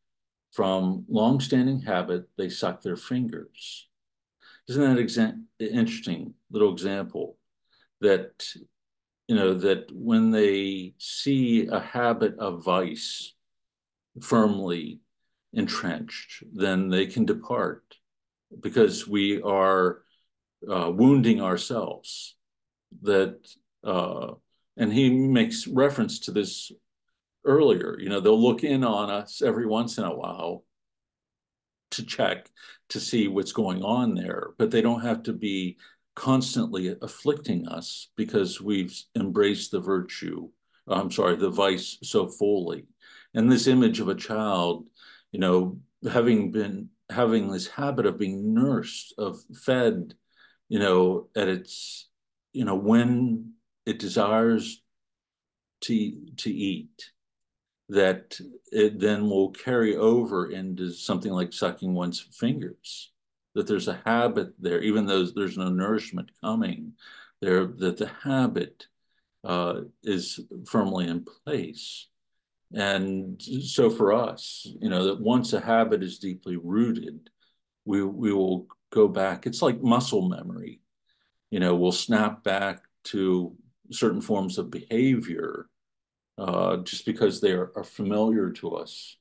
from 0.50 1.04
long-standing 1.08 1.80
habit, 1.80 2.28
they 2.36 2.48
suck 2.48 2.82
their 2.82 2.96
fingers. 2.96 3.88
Isn't 4.68 4.82
that 4.82 5.02
exa- 5.02 5.42
interesting 5.58 6.34
little 6.50 6.72
example 6.72 7.36
that, 8.00 8.46
you 9.28 9.34
know, 9.34 9.54
that 9.54 9.90
when 9.92 10.30
they 10.30 10.94
see 10.98 11.66
a 11.66 11.80
habit 11.80 12.38
of 12.38 12.64
vice 12.64 13.34
firmly 14.20 15.00
entrenched, 15.52 16.42
then 16.52 16.88
they 16.88 17.06
can 17.06 17.24
depart 17.24 17.82
because 18.60 19.06
we 19.08 19.40
are 19.42 20.02
uh, 20.70 20.90
wounding 20.90 21.40
ourselves. 21.40 22.36
That, 23.02 23.38
uh, 23.82 24.32
and 24.76 24.92
he 24.92 25.10
makes 25.10 25.66
reference 25.66 26.20
to 26.20 26.30
this 26.30 26.70
earlier. 27.44 27.96
You 27.98 28.10
know, 28.10 28.20
they'll 28.20 28.40
look 28.40 28.64
in 28.64 28.84
on 28.84 29.10
us 29.10 29.40
every 29.40 29.66
once 29.66 29.98
in 29.98 30.04
a 30.04 30.14
while 30.14 30.64
to 31.92 32.04
check 32.04 32.50
to 32.90 33.00
see 33.00 33.28
what's 33.28 33.52
going 33.52 33.82
on 33.82 34.14
there, 34.14 34.50
but 34.58 34.70
they 34.70 34.82
don't 34.82 35.02
have 35.02 35.22
to 35.24 35.32
be 35.32 35.76
constantly 36.14 36.94
afflicting 37.00 37.66
us 37.68 38.08
because 38.16 38.60
we've 38.60 38.94
embraced 39.16 39.70
the 39.70 39.80
virtue. 39.80 40.48
I'm 40.86 41.10
sorry, 41.10 41.36
the 41.36 41.50
vice 41.50 41.98
so 42.02 42.28
fully. 42.28 42.84
And 43.34 43.50
this 43.50 43.66
image 43.66 44.00
of 44.00 44.08
a 44.08 44.14
child, 44.14 44.88
you 45.30 45.40
know, 45.40 45.78
having 46.10 46.50
been 46.50 46.90
having 47.10 47.50
this 47.50 47.68
habit 47.68 48.06
of 48.06 48.18
being 48.18 48.54
nursed, 48.54 49.14
of 49.18 49.40
fed, 49.54 50.14
you 50.68 50.78
know, 50.78 51.28
at 51.36 51.48
its, 51.48 52.08
you 52.52 52.64
know, 52.64 52.74
when 52.74 53.52
it 53.86 53.98
desires 53.98 54.82
to 55.82 56.26
to 56.38 56.50
eat, 56.50 57.10
that 57.88 58.38
it 58.70 58.98
then 58.98 59.28
will 59.28 59.50
carry 59.50 59.96
over 59.96 60.50
into 60.50 60.90
something 60.92 61.32
like 61.32 61.52
sucking 61.52 61.94
one's 61.94 62.20
fingers. 62.20 63.12
That 63.54 63.66
there's 63.66 63.88
a 63.88 64.00
habit 64.06 64.54
there, 64.58 64.80
even 64.80 65.04
though 65.06 65.26
there's 65.26 65.58
no 65.58 65.68
nourishment 65.68 66.30
coming, 66.42 66.94
there 67.40 67.66
that 67.66 67.98
the 67.98 68.10
habit 68.22 68.86
uh, 69.44 69.82
is 70.02 70.40
firmly 70.66 71.06
in 71.06 71.24
place. 71.44 72.08
And 72.74 73.40
so 73.42 73.90
for 73.90 74.12
us, 74.12 74.66
you 74.80 74.88
know, 74.88 75.04
that 75.04 75.20
once 75.20 75.52
a 75.52 75.60
habit 75.60 76.02
is 76.02 76.18
deeply 76.18 76.56
rooted, 76.56 77.30
we 77.84 78.02
we 78.02 78.32
will 78.32 78.66
go 78.90 79.08
back. 79.08 79.46
It's 79.46 79.62
like 79.62 79.82
muscle 79.82 80.28
memory. 80.28 80.80
You 81.50 81.60
know, 81.60 81.74
we'll 81.74 81.92
snap 81.92 82.42
back 82.42 82.84
to 83.04 83.54
certain 83.90 84.20
forms 84.20 84.56
of 84.58 84.70
behavior 84.70 85.66
uh, 86.38 86.78
just 86.78 87.04
because 87.04 87.40
they 87.40 87.52
are, 87.52 87.72
are 87.76 87.84
familiar 87.84 88.50
to 88.50 88.76
us 88.76 89.16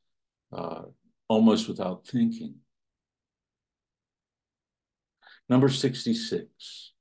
uh, 0.53 0.83
almost 1.27 1.67
without 1.67 2.07
thinking. 2.07 2.55
Number 5.49 5.67
66. 5.67 6.93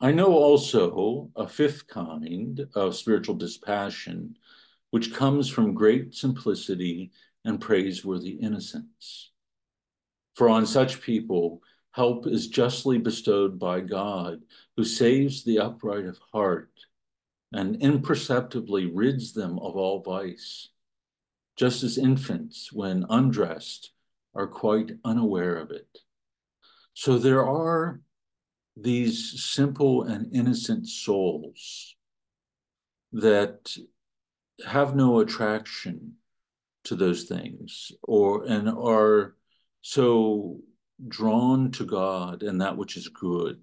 I 0.00 0.12
know 0.12 0.32
also 0.32 1.30
a 1.34 1.48
fifth 1.48 1.86
kind 1.88 2.66
of 2.74 2.94
spiritual 2.94 3.34
dispassion, 3.34 4.36
which 4.90 5.14
comes 5.14 5.48
from 5.48 5.74
great 5.74 6.14
simplicity 6.14 7.10
and 7.44 7.60
praiseworthy 7.60 8.30
innocence. 8.30 9.30
For 10.34 10.48
on 10.48 10.66
such 10.66 11.00
people, 11.00 11.62
help 11.92 12.26
is 12.26 12.48
justly 12.48 12.98
bestowed 12.98 13.58
by 13.58 13.80
God, 13.80 14.40
who 14.76 14.84
saves 14.84 15.44
the 15.44 15.58
upright 15.58 16.04
of 16.04 16.18
heart 16.32 16.70
and 17.52 17.82
imperceptibly 17.82 18.86
rids 18.86 19.32
them 19.32 19.58
of 19.58 19.76
all 19.76 20.02
vice, 20.02 20.68
just 21.56 21.82
as 21.82 21.98
infants, 21.98 22.72
when 22.72 23.06
undressed, 23.08 23.90
are 24.34 24.46
quite 24.46 24.92
unaware 25.04 25.56
of 25.56 25.70
it. 25.70 25.88
So 26.94 27.18
there 27.18 27.44
are 27.44 28.00
these 28.76 29.42
simple 29.42 30.04
and 30.04 30.32
innocent 30.32 30.88
souls 30.88 31.96
that 33.12 33.76
have 34.66 34.94
no 34.94 35.20
attraction 35.20 36.14
to 36.84 36.94
those 36.94 37.24
things 37.24 37.92
or 38.02 38.44
and 38.44 38.68
are 38.68 39.36
so 39.82 40.58
drawn 41.06 41.70
to 41.72 41.84
God 41.84 42.42
and 42.42 42.60
that 42.60 42.76
which 42.76 42.96
is 42.96 43.08
good 43.08 43.60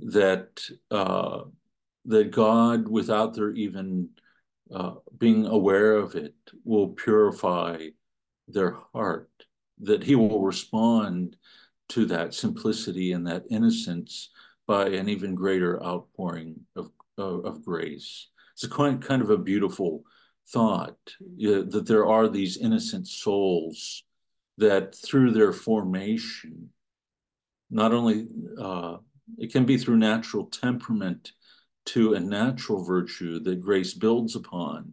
that 0.00 0.60
uh, 0.90 1.42
that 2.04 2.30
God, 2.30 2.88
without 2.88 3.34
their 3.34 3.50
even 3.52 4.08
uh, 4.72 4.94
being 5.18 5.46
aware 5.46 5.94
of 5.94 6.14
it, 6.14 6.34
will 6.64 6.88
purify 6.88 7.88
their 8.46 8.76
heart, 8.92 9.30
that 9.80 10.02
He 10.02 10.14
will 10.14 10.42
respond 10.42 11.36
to 11.90 12.06
that 12.06 12.34
simplicity 12.34 13.12
and 13.12 13.26
that 13.26 13.44
innocence 13.50 14.30
by 14.66 14.88
an 14.88 15.08
even 15.08 15.34
greater 15.34 15.82
outpouring 15.82 16.60
of, 16.76 16.90
of, 17.16 17.44
of 17.44 17.64
grace. 17.64 18.28
It's 18.58 18.64
a 18.64 18.68
quite 18.68 19.00
kind 19.00 19.22
of 19.22 19.30
a 19.30 19.38
beautiful 19.38 20.02
thought 20.48 20.98
you 21.36 21.52
know, 21.52 21.62
that 21.62 21.86
there 21.86 22.04
are 22.04 22.26
these 22.28 22.56
innocent 22.56 23.06
souls 23.06 24.02
that 24.56 24.96
through 24.96 25.30
their 25.30 25.52
formation, 25.52 26.70
not 27.70 27.92
only 27.92 28.26
uh, 28.60 28.96
it 29.36 29.52
can 29.52 29.64
be 29.64 29.78
through 29.78 29.98
natural 29.98 30.46
temperament 30.46 31.30
to 31.86 32.14
a 32.14 32.20
natural 32.20 32.84
virtue 32.84 33.38
that 33.44 33.60
grace 33.60 33.94
builds 33.94 34.34
upon, 34.34 34.92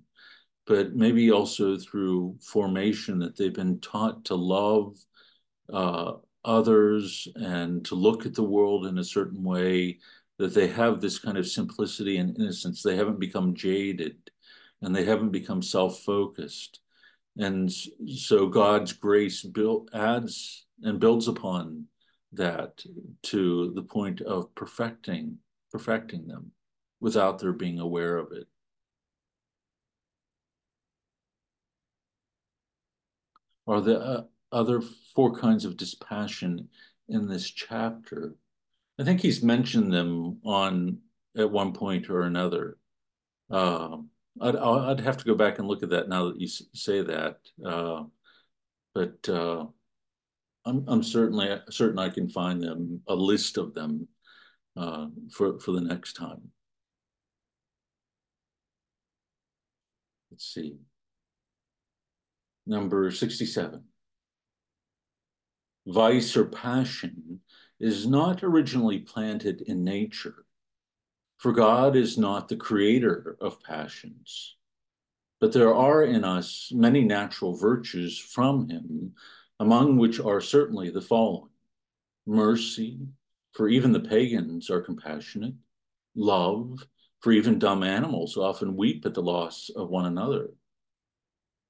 but 0.68 0.96
maybe 0.96 1.32
also 1.32 1.76
through 1.76 2.38
formation 2.44 3.18
that 3.18 3.36
they've 3.36 3.52
been 3.52 3.80
taught 3.80 4.26
to 4.26 4.36
love 4.36 4.96
uh, 5.74 6.12
others 6.44 7.28
and 7.34 7.84
to 7.86 7.96
look 7.96 8.28
at 8.28 8.36
the 8.36 8.44
world 8.44 8.86
in 8.86 9.00
a 9.00 9.04
certain 9.04 9.42
way, 9.42 9.98
that 10.38 10.54
they 10.54 10.68
have 10.68 11.00
this 11.00 11.20
kind 11.20 11.38
of 11.38 11.48
simplicity 11.48 12.18
and 12.18 12.38
innocence. 12.38 12.82
They 12.82 12.96
haven't 12.96 13.20
become 13.20 13.56
jaded 13.56 14.18
and 14.82 14.96
they 14.96 15.06
haven't 15.06 15.32
become 15.32 15.62
self 15.62 16.00
focused. 16.02 16.80
And 17.38 17.72
so 17.72 18.48
God's 18.48 18.94
grace 18.94 19.44
build, 19.44 19.90
adds 19.94 20.66
and 20.84 21.00
builds 21.00 21.28
upon 21.28 21.86
that 22.34 22.84
to 23.24 23.72
the 23.74 23.84
point 23.84 24.22
of 24.22 24.54
perfecting 24.56 25.38
perfecting 25.72 26.26
them 26.26 26.52
without 27.02 27.38
their 27.38 27.52
being 27.52 27.80
aware 27.80 28.16
of 28.16 28.32
it. 28.32 28.48
Are 33.68 33.82
the 33.82 34.00
uh, 34.00 34.24
other 34.54 34.82
four 35.14 35.36
kinds 35.36 35.66
of 35.66 35.76
dispassion 35.76 36.70
in 37.10 37.28
this 37.28 37.50
chapter? 37.50 38.36
I 39.00 39.04
think 39.04 39.22
he's 39.22 39.44
mentioned 39.44 39.92
them 39.92 40.40
on 40.46 41.00
at 41.38 41.52
one 41.52 41.74
point 41.74 42.10
or 42.10 42.22
another. 42.22 42.78
Uh, 43.50 43.98
I'd, 44.42 44.56
I'd 44.56 45.00
have 45.02 45.18
to 45.18 45.26
go 45.26 45.36
back 45.36 45.60
and 45.60 45.68
look 45.68 45.84
at 45.84 45.90
that 45.90 46.10
now 46.10 46.30
that 46.30 46.40
you 46.40 46.48
say 46.48 47.02
that. 47.02 47.38
Uh, 47.66 48.04
but 48.94 49.28
uh, 49.28 49.66
I'm, 50.66 50.86
I'm 50.88 51.04
certainly 51.04 51.58
certain 51.70 52.00
I 52.00 52.10
can 52.10 52.30
find 52.30 52.62
them 52.62 53.02
a 53.08 53.16
list 53.16 53.58
of 53.58 53.74
them 53.74 54.08
uh, 54.78 55.08
for 55.32 55.60
for 55.60 55.72
the 55.72 55.82
next 55.82 56.14
time. 56.14 56.52
Let's 60.32 60.54
see. 60.54 60.78
Number 62.66 63.12
67. 63.12 63.84
Vice 65.88 66.36
or 66.36 66.46
passion 66.46 67.42
is 67.80 68.08
not 68.08 68.44
originally 68.44 69.00
planted 69.00 69.62
in 69.62 69.84
nature, 69.84 70.46
for 71.38 71.52
God 71.52 71.96
is 71.96 72.18
not 72.18 72.48
the 72.48 72.56
creator 72.56 73.38
of 73.42 73.62
passions. 73.62 74.56
But 75.42 75.52
there 75.52 75.76
are 75.76 76.04
in 76.04 76.24
us 76.24 76.72
many 76.74 77.04
natural 77.04 77.56
virtues 77.56 78.18
from 78.18 78.70
him, 78.70 79.14
among 79.60 79.98
which 79.98 80.20
are 80.20 80.40
certainly 80.40 80.90
the 80.90 81.02
following 81.02 81.50
mercy, 82.26 83.00
for 83.54 83.68
even 83.68 83.92
the 83.92 84.00
pagans 84.00 84.70
are 84.70 84.82
compassionate, 84.82 85.56
love, 86.16 86.88
for 87.20 87.32
even 87.32 87.60
dumb 87.60 87.84
animals 87.84 88.38
often 88.38 88.76
weep 88.78 89.06
at 89.06 89.14
the 89.14 89.22
loss 89.22 89.70
of 89.76 89.90
one 89.90 90.06
another. 90.06 90.50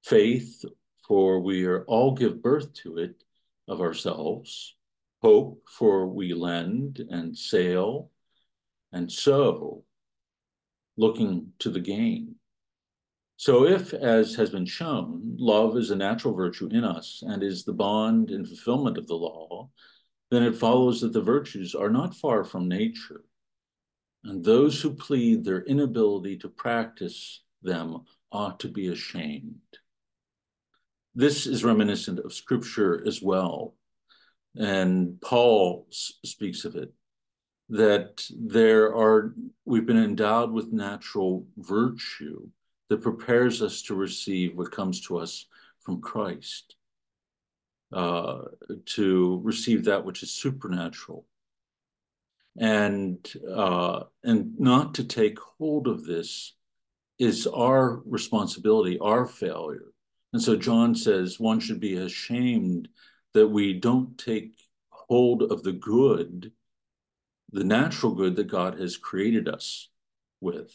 Faith, 0.04 0.64
for 1.06 1.40
we 1.40 1.64
are 1.64 1.84
all 1.84 2.14
give 2.14 2.42
birth 2.42 2.72
to 2.74 2.98
it 2.98 3.22
of 3.66 3.80
ourselves. 3.80 4.75
Hope, 5.26 5.68
for 5.68 6.06
we 6.06 6.34
lend 6.34 7.04
and 7.10 7.36
sail 7.36 8.12
and 8.92 9.10
so 9.10 9.82
looking 10.96 11.52
to 11.58 11.68
the 11.68 11.80
gain. 11.80 12.36
So, 13.36 13.66
if, 13.66 13.92
as 13.92 14.36
has 14.36 14.50
been 14.50 14.66
shown, 14.66 15.36
love 15.36 15.76
is 15.76 15.90
a 15.90 15.96
natural 15.96 16.32
virtue 16.32 16.68
in 16.70 16.84
us 16.84 17.24
and 17.26 17.42
is 17.42 17.64
the 17.64 17.72
bond 17.72 18.30
and 18.30 18.46
fulfillment 18.46 18.98
of 18.98 19.08
the 19.08 19.16
law, 19.16 19.70
then 20.30 20.44
it 20.44 20.54
follows 20.54 21.00
that 21.00 21.12
the 21.12 21.22
virtues 21.22 21.74
are 21.74 21.90
not 21.90 22.14
far 22.14 22.44
from 22.44 22.68
nature. 22.68 23.24
And 24.22 24.44
those 24.44 24.80
who 24.80 24.94
plead 24.94 25.44
their 25.44 25.62
inability 25.62 26.38
to 26.38 26.48
practice 26.48 27.42
them 27.62 28.04
ought 28.30 28.60
to 28.60 28.68
be 28.68 28.86
ashamed. 28.86 29.78
This 31.16 31.48
is 31.48 31.64
reminiscent 31.64 32.20
of 32.20 32.32
scripture 32.32 33.02
as 33.04 33.20
well. 33.20 33.74
And 34.56 35.20
Paul 35.20 35.86
speaks 35.90 36.64
of 36.64 36.76
it 36.76 36.92
that 37.68 38.24
there 38.30 38.94
are, 38.94 39.34
we've 39.64 39.86
been 39.86 40.02
endowed 40.02 40.52
with 40.52 40.72
natural 40.72 41.46
virtue 41.58 42.48
that 42.88 43.02
prepares 43.02 43.60
us 43.60 43.82
to 43.82 43.94
receive 43.94 44.56
what 44.56 44.70
comes 44.70 45.00
to 45.02 45.18
us 45.18 45.46
from 45.80 46.00
Christ, 46.00 46.76
uh, 47.92 48.42
to 48.86 49.40
receive 49.42 49.84
that 49.84 50.04
which 50.04 50.22
is 50.22 50.30
supernatural. 50.30 51.26
And 52.58 53.18
uh, 53.52 54.04
and 54.24 54.58
not 54.58 54.94
to 54.94 55.04
take 55.04 55.38
hold 55.58 55.88
of 55.88 56.06
this 56.06 56.54
is 57.18 57.46
our 57.46 58.00
responsibility, 58.06 58.98
our 58.98 59.26
failure. 59.26 59.92
And 60.32 60.42
so 60.42 60.56
John 60.56 60.94
says 60.94 61.38
one 61.38 61.60
should 61.60 61.80
be 61.80 61.96
ashamed 61.96 62.88
that 63.36 63.48
we 63.48 63.74
don't 63.74 64.16
take 64.16 64.54
hold 64.88 65.42
of 65.42 65.62
the 65.62 65.72
good, 65.72 66.52
the 67.52 67.64
natural 67.64 68.12
good 68.12 68.34
that 68.36 68.46
God 68.46 68.80
has 68.80 68.96
created 68.96 69.46
us 69.46 69.90
with 70.40 70.74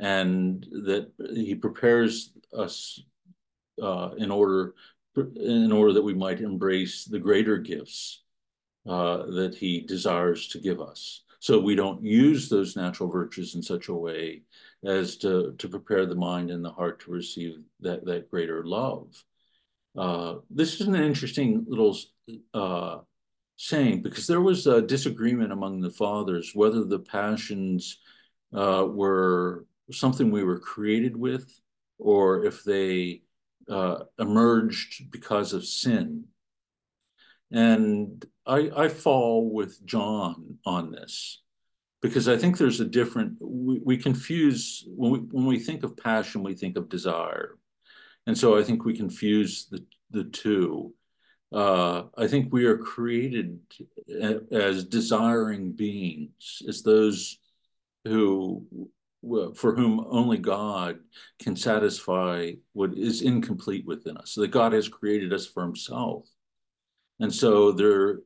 and 0.00 0.66
that 0.70 1.12
he 1.32 1.54
prepares 1.54 2.32
us 2.52 3.00
uh, 3.80 4.10
in 4.18 4.32
order 4.32 4.74
in 5.16 5.72
order 5.72 5.92
that 5.92 6.02
we 6.02 6.14
might 6.14 6.40
embrace 6.40 7.04
the 7.04 7.18
greater 7.18 7.56
gifts 7.56 8.22
uh, 8.88 9.26
that 9.26 9.54
he 9.54 9.80
desires 9.80 10.48
to 10.48 10.60
give 10.60 10.80
us. 10.80 11.22
So 11.40 11.60
we 11.60 11.76
don't 11.76 12.04
use 12.04 12.48
those 12.48 12.76
natural 12.76 13.08
virtues 13.08 13.54
in 13.54 13.62
such 13.62 13.88
a 13.88 13.94
way 13.94 14.42
as 14.84 15.16
to, 15.18 15.54
to 15.58 15.68
prepare 15.68 16.06
the 16.06 16.14
mind 16.14 16.50
and 16.50 16.64
the 16.64 16.70
heart 16.70 17.00
to 17.00 17.10
receive 17.10 17.58
that, 17.80 18.04
that 18.06 18.30
greater 18.30 18.64
love. 18.64 19.24
Uh, 19.96 20.36
this 20.50 20.80
is 20.80 20.86
an 20.86 20.94
interesting 20.94 21.64
little 21.68 21.96
uh, 22.54 22.98
saying 23.56 24.02
because 24.02 24.26
there 24.26 24.40
was 24.40 24.66
a 24.66 24.82
disagreement 24.82 25.52
among 25.52 25.80
the 25.80 25.90
fathers 25.90 26.52
whether 26.54 26.84
the 26.84 26.98
passions 26.98 27.98
uh, 28.54 28.86
were 28.88 29.66
something 29.90 30.30
we 30.30 30.44
were 30.44 30.58
created 30.58 31.16
with 31.16 31.60
or 31.98 32.44
if 32.44 32.62
they 32.62 33.22
uh, 33.68 34.04
emerged 34.18 35.10
because 35.10 35.52
of 35.52 35.64
sin. 35.64 36.24
And 37.50 38.24
I, 38.46 38.70
I, 38.76 38.88
fall 38.88 39.50
with 39.50 39.84
John 39.86 40.58
on 40.66 40.90
this 40.90 41.42
because 42.02 42.28
I 42.28 42.36
think 42.36 42.56
there's 42.56 42.80
a 42.80 42.84
different, 42.84 43.38
we, 43.40 43.80
we 43.82 43.96
confuse, 43.96 44.84
when 44.88 45.10
we, 45.10 45.18
when 45.18 45.46
we 45.46 45.58
think 45.58 45.82
of 45.82 45.96
passion, 45.96 46.42
we 46.42 46.54
think 46.54 46.76
of 46.76 46.88
desire. 46.88 47.56
And 48.28 48.36
so 48.36 48.58
I 48.58 48.62
think 48.62 48.84
we 48.84 48.94
confuse 48.94 49.68
the, 49.70 49.82
the 50.10 50.24
two. 50.24 50.92
Uh, 51.50 52.02
I 52.14 52.26
think 52.26 52.52
we 52.52 52.66
are 52.66 52.76
created 52.76 53.58
as 54.52 54.84
desiring 54.84 55.72
beings, 55.72 56.60
as 56.68 56.82
those 56.82 57.38
who 58.04 58.66
for 59.56 59.74
whom 59.74 60.04
only 60.10 60.36
God 60.36 60.98
can 61.38 61.56
satisfy 61.56 62.52
what 62.74 62.92
is 62.92 63.22
incomplete 63.22 63.86
within 63.86 64.18
us. 64.18 64.32
So 64.32 64.42
that 64.42 64.50
God 64.50 64.74
has 64.74 64.90
created 64.90 65.32
us 65.32 65.46
for 65.46 65.62
himself. 65.62 66.28
And 67.20 67.34
so 67.34 67.72
there 67.72 68.18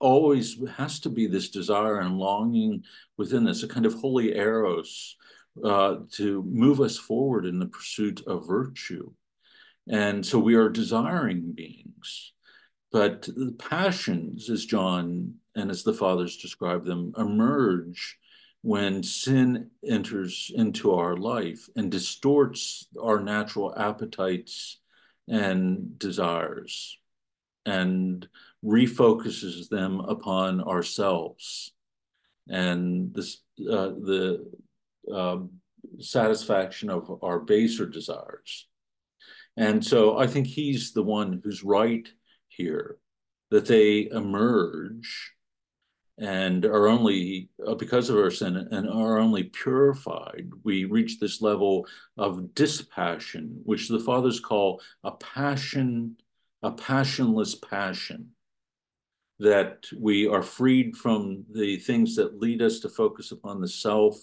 always 0.00 0.58
has 0.76 1.00
to 1.00 1.08
be 1.08 1.26
this 1.26 1.48
desire 1.48 2.00
and 2.00 2.18
longing 2.18 2.84
within 3.16 3.48
us, 3.48 3.62
a 3.62 3.68
kind 3.68 3.86
of 3.86 3.94
holy 3.94 4.36
eros 4.36 5.16
uh, 5.64 5.96
to 6.12 6.42
move 6.42 6.82
us 6.82 6.98
forward 6.98 7.46
in 7.46 7.58
the 7.58 7.66
pursuit 7.68 8.22
of 8.26 8.46
virtue. 8.46 9.10
And 9.88 10.24
so 10.24 10.38
we 10.38 10.54
are 10.54 10.68
desiring 10.68 11.52
beings. 11.52 12.32
But 12.92 13.22
the 13.22 13.54
passions, 13.58 14.48
as 14.50 14.64
John 14.64 15.34
and 15.54 15.70
as 15.70 15.82
the 15.82 15.94
fathers 15.94 16.36
describe 16.36 16.84
them, 16.84 17.12
emerge 17.16 18.18
when 18.62 19.02
sin 19.02 19.70
enters 19.86 20.50
into 20.54 20.92
our 20.92 21.16
life 21.16 21.68
and 21.76 21.90
distorts 21.90 22.86
our 23.00 23.20
natural 23.20 23.74
appetites 23.76 24.80
and 25.28 25.98
desires 25.98 26.98
and 27.64 28.26
refocuses 28.64 29.68
them 29.68 30.00
upon 30.00 30.60
ourselves 30.62 31.72
and 32.48 33.12
this, 33.14 33.42
uh, 33.60 33.88
the 33.88 34.50
uh, 35.12 35.38
satisfaction 35.98 36.90
of 36.90 37.22
our 37.22 37.40
baser 37.40 37.86
desires. 37.86 38.68
And 39.56 39.84
so 39.84 40.18
I 40.18 40.26
think 40.26 40.46
he's 40.46 40.92
the 40.92 41.02
one 41.02 41.40
who's 41.42 41.64
right 41.64 42.06
here 42.48 42.98
that 43.50 43.66
they 43.66 44.08
emerge 44.10 45.32
and 46.18 46.64
are 46.64 46.88
only 46.88 47.50
uh, 47.66 47.74
because 47.74 48.08
of 48.08 48.16
our 48.16 48.30
sin 48.30 48.56
and 48.70 48.88
are 48.88 49.18
only 49.18 49.44
purified. 49.44 50.48
We 50.64 50.84
reach 50.84 51.18
this 51.18 51.42
level 51.42 51.86
of 52.16 52.54
dispassion 52.54 53.60
which 53.64 53.88
the 53.88 54.00
fathers 54.00 54.40
call 54.40 54.80
a 55.04 55.12
passion 55.12 56.16
a 56.62 56.72
passionless 56.72 57.54
passion 57.54 58.30
that 59.38 59.86
we 59.98 60.26
are 60.26 60.42
freed 60.42 60.96
from 60.96 61.44
the 61.52 61.76
things 61.76 62.16
that 62.16 62.40
lead 62.40 62.62
us 62.62 62.80
to 62.80 62.88
focus 62.88 63.30
upon 63.30 63.60
the 63.60 63.68
self 63.68 64.16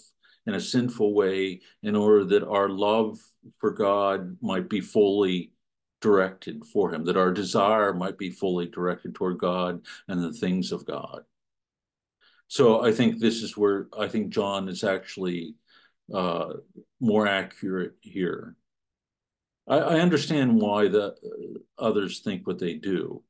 in 0.45 0.55
a 0.55 0.59
sinful 0.59 1.13
way 1.13 1.61
in 1.81 1.95
order 1.95 2.23
that 2.25 2.47
our 2.47 2.69
love 2.69 3.17
for 3.59 3.71
god 3.71 4.37
might 4.41 4.69
be 4.69 4.81
fully 4.81 5.51
directed 6.01 6.63
for 6.65 6.93
him 6.93 7.05
that 7.05 7.17
our 7.17 7.31
desire 7.31 7.93
might 7.93 8.17
be 8.17 8.29
fully 8.29 8.67
directed 8.67 9.15
toward 9.15 9.37
god 9.37 9.81
and 10.07 10.21
the 10.21 10.33
things 10.33 10.71
of 10.71 10.85
god 10.85 11.23
so 12.53 12.83
I 12.83 12.91
think 12.91 13.17
this 13.17 13.41
is 13.41 13.57
where 13.57 13.87
I 13.97 14.07
think 14.07 14.29
John 14.29 14.69
is 14.69 14.83
actually 14.83 15.55
uh, 16.13 16.53
more 16.99 17.25
accurate 17.27 17.93
here. 18.01 18.55
I, 19.67 19.77
I 19.79 19.99
understand 20.01 20.61
why 20.61 20.87
the 20.87 21.05
uh, 21.05 21.59
others 21.79 22.19
think 22.19 22.45
what 22.45 22.59
they 22.59 22.75
do 22.75 23.23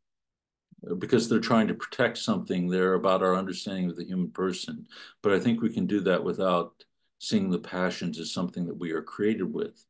because 0.97 1.29
they're 1.29 1.39
trying 1.39 1.69
to 1.69 1.73
protect 1.73 2.17
something 2.17 2.67
there 2.67 2.95
about 2.95 3.23
our 3.23 3.37
understanding 3.37 3.89
of 3.89 3.95
the 3.95 4.03
human 4.03 4.29
person. 4.29 4.85
But 5.21 5.31
I 5.31 5.39
think 5.39 5.61
we 5.61 5.73
can 5.73 5.87
do 5.87 6.01
that 6.01 6.21
without 6.21 6.83
seeing 7.23 7.49
the 7.49 7.57
passions 7.57 8.19
as 8.19 8.33
something 8.33 8.65
that 8.65 8.77
we 8.77 8.91
are 8.91 9.01
created 9.01 9.53
with. 9.53 9.81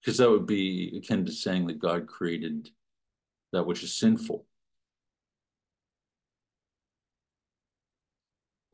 Because 0.00 0.16
that 0.16 0.30
would 0.30 0.46
be 0.46 0.96
akin 0.96 1.26
to 1.26 1.32
saying 1.32 1.66
that 1.66 1.78
God 1.78 2.06
created 2.06 2.70
that 3.52 3.66
which 3.66 3.82
is 3.82 3.92
sinful. 3.92 4.46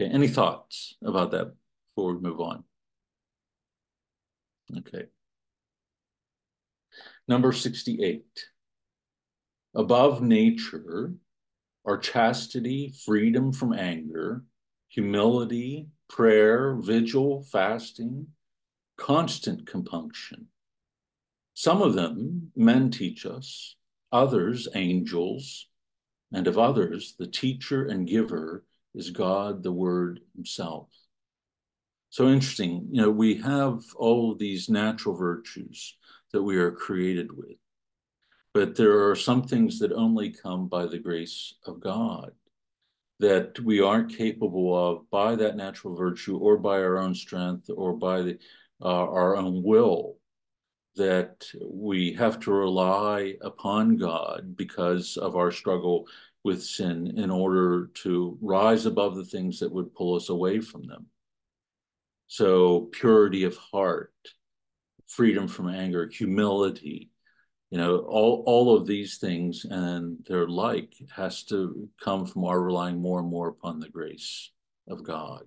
Okay, 0.01 0.09
any 0.09 0.28
thoughts 0.28 0.95
about 1.05 1.32
that 1.32 1.53
before 1.97 2.14
we 2.14 2.20
move 2.20 2.40
on? 2.40 2.62
Okay. 4.78 5.07
Number 7.26 7.51
68. 7.51 8.24
Above 9.74 10.22
nature 10.22 11.12
are 11.84 11.99
chastity, 11.99 12.95
freedom 13.05 13.53
from 13.53 13.72
anger, 13.72 14.45
humility, 14.90 15.88
prayer, 16.12 16.74
vigil, 16.74 17.42
fasting, 17.42 18.26
constant 18.98 19.66
compunction. 19.66 20.46
Some 21.54 21.80
of 21.80 21.94
them 21.94 22.52
men 22.54 22.90
teach 22.90 23.24
us, 23.24 23.76
others 24.12 24.68
angels, 24.74 25.68
and 26.30 26.46
of 26.46 26.58
others 26.58 27.14
the 27.18 27.26
teacher 27.26 27.86
and 27.86 28.06
giver 28.06 28.62
is 28.94 29.08
God, 29.08 29.62
the 29.62 29.72
Word 29.72 30.20
Himself. 30.36 30.88
So 32.10 32.28
interesting, 32.28 32.88
you 32.90 33.00
know, 33.00 33.10
we 33.10 33.36
have 33.36 33.82
all 33.96 34.32
of 34.32 34.38
these 34.38 34.68
natural 34.68 35.16
virtues 35.16 35.96
that 36.32 36.42
we 36.42 36.58
are 36.58 36.70
created 36.70 37.32
with, 37.32 37.56
but 38.52 38.76
there 38.76 39.08
are 39.08 39.16
some 39.16 39.44
things 39.44 39.78
that 39.78 39.92
only 39.92 40.30
come 40.30 40.68
by 40.68 40.84
the 40.84 40.98
grace 40.98 41.54
of 41.64 41.80
God 41.80 42.32
that 43.23 43.57
we 43.61 43.81
aren't 43.81 44.16
capable 44.16 44.75
of 44.77 45.09
by 45.09 45.37
that 45.37 45.57
natural 45.57 45.95
virtue 45.95 46.37
or 46.39 46.59
by 46.59 46.81
our 46.81 46.99
own 46.99 47.14
strength 47.14 47.70
or 47.73 47.97
by 47.97 48.20
the, 48.20 48.39
uh, 48.83 48.85
our 48.85 49.37
own 49.37 49.62
will 49.62 50.16
that 50.97 51.47
we 51.64 52.12
have 52.14 52.41
to 52.41 52.53
rely 52.53 53.35
upon 53.41 53.97
God 53.97 54.57
because 54.57 55.16
of 55.16 55.37
our 55.37 55.53
struggle 55.53 56.09
with 56.43 56.64
sin 56.64 57.16
in 57.16 57.31
order 57.31 57.93
to 58.03 58.37
rise 58.43 58.87
above 58.87 59.14
the 59.14 59.25
things 59.25 59.61
that 59.61 59.70
would 59.70 59.95
pull 59.95 60.16
us 60.16 60.29
away 60.29 60.61
from 60.61 60.89
them. 60.89 61.07
So 62.27 62.89
purity 62.91 63.45
of 63.45 63.57
heart, 63.57 64.12
freedom 65.07 65.47
from 65.47 65.68
anger, 65.68 66.11
humility, 66.12 67.11
you 67.73 67.79
know, 67.79 68.01
all, 68.01 68.43
all 68.45 68.77
of 68.77 68.87
these 68.87 69.16
things 69.16 69.64
and 69.64 70.18
their 70.27 70.47
like 70.47 70.93
has 71.16 71.43
to 71.45 71.89
come 71.99 72.27
from 72.27 72.45
our 72.45 72.61
relying 72.61 73.01
more 73.01 73.18
and 73.18 73.31
more 73.31 73.49
upon 73.49 73.81
the 73.81 73.89
grace 73.89 74.51
of 74.87 75.03
God. 75.03 75.45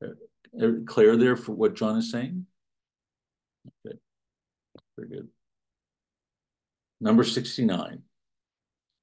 Uh, 0.00 0.68
clear 0.86 1.16
there 1.16 1.34
for 1.34 1.50
what 1.50 1.74
John 1.74 1.98
is 1.98 2.12
saying? 2.12 2.46
Okay, 3.84 3.98
very 4.96 5.08
good. 5.08 5.28
Number 7.00 7.24
69. 7.24 8.02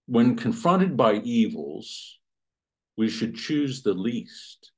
When 0.05 0.37
confronted 0.37 0.95
by 0.95 1.15
evils, 1.15 2.17
we 2.95 3.09
should 3.09 3.35
choose 3.35 3.81
the 3.81 3.93
least. 3.93 4.70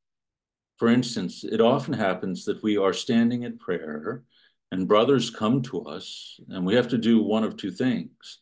For 0.78 0.88
instance, 0.88 1.44
it 1.44 1.62
often 1.62 1.94
happens 1.94 2.46
that 2.46 2.64
we 2.64 2.78
are 2.78 2.94
standing 2.94 3.46
at 3.46 3.60
prayer 3.60 4.24
and 4.72 4.88
brothers 4.88 5.30
come 5.30 5.62
to 5.62 5.84
us, 5.84 6.40
and 6.50 6.66
we 6.66 6.74
have 6.74 6.88
to 6.88 6.98
do 6.98 7.22
one 7.22 7.44
of 7.44 7.56
two 7.56 7.72
things 7.72 8.40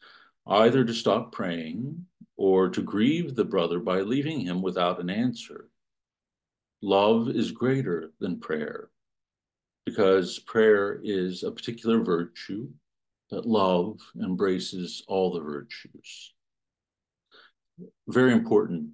either 0.48 0.84
to 0.84 0.94
stop 0.94 1.32
praying 1.32 2.06
or 2.38 2.70
to 2.70 2.82
grieve 2.82 3.36
the 3.36 3.46
brother 3.46 3.80
by 3.80 4.02
leaving 4.02 4.40
him 4.40 4.62
without 4.62 5.00
an 5.00 5.10
answer. 5.10 5.70
Love 6.82 7.30
is 7.30 7.52
greater 7.52 8.12
than 8.20 8.40
prayer 8.40 8.90
because 9.86 10.40
prayer 10.40 11.00
is 11.04 11.44
a 11.44 11.52
particular 11.52 12.04
virtue 12.04 12.70
that 13.30 13.46
love 13.46 14.00
embraces 14.22 15.04
all 15.08 15.32
the 15.32 15.42
virtues. 15.42 16.34
Very 18.08 18.32
important 18.32 18.90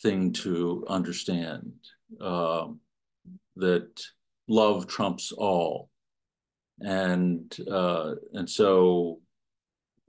thing 0.00 0.32
to 0.32 0.84
understand 0.88 1.72
uh, 2.20 2.66
that 3.56 4.00
love 4.48 4.86
trumps 4.86 5.32
all. 5.32 5.90
And 6.80 7.54
uh, 7.70 8.14
and 8.32 8.48
so 8.48 9.20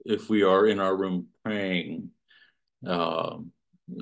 if 0.04 0.30
we 0.30 0.42
are 0.42 0.66
in 0.66 0.80
our 0.80 0.96
room 0.96 1.26
praying, 1.44 2.10
uh, 2.86 3.38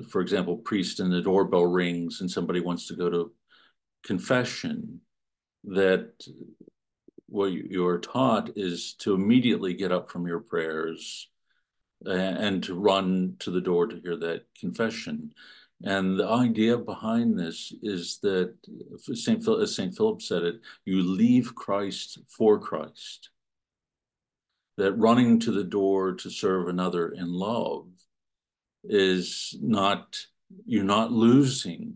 for 0.09 0.21
example, 0.21 0.57
priest 0.57 0.99
and 0.99 1.11
the 1.11 1.21
doorbell 1.21 1.65
rings 1.65 2.21
and 2.21 2.29
somebody 2.29 2.59
wants 2.59 2.87
to 2.87 2.95
go 2.95 3.09
to 3.09 3.33
confession, 4.03 5.01
that 5.65 6.11
what 7.27 7.51
you 7.51 7.85
are 7.85 7.99
taught 7.99 8.51
is 8.55 8.93
to 8.99 9.13
immediately 9.13 9.73
get 9.73 9.91
up 9.91 10.09
from 10.09 10.27
your 10.27 10.39
prayers 10.39 11.27
and 12.05 12.63
to 12.63 12.75
run 12.75 13.35
to 13.39 13.51
the 13.51 13.61
door 13.61 13.87
to 13.87 13.99
hear 14.01 14.15
that 14.17 14.45
confession. 14.59 15.31
And 15.83 16.19
the 16.19 16.27
idea 16.27 16.77
behind 16.77 17.39
this 17.39 17.73
is 17.81 18.19
that 18.21 18.53
Saint 19.13 19.43
Philip, 19.43 19.63
as 19.63 19.75
Saint 19.75 19.95
Philip 19.95 20.21
said 20.21 20.43
it, 20.43 20.59
you 20.85 21.01
leave 21.01 21.55
Christ 21.55 22.19
for 22.27 22.59
Christ. 22.59 23.29
That 24.77 24.93
running 24.93 25.39
to 25.41 25.51
the 25.51 25.63
door 25.63 26.13
to 26.15 26.29
serve 26.29 26.67
another 26.67 27.09
in 27.09 27.31
love 27.31 27.87
is 28.83 29.57
not, 29.61 30.17
you're 30.65 30.83
not 30.83 31.11
losing 31.11 31.95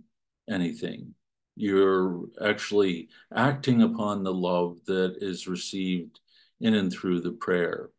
anything. 0.49 1.13
You're 1.55 2.25
actually 2.43 3.09
acting 3.34 3.81
upon 3.81 4.23
the 4.23 4.34
love 4.34 4.79
that 4.88 5.17
is 5.19 5.47
received 5.47 6.19
in 6.59 6.73
and 6.73 6.91
through 6.91 7.21
the 7.21 7.31
prayer 7.31 7.89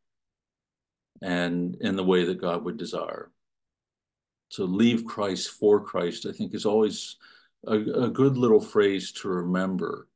and 1.23 1.77
in 1.81 1.97
the 1.97 2.05
way 2.05 2.25
that 2.25 2.41
God 2.41 2.65
would 2.65 2.77
desire. 2.77 3.31
To 4.55 4.65
leave 4.65 5.05
Christ 5.05 5.51
for 5.51 5.81
Christ, 5.81 6.27
I 6.27 6.33
think, 6.33 6.55
is 6.55 6.67
always 6.67 7.17
a, 7.67 7.75
a 7.77 8.09
good 8.09 8.37
little 8.37 8.61
phrase 8.61 9.13
to 9.13 9.29
remember 9.29 10.09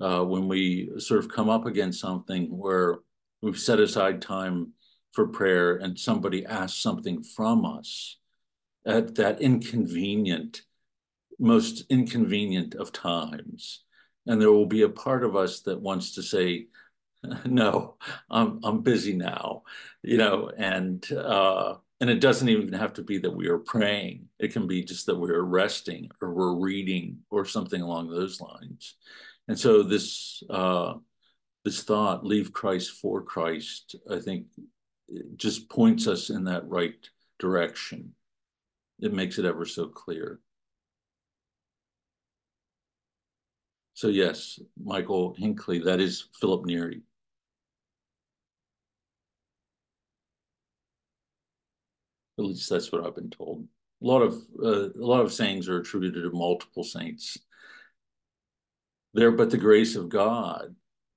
uh, 0.00 0.24
when 0.24 0.48
we 0.48 0.90
sort 0.98 1.20
of 1.20 1.28
come 1.28 1.48
up 1.48 1.66
against 1.66 2.00
something 2.00 2.46
where 2.56 2.98
we've 3.42 3.58
set 3.58 3.80
aside 3.80 4.22
time 4.22 4.72
for 5.12 5.28
prayer 5.28 5.76
and 5.76 5.98
somebody 5.98 6.44
asks 6.46 6.80
something 6.80 7.22
from 7.22 7.64
us 7.64 8.18
at 8.86 9.14
that 9.16 9.40
inconvenient, 9.40 10.62
most 11.38 11.84
inconvenient 11.90 12.74
of 12.74 12.92
times. 12.92 13.84
And 14.26 14.40
there 14.40 14.52
will 14.52 14.66
be 14.66 14.82
a 14.82 14.88
part 14.88 15.24
of 15.24 15.36
us 15.36 15.60
that 15.62 15.80
wants 15.80 16.14
to 16.14 16.22
say, 16.22 16.66
no, 17.44 17.96
I'm 18.30 18.60
I'm 18.62 18.82
busy 18.82 19.14
now, 19.14 19.62
you 20.02 20.18
know, 20.18 20.50
and 20.56 21.04
uh, 21.12 21.74
and 22.00 22.08
it 22.10 22.20
doesn't 22.20 22.48
even 22.48 22.72
have 22.72 22.92
to 22.94 23.02
be 23.02 23.18
that 23.18 23.34
we 23.34 23.48
are 23.48 23.58
praying. 23.58 24.28
It 24.38 24.52
can 24.52 24.66
be 24.66 24.84
just 24.84 25.06
that 25.06 25.18
we're 25.18 25.42
resting 25.42 26.10
or 26.22 26.32
we're 26.32 26.54
reading 26.54 27.18
or 27.30 27.44
something 27.44 27.82
along 27.82 28.10
those 28.10 28.40
lines. 28.40 28.94
And 29.48 29.58
so 29.58 29.82
this 29.82 30.42
uh, 30.48 30.94
this 31.64 31.82
thought, 31.82 32.24
leave 32.24 32.52
Christ 32.52 32.92
for 32.92 33.22
Christ, 33.22 33.96
I 34.10 34.20
think 34.20 34.46
just 35.36 35.68
points 35.68 36.06
us 36.06 36.30
in 36.30 36.44
that 36.44 36.68
right 36.68 36.94
direction. 37.38 38.14
It 39.00 39.12
makes 39.12 39.38
it 39.38 39.44
ever 39.44 39.64
so 39.64 39.86
clear. 39.86 40.40
So 43.94 44.08
yes, 44.08 44.60
Michael 44.82 45.34
Hinckley, 45.36 45.80
that 45.80 46.00
is 46.00 46.28
Philip 46.40 46.66
Neri. 46.66 47.02
At 52.38 52.44
least 52.44 52.70
that's 52.70 52.92
what 52.92 53.04
I've 53.04 53.14
been 53.14 53.30
told. 53.30 53.66
A 54.02 54.06
lot 54.06 54.22
of 54.22 54.34
uh, 54.62 54.90
a 54.90 55.06
lot 55.06 55.22
of 55.22 55.32
sayings 55.32 55.68
are 55.68 55.80
attributed 55.80 56.22
to 56.22 56.30
multiple 56.30 56.84
saints. 56.84 57.36
There, 59.14 59.32
but 59.32 59.50
the 59.50 59.58
grace 59.58 59.96
of 59.96 60.08
God, 60.08 60.76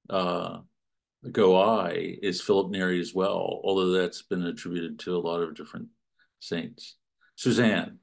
uh, 0.10 0.60
go 1.32 1.62
I, 1.62 2.18
is 2.22 2.42
Philip 2.42 2.72
Neri 2.72 3.00
as 3.00 3.14
well, 3.14 3.62
although 3.64 3.92
that's 3.92 4.24
been 4.24 4.44
attributed 4.46 4.98
to 5.00 5.16
a 5.16 5.20
lot 5.20 5.42
of 5.42 5.56
different 5.56 5.90
saints. 6.40 6.96
Suzanne. 7.36 8.00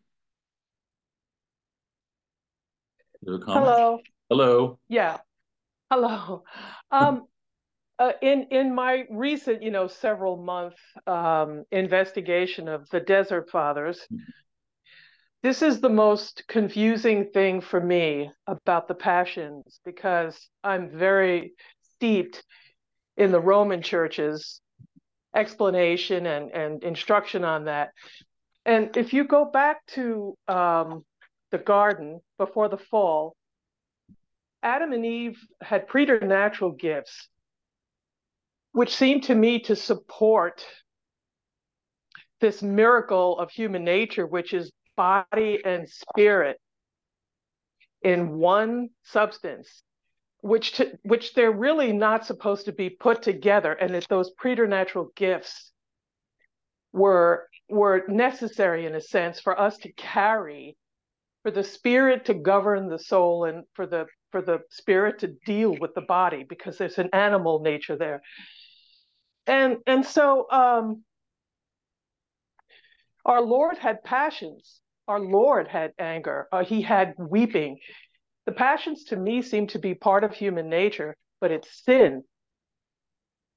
Hello. 3.27 4.01
Hello. 4.29 4.79
Yeah. 4.89 5.19
Hello. 5.91 6.45
Um, 6.91 7.28
uh, 7.99 8.13
in 8.23 8.45
in 8.51 8.75
my 8.75 9.05
recent, 9.11 9.63
you 9.63 9.71
know, 9.71 9.89
several 9.89 10.37
month 10.37 10.75
um, 11.07 11.65
investigation 11.73 12.69
of 12.69 12.89
the 12.91 13.01
Desert 13.01 13.51
Fathers, 13.51 14.07
this 15.43 15.63
is 15.63 15.81
the 15.81 15.89
most 15.89 16.45
confusing 16.49 17.31
thing 17.33 17.61
for 17.61 17.81
me 17.81 18.31
about 18.47 18.87
the 18.87 18.95
Passions 18.95 19.81
because 19.85 20.49
I'm 20.63 20.91
very 20.91 21.55
steeped 21.95 22.45
in 23.17 23.33
the 23.33 23.41
Roman 23.41 23.83
Church's 23.83 24.61
explanation 25.35 26.27
and 26.27 26.51
and 26.53 26.85
instruction 26.85 27.45
on 27.45 27.65
that. 27.65 27.91
And 28.65 28.97
if 28.97 29.13
you 29.13 29.25
go 29.25 29.45
back 29.45 29.85
to 29.89 30.37
um, 30.47 31.05
the 31.51 31.59
garden 31.59 32.21
before 32.37 32.69
the 32.69 32.79
fall, 32.79 33.35
Adam 34.63 34.93
and 34.93 35.05
Eve 35.05 35.39
had 35.63 35.89
preternatural 35.89 36.73
gifts 36.73 37.29
which 38.73 38.95
seemed 38.95 39.25
to 39.25 39.35
me 39.35 39.61
to 39.61 39.75
support 39.75 40.65
this 42.41 42.63
miracle 42.63 43.39
of 43.39 43.51
human 43.51 43.85
nature, 43.85 44.27
which 44.27 44.53
is 44.53 44.71
body 44.97 45.61
and 45.65 45.89
spirit 45.89 46.61
in 48.03 48.39
one 48.39 48.89
substance, 49.03 49.83
which 50.41 50.73
to, 50.73 50.97
which 51.03 51.35
they're 51.35 51.51
really 51.51 51.93
not 51.93 52.27
supposed 52.27 52.67
to 52.67 52.73
be 52.73 52.91
put 52.91 53.23
together, 53.23 53.73
and 53.73 53.95
that 53.95 54.07
those 54.09 54.31
preternatural 54.39 55.11
gifts 55.17 55.73
were 56.93 57.49
were 57.69 58.05
necessary 58.09 58.87
in 58.87 58.95
a 58.95 59.01
sense 59.01 59.41
for 59.41 59.59
us 59.61 59.77
to 59.79 59.93
carry, 59.93 60.77
for 61.43 61.51
the 61.51 61.65
spirit 61.65 62.25
to 62.27 62.35
govern 62.35 62.89
the 62.89 62.99
soul, 62.99 63.45
and 63.45 63.65
for 63.75 63.87
the 63.87 64.07
for 64.31 64.43
the 64.43 64.61
spirit 64.71 65.19
to 65.19 65.35
deal 65.47 65.77
with 65.81 65.95
the 65.95 66.03
body, 66.03 66.45
because 66.49 66.79
there's 66.79 66.99
an 66.99 67.11
animal 67.13 67.61
nature 67.61 67.97
there 67.97 68.23
and 69.49 69.79
and 69.87 70.05
so 70.05 70.49
um, 70.51 71.03
our 73.25 73.41
Lord 73.43 73.79
had 73.79 74.05
passions. 74.05 74.81
Our 75.09 75.21
Lord 75.21 75.69
had 75.69 75.93
anger. 75.99 76.49
Uh, 76.53 76.65
he 76.65 76.83
had 76.83 77.15
weeping. 77.19 77.79
The 78.47 78.53
passions 78.53 79.05
to 79.05 79.17
me 79.17 79.43
seem 79.43 79.67
to 79.69 79.79
be 79.79 79.95
part 79.95 80.23
of 80.23 80.35
human 80.35 80.69
nature, 80.69 81.17
but 81.41 81.51
it's 81.51 81.85
sin 81.85 82.23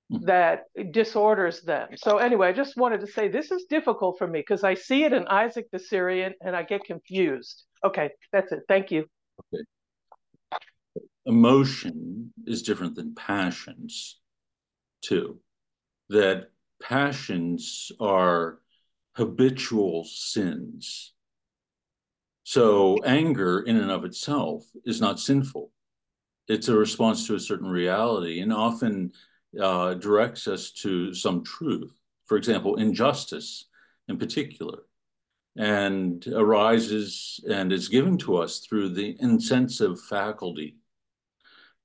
hmm. 0.09 0.25
that 0.25 0.63
disorders 0.91 1.61
them. 1.61 1.89
So 1.95 2.17
anyway, 2.17 2.47
I 2.47 2.53
just 2.53 2.77
wanted 2.77 3.01
to 3.01 3.07
say 3.07 3.27
this 3.27 3.51
is 3.51 3.65
difficult 3.69 4.17
for 4.17 4.27
me 4.27 4.39
because 4.39 4.63
I 4.63 4.75
see 4.75 5.03
it 5.03 5.13
in 5.13 5.27
Isaac 5.27 5.67
the 5.71 5.79
Syrian 5.79 6.33
and 6.41 6.55
I 6.55 6.63
get 6.63 6.85
confused. 6.85 7.65
Okay, 7.83 8.11
that's 8.31 8.51
it. 8.53 8.59
Thank 8.69 8.91
you. 8.91 9.05
Okay. 9.53 9.63
Emotion 11.25 12.33
is 12.47 12.61
different 12.61 12.95
than 12.95 13.13
passions, 13.13 14.19
too 15.01 15.39
that 16.11 16.51
passions 16.81 17.91
are 17.99 18.59
habitual 19.15 20.03
sins 20.05 21.13
So 22.43 22.97
anger 23.03 23.61
in 23.61 23.77
and 23.77 23.91
of 23.91 24.05
itself 24.05 24.65
is 24.85 24.99
not 25.01 25.19
sinful. 25.19 25.71
It's 26.47 26.69
a 26.69 26.77
response 26.77 27.27
to 27.27 27.35
a 27.35 27.39
certain 27.39 27.69
reality 27.69 28.41
and 28.41 28.53
often 28.53 29.13
uh, 29.59 29.95
directs 29.95 30.47
us 30.47 30.71
to 30.83 31.13
some 31.13 31.43
truth. 31.43 31.93
For 32.25 32.37
example, 32.37 32.77
injustice 32.77 33.67
in 34.07 34.17
particular, 34.17 34.79
and 35.57 36.25
arises 36.27 37.39
and 37.49 37.73
is 37.73 37.89
given 37.89 38.17
to 38.19 38.37
us 38.37 38.59
through 38.59 38.89
the 38.89 39.17
incensive 39.19 40.01
faculty 40.01 40.77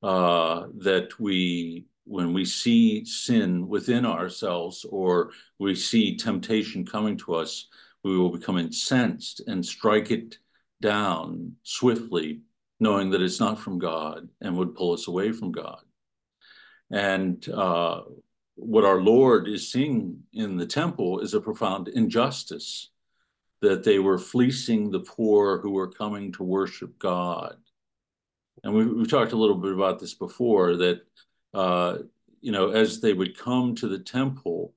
uh, 0.02 0.66
that 0.78 1.18
we, 1.18 1.86
when 2.06 2.32
we 2.32 2.44
see 2.44 3.04
sin 3.04 3.66
within 3.68 4.06
ourselves 4.06 4.86
or 4.88 5.32
we 5.58 5.74
see 5.74 6.16
temptation 6.16 6.86
coming 6.86 7.16
to 7.18 7.34
us, 7.34 7.66
we 8.04 8.16
will 8.16 8.30
become 8.30 8.58
incensed 8.58 9.42
and 9.48 9.66
strike 9.66 10.12
it 10.12 10.38
down 10.80 11.52
swiftly, 11.64 12.40
knowing 12.78 13.10
that 13.10 13.22
it's 13.22 13.40
not 13.40 13.58
from 13.58 13.78
God 13.78 14.28
and 14.40 14.56
would 14.56 14.76
pull 14.76 14.92
us 14.92 15.08
away 15.08 15.32
from 15.32 15.50
God. 15.50 15.80
And 16.92 17.46
uh, 17.48 18.02
what 18.54 18.84
our 18.84 19.00
Lord 19.00 19.48
is 19.48 19.72
seeing 19.72 20.20
in 20.32 20.56
the 20.56 20.66
temple 20.66 21.18
is 21.20 21.34
a 21.34 21.40
profound 21.40 21.88
injustice 21.88 22.90
that 23.62 23.82
they 23.82 23.98
were 23.98 24.18
fleecing 24.18 24.90
the 24.90 25.00
poor 25.00 25.58
who 25.58 25.72
were 25.72 25.90
coming 25.90 26.30
to 26.32 26.44
worship 26.44 26.96
God. 27.00 27.56
And 28.62 28.72
we, 28.72 28.86
we 28.86 29.06
talked 29.06 29.32
a 29.32 29.36
little 29.36 29.56
bit 29.56 29.72
about 29.72 29.98
this 29.98 30.14
before 30.14 30.76
that, 30.76 31.00
uh, 31.56 31.98
you 32.42 32.52
know, 32.52 32.70
as 32.70 33.00
they 33.00 33.14
would 33.14 33.38
come 33.38 33.74
to 33.76 33.88
the 33.88 33.98
temple, 33.98 34.74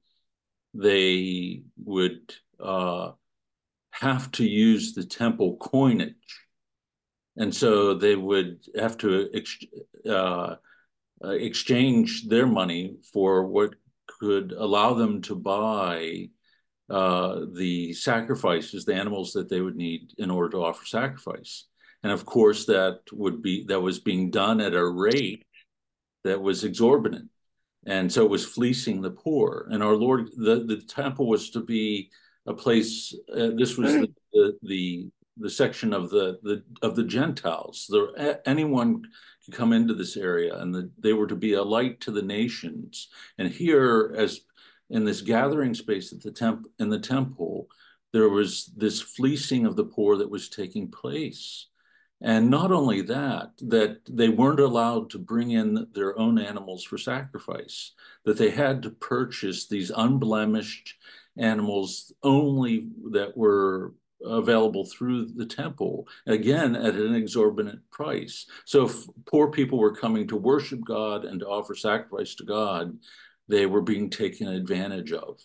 they 0.74 1.64
would 1.84 2.34
uh, 2.58 3.12
have 3.92 4.32
to 4.32 4.46
use 4.46 4.94
the 4.94 5.04
temple 5.04 5.58
coinage. 5.58 6.16
And 7.36 7.54
so 7.54 7.96
they 7.96 8.16
would 8.16 8.66
have 8.78 8.98
to 9.00 9.30
ex 9.34 9.58
uh, 10.10 10.56
uh, 11.24 11.30
exchange 11.30 12.28
their 12.30 12.48
money 12.48 12.96
for 13.12 13.46
what 13.46 13.76
could 14.08 14.54
allow 14.54 14.94
them 14.94 15.22
to 15.24 15.36
buy 15.36 16.30
uh, 16.90 17.42
the 17.54 17.92
sacrifices, 17.92 18.86
the 18.86 18.96
animals 18.96 19.34
that 19.34 19.50
they 19.50 19.60
would 19.60 19.76
need 19.76 20.14
in 20.18 20.32
order 20.32 20.50
to 20.52 20.64
offer 20.64 20.86
sacrifice. 20.86 21.66
And 22.04 22.12
of 22.14 22.26
course, 22.26 22.66
that 22.66 23.02
would 23.12 23.42
be 23.42 23.66
that 23.66 23.82
was 23.82 24.00
being 24.00 24.32
done 24.32 24.62
at 24.62 24.74
a 24.74 24.86
rate 24.86 25.46
that 26.24 26.42
was 26.42 26.64
exorbitant, 26.64 27.30
and 27.86 28.12
so 28.12 28.24
it 28.24 28.30
was 28.30 28.46
fleecing 28.46 29.02
the 29.02 29.12
poor. 29.12 29.68
And 29.72 29.82
our 29.84 29.96
Lord, 29.96 30.30
the 30.36 30.64
the 30.66 30.82
temple 30.88 31.28
was 31.28 31.50
to 31.52 31.62
be 31.62 32.10
a 32.46 32.54
place. 32.54 33.16
Uh, 33.32 33.52
this 33.56 33.78
was 33.78 33.94
the, 33.94 34.10
the, 34.34 34.58
the 34.64 35.10
the 35.38 35.50
section 35.50 35.94
of 35.94 36.10
the 36.10 36.40
the 36.44 36.64
of 36.82 36.96
the 36.96 37.04
Gentiles. 37.04 37.88
There, 37.90 38.40
anyone 38.46 39.04
could 39.46 39.54
come 39.54 39.74
into 39.74 39.94
this 39.94 40.18
area, 40.18 40.58
and 40.58 40.74
the, 40.74 40.92
they 40.98 41.14
were 41.14 41.28
to 41.28 41.36
be 41.36 41.54
a 41.54 41.64
light 41.64 42.02
to 42.02 42.12
the 42.12 42.22
nations. 42.22 43.08
And 43.38 43.50
here, 43.50 44.14
as 44.18 44.42
in 44.90 45.06
this 45.06 45.22
gathering 45.22 45.74
space 45.74 46.12
at 46.12 46.22
the 46.22 46.32
temp 46.32 46.68
in 46.80 46.90
the 46.90 47.00
temple, 47.00 47.68
there 48.12 48.30
was 48.30 48.72
this 48.76 49.02
fleecing 49.02 49.66
of 49.66 49.76
the 49.76 49.86
poor 49.86 50.18
that 50.18 50.30
was 50.30 50.50
taking 50.50 50.90
place. 50.90 51.68
And 52.22 52.46
mm-hmm. 52.46 52.52
not 52.52 52.72
only 52.72 53.02
that, 53.04 53.52
that 53.62 54.00
they 54.10 54.30
weren't 54.30 54.60
allowed 54.60 55.10
to 55.12 55.20
bring 55.20 55.52
in 55.52 55.88
their 55.94 56.18
own 56.18 56.38
animals 56.38 56.84
for 56.84 56.98
sacrifice, 56.98 57.94
that 58.26 58.38
they 58.38 58.50
had 58.50 58.84
to 58.84 58.90
purchase 58.90 59.68
these 59.68 59.92
unblemished 59.92 60.96
animals 61.38 62.12
only 62.24 62.90
that 63.12 63.36
were 63.38 63.94
available 64.26 64.84
through 64.84 65.28
the 65.28 65.46
temple, 65.46 66.06
again 66.28 66.76
at 66.76 66.96
an 66.96 67.16
exorbitant 67.16 67.80
price. 67.90 68.46
So 68.66 68.86
if 68.86 69.06
poor 69.26 69.50
people 69.50 69.80
were 69.80 69.96
coming 69.96 70.28
to 70.28 70.36
worship 70.36 70.82
God 70.86 71.24
and 71.24 71.40
to 71.40 71.48
offer 71.48 71.74
sacrifice 71.74 72.36
to 72.36 72.44
God, 72.44 72.98
they 73.48 73.66
were 73.66 73.82
being 73.82 74.10
taken 74.10 74.50
advantage 74.50 75.14
of. 75.14 75.40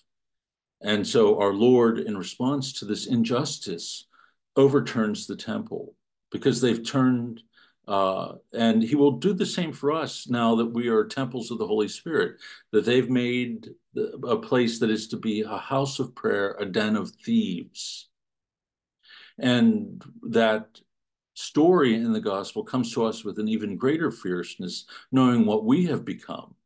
And 0.83 1.07
so 1.07 1.41
our 1.41 1.53
Lord, 1.53 2.01
in 2.01 2.19
response 2.19 2.73
to 2.75 2.85
this 2.85 3.07
injustice, 3.07 4.07
overturns 4.57 5.27
the 5.29 5.37
temple 5.37 5.95
because 6.35 6.61
they've 6.61 6.85
turned, 6.85 7.45
uh, 7.87 8.33
and 8.53 8.83
he 8.83 8.97
will 8.97 9.13
do 9.13 9.33
the 9.33 9.47
same 9.47 9.73
for 9.73 9.93
us 9.93 10.27
now 10.29 10.57
that 10.57 10.67
we 10.67 10.89
are 10.89 11.05
temples 11.05 11.53
of 11.53 11.59
the 11.59 11.67
Holy 11.67 11.87
Spirit, 11.87 12.39
that 12.73 12.85
they've 12.85 13.09
made 13.09 13.69
a 14.25 14.37
place 14.37 14.81
that 14.81 14.91
is 14.91 15.07
to 15.07 15.17
be 15.17 15.43
a 15.43 15.57
house 15.57 16.01
of 16.01 16.13
prayer, 16.17 16.57
a 16.59 16.67
den 16.67 16.97
of 16.97 17.13
thieves. 17.25 18.09
And 19.39 20.03
that 20.31 20.81
story 21.35 21.95
in 21.95 22.13
the 22.13 22.21
gospel 22.21 22.65
comes 22.65 22.93
to 22.95 23.05
us 23.05 23.25
with 23.25 23.39
an 23.39 23.47
even 23.47 23.77
greater 23.77 24.11
fierceness, 24.11 24.87
knowing 25.13 25.47
what 25.47 25.65
we 25.65 25.87
have 25.87 26.05
become, 26.05 26.57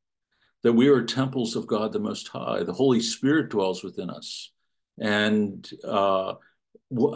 that 0.63 0.73
we 0.73 0.89
are 0.89 1.03
temples 1.05 1.57
of 1.57 1.67
God 1.67 1.93
the 1.93 2.01
Most 2.01 2.29
High. 2.29 2.63
The 2.63 2.73
Holy 2.73 3.01
Spirit 3.01 3.51
dwells 3.51 3.85
within 3.85 4.09
us. 4.09 4.51
And 4.99 5.69
uh, 5.85 6.37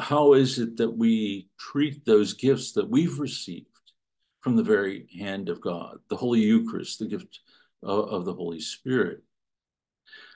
how 0.00 0.34
is 0.34 0.58
it 0.58 0.76
that 0.76 0.96
we 0.96 1.48
treat 1.58 2.04
those 2.04 2.34
gifts 2.34 2.72
that 2.72 2.88
we've 2.88 3.18
received 3.18 3.66
from 4.40 4.56
the 4.56 4.62
very 4.62 5.06
hand 5.18 5.48
of 5.48 5.60
God, 5.60 5.98
the 6.08 6.16
Holy 6.16 6.40
Eucharist, 6.40 6.98
the 6.98 7.06
gift 7.06 7.40
of, 7.82 8.08
of 8.08 8.24
the 8.24 8.34
Holy 8.34 8.60
Spirit? 8.60 9.22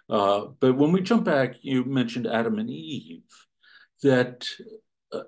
Uh, 0.08 0.46
but 0.60 0.76
when 0.76 0.92
we 0.92 1.00
jump 1.00 1.24
back, 1.24 1.56
you 1.62 1.84
mentioned 1.84 2.26
Adam 2.26 2.58
and 2.58 2.70
Eve, 2.70 3.22
that 4.02 4.46
uh, 5.12 5.22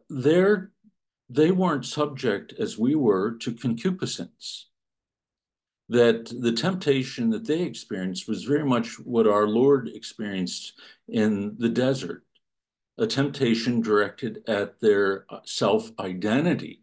they 1.29 1.51
weren't 1.51 1.85
subject 1.85 2.55
as 2.59 2.79
we 2.79 2.95
were 2.95 3.37
to 3.39 3.53
concupiscence. 3.53 4.69
That 5.91 6.31
the 6.41 6.53
temptation 6.53 7.31
that 7.31 7.47
they 7.47 7.63
experienced 7.63 8.29
was 8.29 8.45
very 8.45 8.65
much 8.65 8.99
what 9.01 9.27
our 9.27 9.49
Lord 9.49 9.89
experienced 9.89 10.75
in 11.09 11.57
the 11.59 11.71
desert 11.71 12.25
a 12.99 13.07
temptation 13.07 13.81
directed 13.81 14.43
at 14.49 14.81
their 14.81 15.25
uh, 15.31 15.41
self 15.45 15.91
identity. 15.99 16.83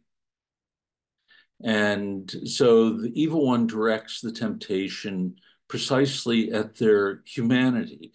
And 1.64 2.34
so 2.46 2.92
the 2.92 3.12
evil 3.14 3.46
one 3.46 3.68
directs 3.68 4.22
the 4.22 4.32
temptation 4.32 5.36
precisely 5.68 6.52
at 6.52 6.78
their 6.78 7.22
humanity. 7.26 8.14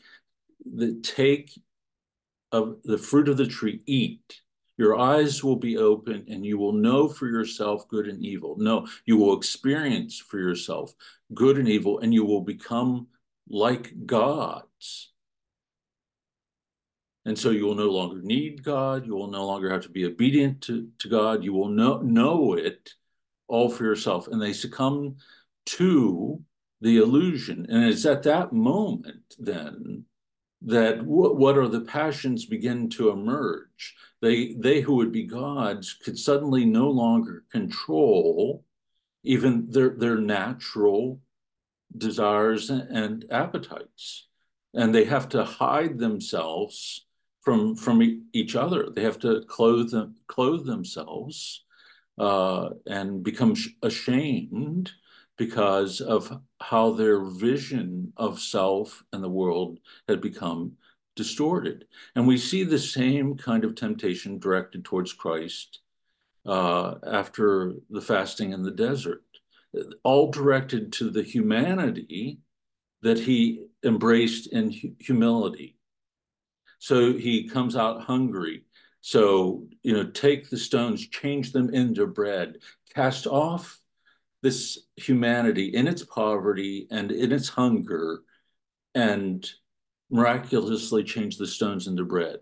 The 0.64 1.01
take 1.03 1.59
of 2.53 2.78
the 2.84 2.98
fruit 2.98 3.28
of 3.28 3.36
the 3.36 3.46
tree, 3.46 3.80
eat. 3.86 4.40
Your 4.76 4.98
eyes 4.98 5.44
will 5.44 5.57
be 5.57 5.76
open 5.76 6.24
and 6.28 6.44
you 6.44 6.59
will 6.59 6.72
know 6.72 7.09
for 7.09 7.26
yourself 7.26 7.86
good 7.88 8.09
and 8.09 8.24
evil. 8.24 8.57
No, 8.59 8.86
you 9.05 9.18
will 9.18 9.36
experience 9.36 10.18
for 10.18 10.38
yourself 10.38 10.94
good 11.34 11.59
and 11.59 11.68
evil, 11.68 11.98
and 11.98 12.14
you 12.14 12.24
will 12.24 12.40
become 12.40 13.09
like 13.48 14.07
gods. 14.07 15.10
And 17.31 17.39
so 17.39 17.51
you 17.51 17.64
will 17.64 17.76
no 17.76 17.87
longer 17.89 18.20
need 18.22 18.64
God. 18.64 19.07
You 19.07 19.14
will 19.14 19.31
no 19.31 19.47
longer 19.47 19.70
have 19.70 19.83
to 19.83 19.89
be 19.89 20.05
obedient 20.05 20.62
to, 20.62 20.89
to 20.99 21.09
God. 21.09 21.45
You 21.45 21.53
will 21.53 21.68
know, 21.68 21.99
know 21.99 22.55
it 22.55 22.95
all 23.47 23.68
for 23.70 23.85
yourself. 23.85 24.26
And 24.26 24.43
they 24.43 24.53
succumb 24.53 25.14
to 25.66 26.43
the 26.81 26.97
illusion. 26.97 27.66
And 27.68 27.85
it's 27.85 28.05
at 28.05 28.24
that 28.24 28.53
moment 28.53 29.37
then 29.39 30.07
that 30.62 31.05
what 31.05 31.57
are 31.57 31.68
the 31.68 31.83
passions 31.83 32.47
begin 32.47 32.91
to 32.91 33.11
emerge. 33.11 33.95
They, 34.20 34.55
they 34.55 34.81
who 34.81 34.97
would 34.97 35.12
be 35.12 35.22
gods 35.22 35.95
could 36.05 36.18
suddenly 36.18 36.64
no 36.64 36.91
longer 36.91 37.45
control 37.53 38.64
even 39.22 39.70
their, 39.70 39.91
their 39.91 40.18
natural 40.18 41.20
desires 41.97 42.70
and 42.70 43.24
appetites. 43.31 44.26
And 44.74 44.93
they 44.93 45.05
have 45.05 45.28
to 45.28 45.45
hide 45.45 46.01
themselves 46.01 47.07
from 47.43 47.74
from 47.74 48.26
each 48.32 48.57
other. 48.57 48.88
They 48.91 49.03
have 49.03 49.18
to 49.20 49.43
clothe 49.49 49.91
them, 49.91 50.16
clothe 50.26 50.66
themselves 50.66 51.64
uh, 52.18 52.70
and 52.86 53.22
become 53.22 53.55
ashamed 53.82 54.93
because 55.36 56.01
of 56.01 56.41
how 56.61 56.91
their 56.93 57.24
vision 57.24 58.12
of 58.16 58.41
self 58.41 59.03
and 59.12 59.24
the 59.24 59.28
world 59.28 59.78
had 60.07 60.20
become 60.20 60.72
distorted. 61.16 61.86
And 62.14 62.26
we 62.26 62.36
see 62.36 62.62
the 62.62 62.78
same 62.78 63.36
kind 63.36 63.64
of 63.64 63.74
temptation 63.74 64.38
directed 64.38 64.84
towards 64.84 65.14
Christ 65.14 65.80
uh, 66.45 66.97
after 67.07 67.72
the 67.88 68.03
fasting 68.03 68.53
in 68.53 68.62
the 68.62 68.70
desert, 68.70 69.24
all 70.03 70.30
directed 70.30 70.93
to 70.95 71.11
the 71.11 71.22
humanity 71.22 72.41
that 73.03 73.18
he 73.18 73.64
embraced 73.82 74.53
in 74.53 74.70
humility 74.99 75.76
so 76.81 77.12
he 77.12 77.49
comes 77.49 77.76
out 77.76 78.03
hungry. 78.03 78.64
So, 79.03 79.68
you 79.85 79.95
know, 79.95 80.11
take 80.11 80.51
the 80.51 80.59
stones, 80.59 81.09
change 81.09 81.53
them 81.53 81.72
into 81.72 82.07
bread, 82.09 82.57
cast 82.95 83.28
off 83.28 83.78
this 84.43 84.81
humanity 84.97 85.66
in 85.68 85.87
its 85.87 86.05
poverty 86.05 86.89
and 86.91 87.12
in 87.12 87.33
its 87.33 87.49
hunger, 87.49 88.22
and 88.95 89.49
miraculously 90.11 91.05
change 91.05 91.39
the 91.39 91.47
stones 91.47 91.87
into 91.87 92.05
bread. 92.05 92.41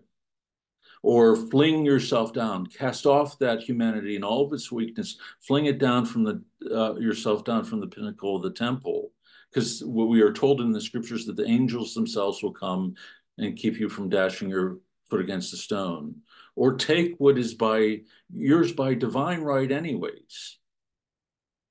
or 1.01 1.35
fling 1.35 1.85
yourself 1.85 2.33
down, 2.33 2.65
cast 2.67 3.05
off 3.05 3.39
that 3.39 3.61
humanity 3.61 4.15
and 4.15 4.25
all 4.25 4.45
of 4.45 4.53
its 4.53 4.71
weakness, 4.71 5.17
fling 5.41 5.65
it 5.65 5.79
down 5.79 6.05
from 6.05 6.23
the 6.23 6.43
uh, 6.71 6.95
yourself 6.95 7.43
down 7.45 7.63
from 7.63 7.79
the 7.79 7.87
pinnacle 7.87 8.35
of 8.35 8.43
the 8.43 8.51
temple. 8.51 9.11
Because 9.51 9.81
what 9.83 10.09
we 10.09 10.21
are 10.21 10.33
told 10.33 10.61
in 10.61 10.71
the 10.71 10.81
scriptures 10.81 11.25
that 11.25 11.35
the 11.35 11.47
angels 11.47 11.93
themselves 11.93 12.43
will 12.43 12.51
come 12.53 12.93
and 13.39 13.57
keep 13.57 13.79
you 13.79 13.89
from 13.89 14.09
dashing 14.09 14.49
your 14.49 14.77
foot 15.09 15.21
against 15.21 15.53
a 15.53 15.57
stone, 15.57 16.15
or 16.55 16.75
take 16.75 17.15
what 17.17 17.37
is 17.37 17.53
by 17.55 18.01
yours 18.33 18.71
by 18.73 18.93
divine 18.93 19.41
right, 19.41 19.71
anyways. 19.71 20.59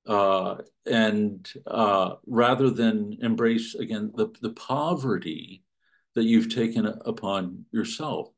Uh, 0.07 0.55
and 0.85 1.51
uh, 1.67 2.15
rather 2.25 2.69
than 2.69 3.17
embrace 3.21 3.75
again 3.75 4.11
the, 4.15 4.27
the 4.41 4.49
poverty 4.49 5.63
that 6.15 6.23
you've 6.23 6.53
taken 6.53 6.85
upon 7.05 7.65
yourself. 7.71 8.29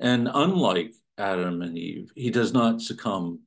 And 0.00 0.28
unlike 0.32 0.94
Adam 1.16 1.62
and 1.62 1.78
Eve, 1.78 2.10
he 2.16 2.30
does 2.30 2.52
not 2.52 2.82
succumb 2.82 3.40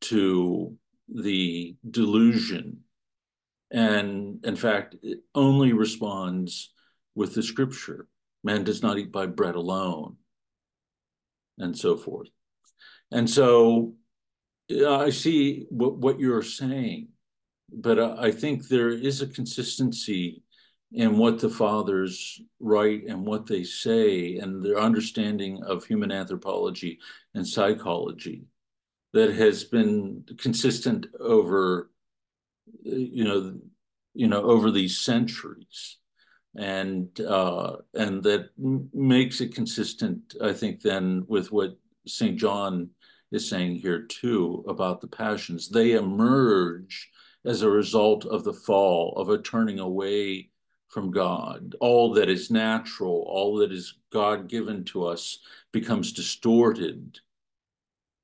to 0.00 0.76
the 1.12 1.76
delusion. 1.88 2.84
And 3.70 4.44
in 4.44 4.56
fact, 4.56 4.96
it 5.02 5.20
only 5.34 5.72
responds 5.72 6.72
with 7.14 7.34
the 7.34 7.42
scripture 7.42 8.06
man 8.42 8.64
does 8.64 8.82
not 8.82 8.98
eat 8.98 9.12
by 9.12 9.26
bread 9.26 9.54
alone, 9.54 10.16
and 11.58 11.76
so 11.76 11.96
forth. 11.96 12.28
And 13.10 13.28
so 13.28 13.94
I 14.70 15.10
see 15.10 15.66
what, 15.70 15.98
what 15.98 16.20
you're 16.20 16.42
saying, 16.42 17.08
but 17.72 17.98
I 17.98 18.30
think 18.30 18.68
there 18.68 18.90
is 18.90 19.20
a 19.20 19.26
consistency 19.26 20.42
in 20.92 21.18
what 21.18 21.38
the 21.38 21.48
fathers 21.48 22.40
write 22.58 23.04
and 23.06 23.24
what 23.24 23.46
they 23.46 23.62
say 23.62 24.36
and 24.36 24.64
their 24.64 24.78
understanding 24.78 25.62
of 25.64 25.84
human 25.84 26.10
anthropology 26.10 26.98
and 27.34 27.46
psychology 27.46 28.44
that 29.12 29.32
has 29.34 29.64
been 29.64 30.24
consistent 30.38 31.06
over 31.18 31.90
you 32.82 33.24
know 33.24 33.58
you 34.14 34.26
know 34.26 34.42
over 34.42 34.70
these 34.70 34.98
centuries 34.98 35.98
and 36.56 37.20
uh 37.20 37.76
and 37.94 38.22
that 38.22 38.50
makes 38.92 39.40
it 39.40 39.54
consistent 39.54 40.34
i 40.42 40.52
think 40.52 40.80
then 40.80 41.24
with 41.28 41.52
what 41.52 41.78
st 42.06 42.36
john 42.36 42.90
is 43.30 43.48
saying 43.48 43.76
here 43.76 44.02
too 44.02 44.64
about 44.66 45.00
the 45.00 45.06
passions 45.06 45.68
they 45.68 45.92
emerge 45.92 47.08
as 47.44 47.62
a 47.62 47.70
result 47.70 48.24
of 48.26 48.44
the 48.44 48.52
fall 48.52 49.14
of 49.16 49.28
a 49.28 49.38
turning 49.38 49.78
away 49.78 50.50
from 50.90 51.10
God. 51.10 51.76
All 51.80 52.12
that 52.14 52.28
is 52.28 52.50
natural, 52.50 53.24
all 53.26 53.56
that 53.58 53.72
is 53.72 53.94
God 54.12 54.48
given 54.48 54.84
to 54.86 55.06
us 55.06 55.38
becomes 55.72 56.12
distorted. 56.12 57.20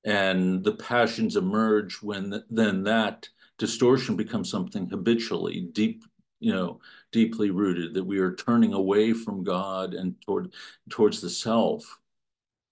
And 0.04 0.64
the 0.64 0.72
passions 0.72 1.36
emerge 1.36 2.02
when 2.02 2.30
the, 2.30 2.44
then 2.50 2.82
that 2.84 3.28
distortion 3.58 4.16
becomes 4.16 4.50
something 4.50 4.88
habitually 4.88 5.68
deep, 5.72 6.04
you 6.40 6.52
know, 6.52 6.80
deeply 7.12 7.50
rooted, 7.50 7.94
that 7.94 8.04
we 8.04 8.18
are 8.18 8.34
turning 8.34 8.72
away 8.72 9.12
from 9.12 9.44
God 9.44 9.94
and 9.94 10.14
toward 10.22 10.52
towards 10.90 11.20
the 11.20 11.30
self 11.30 11.98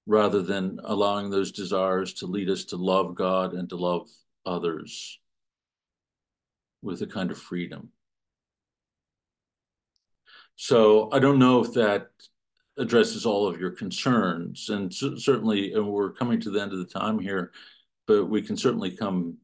rather 0.07 0.43
than 0.43 0.81
allowing 0.85 1.31
those 1.31 1.51
desires 1.51 2.13
to 2.15 2.27
lead 2.27 2.51
us 2.51 2.65
to 2.67 2.77
love 2.77 3.15
God 3.15 3.55
and 3.55 3.69
to 3.71 3.77
love 3.77 4.09
others 4.45 5.19
with 6.83 7.01
a 7.01 7.07
kind 7.07 7.31
of 7.31 7.39
freedom. 7.39 7.89
So 10.57 11.11
I 11.11 11.19
don't 11.19 11.39
know 11.39 11.65
if 11.65 11.73
that 11.73 12.09
addresses 12.77 13.25
all 13.25 13.47
of 13.47 13.59
your 13.59 13.71
concerns, 13.71 14.69
and 14.69 14.93
certainly, 14.93 15.73
and 15.73 15.87
we're 15.87 16.13
coming 16.13 16.41
to 16.41 16.51
the 16.51 16.61
end 16.61 16.73
of 16.73 16.79
the 16.79 16.85
time 16.85 17.19
here, 17.19 17.53
but 18.07 18.27
we 18.27 18.43
can 18.43 18.57
certainly 18.57 18.91
come 18.91 19.39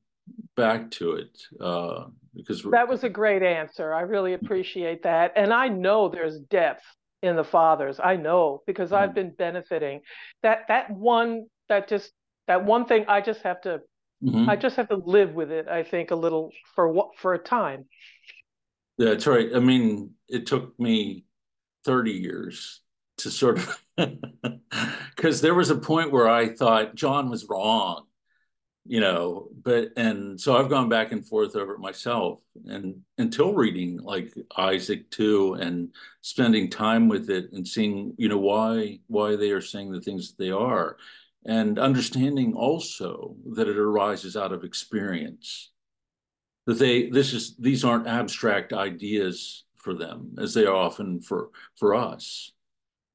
back 0.56 0.90
to 0.92 1.12
it 1.12 1.38
uh, 1.60 2.04
because 2.35 2.62
that 2.70 2.89
was 2.89 3.05
a 3.05 3.09
great 3.09 3.43
answer. 3.43 3.93
I 3.93 4.03
really 4.03 4.35
appreciate 4.35 5.03
that, 5.03 5.33
and 5.37 5.53
I 5.53 5.68
know 5.68 6.09
there's 6.09 6.39
depth 6.39 6.85
in 7.22 7.37
the 7.37 7.45
fathers. 7.45 8.01
I 8.03 8.16
know 8.16 8.62
because 8.66 8.93
I've 8.93 9.11
mm-hmm. 9.11 9.14
been 9.14 9.35
benefiting. 9.37 10.01
That 10.43 10.61
that 10.68 10.91
one 10.91 11.47
that 11.68 11.89
just 11.89 12.12
that 12.47 12.64
one 12.64 12.87
thing 12.87 13.05
I 13.09 13.20
just 13.20 13.43
have 13.43 13.61
to 13.62 13.81
mm-hmm. 14.22 14.49
I 14.49 14.57
just 14.57 14.76
have 14.76 14.89
to 14.89 14.97
live 14.97 15.35
with 15.35 15.51
it. 15.51 15.68
I 15.68 15.83
think 15.83 16.11
a 16.11 16.16
little 16.16 16.51
for 16.74 16.89
what 16.89 17.11
for 17.16 17.35
a 17.35 17.39
time. 17.39 17.87
Yeah, 18.99 19.11
that's 19.11 19.26
right. 19.26 19.49
I 19.55 19.61
mean, 19.61 20.11
it 20.28 20.47
took 20.47 20.78
me 20.78 21.24
30 21.87 22.11
years 22.11 22.83
to 23.18 23.31
sort 23.31 23.59
of, 23.59 23.85
because 25.16 25.41
there 25.41 25.55
was 25.55 25.70
a 25.70 25.76
point 25.76 26.12
where 26.12 26.28
I 26.28 26.55
thought 26.55 26.95
John 26.95 27.31
was 27.31 27.47
wrong, 27.49 28.05
you 28.91 28.99
know, 28.99 29.47
but, 29.62 29.93
and 29.97 30.41
so 30.41 30.57
I've 30.57 30.68
gone 30.68 30.88
back 30.88 31.12
and 31.12 31.24
forth 31.24 31.55
over 31.55 31.74
it 31.74 31.78
myself 31.78 32.41
and 32.66 33.03
until 33.18 33.55
reading 33.55 33.99
like 33.99 34.34
Isaac 34.57 35.09
too 35.12 35.55
and 35.55 35.91
spending 36.22 36.68
time 36.68 37.07
with 37.07 37.30
it 37.30 37.53
and 37.53 37.66
seeing, 37.66 38.14
you 38.18 38.28
know, 38.28 38.38
why, 38.38 38.99
why 39.07 39.36
they 39.36 39.53
are 39.53 39.61
saying 39.61 39.93
the 39.93 40.01
things 40.01 40.30
that 40.30 40.43
they 40.43 40.51
are 40.51 40.97
and 41.45 41.78
understanding 41.78 42.55
also 42.55 43.36
that 43.53 43.68
it 43.68 43.78
arises 43.78 44.36
out 44.36 44.53
of 44.53 44.64
experience. 44.64 45.70
That 46.66 46.80
they 46.80 47.09
this 47.11 47.32
is 47.32 47.57
these 47.59 47.84
aren't 47.84 48.09
abstract 48.09 48.72
ideas 48.72 49.64
for 49.76 49.95
them 49.95 50.34
as 50.38 50.53
they 50.53 50.66
are 50.66 50.74
often 50.74 51.20
for 51.20 51.51
for 51.76 51.95
us. 51.95 52.51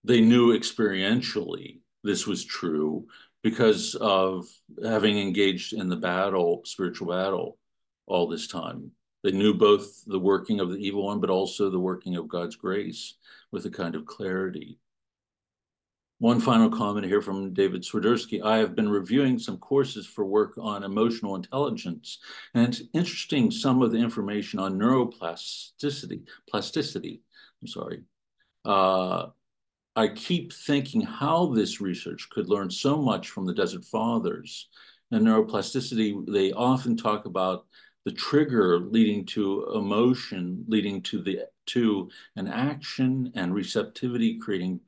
They 0.06 0.22
knew 0.22 0.58
experientially 0.58 1.80
this 2.04 2.26
was 2.26 2.46
true 2.46 3.08
because 3.46 3.94
of 4.02 4.48
having 4.84 5.20
engaged 5.20 5.72
in 5.72 5.88
the 5.88 5.96
battle 5.96 6.64
spiritual 6.66 7.10
battle 7.10 7.60
all 8.08 8.28
this 8.28 8.48
time 8.48 8.90
they 9.24 9.32
knew 9.32 9.54
both 9.54 10.04
the 10.08 10.18
working 10.18 10.60
of 10.60 10.72
the 10.72 10.78
evil 10.78 11.06
one 11.06 11.20
but 11.20 11.30
also 11.30 11.70
the 11.70 11.80
working 11.80 12.16
of 12.16 12.28
god's 12.28 12.56
grace 12.56 13.14
with 13.52 13.64
a 13.68 13.70
kind 13.70 13.94
of 13.94 14.08
clarity 14.08 14.80
one 16.18 16.40
final 16.40 16.70
comment 16.70 17.06
here 17.06 17.22
from 17.22 17.54
David 17.54 17.82
Swiderski. 17.84 18.42
I 18.42 18.58
have 18.60 18.74
been 18.74 18.88
reviewing 18.88 19.38
some 19.38 19.58
courses 19.58 20.08
for 20.08 20.24
work 20.24 20.54
on 20.58 20.86
emotional 20.86 21.36
intelligence, 21.36 22.20
and 22.54 22.66
it's 22.66 22.84
interesting 22.94 23.52
some 23.52 23.82
of 23.82 23.92
the 23.92 23.98
information 23.98 24.58
on 24.58 24.80
neuroplasticity. 24.80 26.22
Plasticity, 26.50 27.22
I'm 27.62 27.68
sorry. 27.68 28.04
Uh, 28.64 29.28
I 29.96 30.10
keep 30.10 30.52
thinking 30.52 31.02
how 31.02 31.48
this 31.48 31.80
research 31.80 32.28
could 32.30 32.50
learn 32.50 32.70
so 32.70 33.02
much 33.02 33.30
from 33.30 33.46
the 33.46 33.54
Desert 33.54 33.86
Fathers. 33.86 34.68
And 35.12 35.26
neuroplasticity, 35.26 36.26
they 36.28 36.52
often 36.52 36.98
talk 36.98 37.26
about 37.26 37.66
the 38.04 38.12
trigger 38.12 38.80
leading 38.80 39.26
to 39.26 39.68
emotion, 39.74 40.66
leading 40.68 41.02
to 41.04 41.22
the 41.22 41.40
to 41.68 42.10
an 42.36 42.48
action 42.48 43.32
and 43.36 43.54
receptivity, 43.54 44.38
creating 44.38 44.80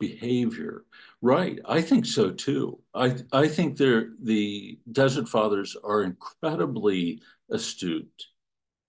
behavior. 0.00 0.84
Right. 1.20 1.58
I 1.64 1.80
think 1.80 2.06
so 2.06 2.30
too. 2.30 2.80
I, 2.94 3.16
I 3.32 3.48
think 3.48 3.76
they're, 3.76 4.10
the 4.22 4.78
Desert 4.90 5.28
Fathers 5.28 5.76
are 5.84 6.02
incredibly 6.02 7.20
astute, 7.50 8.26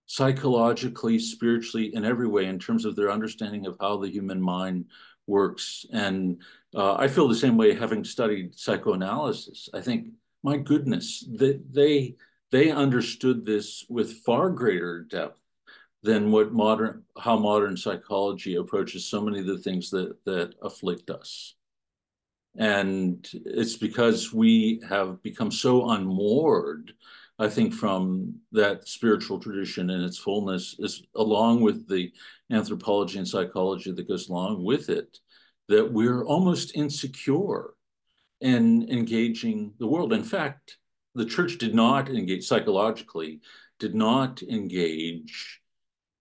psychologically, 0.05 1.19
spiritually, 1.19 1.93
in 1.93 2.05
every 2.05 2.27
way, 2.27 2.45
in 2.45 2.59
terms 2.59 2.85
of 2.85 2.95
their 2.95 3.11
understanding 3.11 3.65
of 3.65 3.77
how 3.79 3.97
the 3.97 4.09
human 4.09 4.41
mind 4.41 4.85
works. 5.29 5.85
And 5.93 6.41
uh, 6.75 6.95
I 6.95 7.07
feel 7.07 7.27
the 7.27 7.35
same 7.35 7.55
way 7.55 7.73
having 7.73 8.03
studied 8.03 8.57
psychoanalysis. 8.57 9.69
I 9.73 9.81
think, 9.81 10.07
my 10.43 10.57
goodness, 10.57 11.25
they, 11.29 12.15
they 12.51 12.71
understood 12.71 13.45
this 13.45 13.85
with 13.87 14.23
far 14.25 14.49
greater 14.49 15.03
depth 15.03 15.39
than 16.01 16.31
what 16.31 16.53
modern 16.53 17.03
how 17.17 17.37
modern 17.37 17.75
psychology 17.75 18.55
approaches 18.55 19.05
so 19.05 19.21
many 19.21 19.39
of 19.39 19.45
the 19.45 19.57
things 19.57 19.89
that 19.89 20.15
that 20.25 20.53
afflict 20.61 21.09
us 21.09 21.55
and 22.57 23.29
it's 23.45 23.75
because 23.75 24.33
we 24.33 24.81
have 24.87 25.21
become 25.21 25.51
so 25.51 25.89
unmoored 25.89 26.93
i 27.39 27.47
think 27.47 27.73
from 27.73 28.33
that 28.51 28.87
spiritual 28.87 29.39
tradition 29.39 29.89
in 29.89 30.01
its 30.01 30.17
fullness 30.17 30.75
is 30.79 31.03
along 31.15 31.61
with 31.61 31.87
the 31.87 32.11
anthropology 32.51 33.17
and 33.17 33.27
psychology 33.27 33.91
that 33.91 34.07
goes 34.07 34.29
along 34.29 34.63
with 34.63 34.89
it 34.89 35.19
that 35.69 35.93
we're 35.93 36.25
almost 36.25 36.75
insecure 36.75 37.75
in 38.41 38.89
engaging 38.89 39.73
the 39.79 39.87
world. 39.87 40.11
In 40.13 40.23
fact 40.23 40.77
the 41.15 41.25
church 41.25 41.57
did 41.57 41.73
not 41.73 42.09
engage 42.09 42.47
psychologically 42.47 43.41
did 43.79 43.95
not 43.95 44.41
engage 44.43 45.61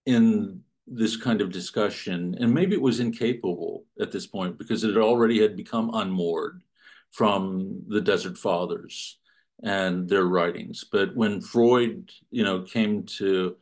in 0.06 0.62
this 0.86 1.16
kind 1.16 1.42
of 1.42 1.52
discussion, 1.52 2.34
and 2.40 2.54
maybe 2.54 2.74
it 2.74 2.80
was 2.80 3.00
incapable 3.00 3.84
at 4.00 4.10
this 4.10 4.26
point 4.26 4.56
because 4.56 4.84
it 4.84 4.96
already 4.96 5.40
had 5.40 5.56
become 5.56 5.90
unmoored 5.92 6.62
from 7.10 7.82
the 7.88 8.00
Desert 8.00 8.38
Fathers 8.38 9.18
and 9.62 10.08
their 10.08 10.24
writings. 10.24 10.84
But 10.90 11.14
when 11.16 11.40
Freud, 11.40 12.10
you 12.30 12.44
know, 12.44 12.62
came 12.62 13.04
to 13.18 13.56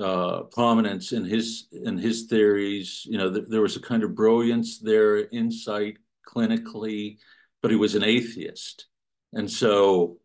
uh, 0.00 0.42
prominence 0.52 1.12
in 1.12 1.24
his 1.24 1.68
in 1.72 1.98
his 1.98 2.24
theories, 2.24 3.06
you 3.06 3.18
know, 3.18 3.32
th 3.32 3.46
there 3.48 3.62
was 3.62 3.76
a 3.76 3.80
kind 3.80 4.02
of 4.04 4.14
brilliance 4.14 4.78
there, 4.78 5.28
insight 5.30 5.96
clinically, 6.26 7.18
but 7.62 7.70
he 7.70 7.76
was 7.76 7.94
an 7.94 8.04
atheist. 8.04 8.86
And 9.32 9.50
so 9.50 10.18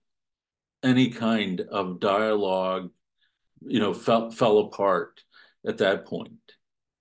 any 0.83 1.09
kind 1.09 1.61
of 1.61 1.99
dialogue, 1.99 2.89
you 3.61 3.79
know, 3.79 3.93
fell, 3.93 4.31
fell 4.31 4.59
apart 4.59 5.21
at 5.65 5.77
that 5.77 6.05
point. 6.05 6.31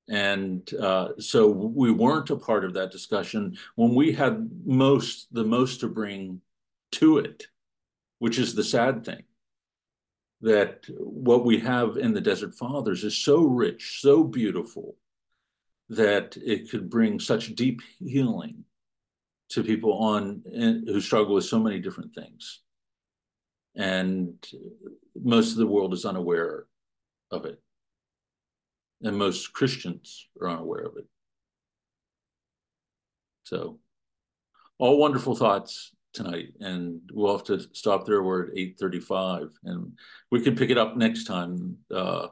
And 0.08 0.68
uh, 0.74 1.10
so 1.18 1.48
we 1.48 1.90
weren't 1.92 2.30
a 2.30 2.36
part 2.36 2.64
of 2.64 2.74
that 2.74 2.90
discussion 2.90 3.56
when 3.76 3.94
we 3.94 4.12
had 4.12 4.50
most, 4.66 5.28
the 5.32 5.44
most 5.44 5.80
to 5.80 5.88
bring 5.88 6.40
to 6.92 7.18
it, 7.18 7.46
which 8.20 8.38
is 8.38 8.54
the 8.54 8.62
sad 8.62 9.04
thing 9.04 9.24
that 10.42 10.84
what 10.98 11.44
we 11.44 11.58
have 11.58 11.96
in 11.96 12.14
the 12.14 12.20
Desert 12.20 12.54
Fathers 12.54 13.02
is 13.02 13.16
so 13.16 13.42
rich, 13.42 13.98
so 14.00 14.22
beautiful, 14.22 14.96
that 15.88 16.36
it 16.36 16.70
could 16.70 16.88
bring 16.88 17.18
such 17.18 17.54
deep 17.54 17.80
healing 17.98 18.64
to 19.50 19.64
people 19.64 19.94
on 19.94 20.42
who 20.46 21.00
struggle 21.00 21.34
with 21.34 21.44
so 21.44 21.58
many 21.58 21.80
different 21.80 22.14
things. 22.14 22.60
And 23.74 24.34
most 25.14 25.52
of 25.52 25.58
the 25.58 25.66
world 25.66 25.92
is 25.92 26.04
unaware 26.04 26.66
of 27.30 27.46
it. 27.46 27.60
And 29.02 29.16
most 29.16 29.52
Christians 29.52 30.28
are 30.40 30.48
unaware 30.48 30.84
of 30.84 30.96
it. 30.98 31.06
So, 33.44 33.78
all 34.78 34.98
wonderful 34.98 35.34
thoughts 35.34 35.92
tonight, 36.12 36.48
and 36.60 37.00
we'll 37.12 37.36
have 37.36 37.46
to 37.46 37.60
stop 37.72 38.04
there. 38.04 38.22
We're 38.22 38.46
at 38.46 38.56
eight 38.56 38.78
thirty-five, 38.78 39.50
and 39.64 39.92
we 40.30 40.40
can 40.42 40.56
pick 40.56 40.70
it 40.70 40.78
up 40.78 40.96
next 40.96 41.24
time 41.24 41.76
uh, 41.90 42.28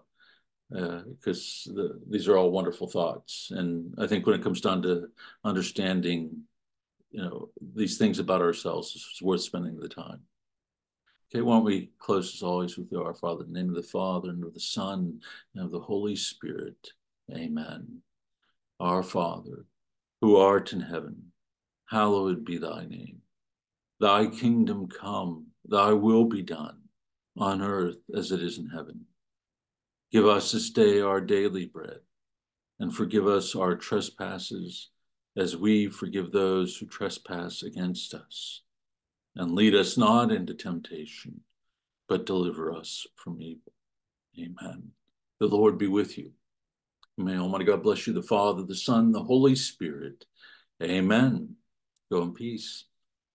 uh, 0.77 1.03
because 1.11 1.69
the, 1.75 2.01
these 2.09 2.29
are 2.29 2.37
all 2.37 2.51
wonderful 2.51 2.89
thoughts. 2.89 3.51
And 3.51 3.95
I 3.99 4.07
think 4.07 4.27
when 4.27 4.35
it 4.35 4.43
comes 4.43 4.61
down 4.61 4.83
to 4.83 5.09
understanding, 5.45 6.43
you 7.11 7.23
know, 7.23 7.51
these 7.75 7.99
things 7.99 8.19
about 8.19 8.43
ourselves, 8.43 8.95
it's 8.95 9.23
worth 9.23 9.43
spending 9.43 9.79
the 9.79 9.89
time. 9.89 10.21
Okay, 11.31 11.43
why 11.43 11.57
don't 11.57 11.65
we 11.65 11.91
close 11.99 12.35
as 12.35 12.43
always 12.43 12.79
with 12.79 12.93
our 12.95 13.15
Father, 13.15 13.45
in 13.45 13.53
the 13.53 13.59
name 13.59 13.69
of 13.69 13.77
the 13.77 13.83
Father, 13.83 14.31
and 14.31 14.45
of 14.45 14.55
the 14.55 14.61
Son, 14.61 15.21
and 15.55 15.65
of 15.65 15.71
the 15.71 15.81
Holy 15.81 16.17
Spirit. 16.17 16.93
Amen. 17.31 18.03
Our 18.81 19.03
Father, 19.03 19.67
who 20.21 20.37
art 20.37 20.73
in 20.73 20.81
heaven, 20.81 21.33
hallowed 21.87 22.45
be 22.45 22.59
thy 22.59 22.87
name. 22.87 23.21
Thy 24.01 24.27
kingdom 24.27 24.89
come, 24.89 25.49
thy 25.69 25.93
will 25.93 26.25
be 26.25 26.43
done, 26.43 26.83
on 27.37 27.63
earth 27.63 27.99
as 28.15 28.31
it 28.31 28.43
is 28.43 28.59
in 28.59 28.69
heaven. 28.69 29.07
Give 30.13 30.27
us 30.27 30.53
this 30.53 30.71
day 30.71 31.01
our 31.01 31.21
daily 31.21 31.67
bread, 31.67 32.01
and 32.79 32.95
forgive 32.95 33.27
us 33.27 33.55
our 33.57 33.75
trespasses, 33.75 34.91
as 35.37 35.57
we 35.57 35.89
forgive 35.89 36.33
those 36.33 36.77
who 36.77 36.87
trespass 36.87 37.63
against 37.63 38.15
us. 38.15 38.63
And 39.37 39.53
lead 39.53 39.75
us 39.75 39.97
not 39.97 40.33
into 40.33 40.55
temptation, 40.55 41.41
but 42.09 42.27
deliver 42.27 42.73
us 42.73 43.07
from 43.17 43.41
evil. 43.43 43.73
Amen. 44.39 44.91
The 45.41 45.47
Lord 45.47 45.79
be 45.79 45.87
with 45.87 46.17
you. 46.19 46.33
May 47.17 47.37
Almighty 47.37 47.65
God 47.65 47.83
bless 47.83 48.07
you, 48.07 48.13
the 48.13 48.23
Father, 48.23 48.63
the 48.63 48.75
Son, 48.75 49.13
the 49.13 49.23
Holy 49.23 49.57
Spirit. 49.57 50.25
Amen. 50.83 51.57
Go 52.11 52.23
in 52.23 52.33
peace. 52.33 52.85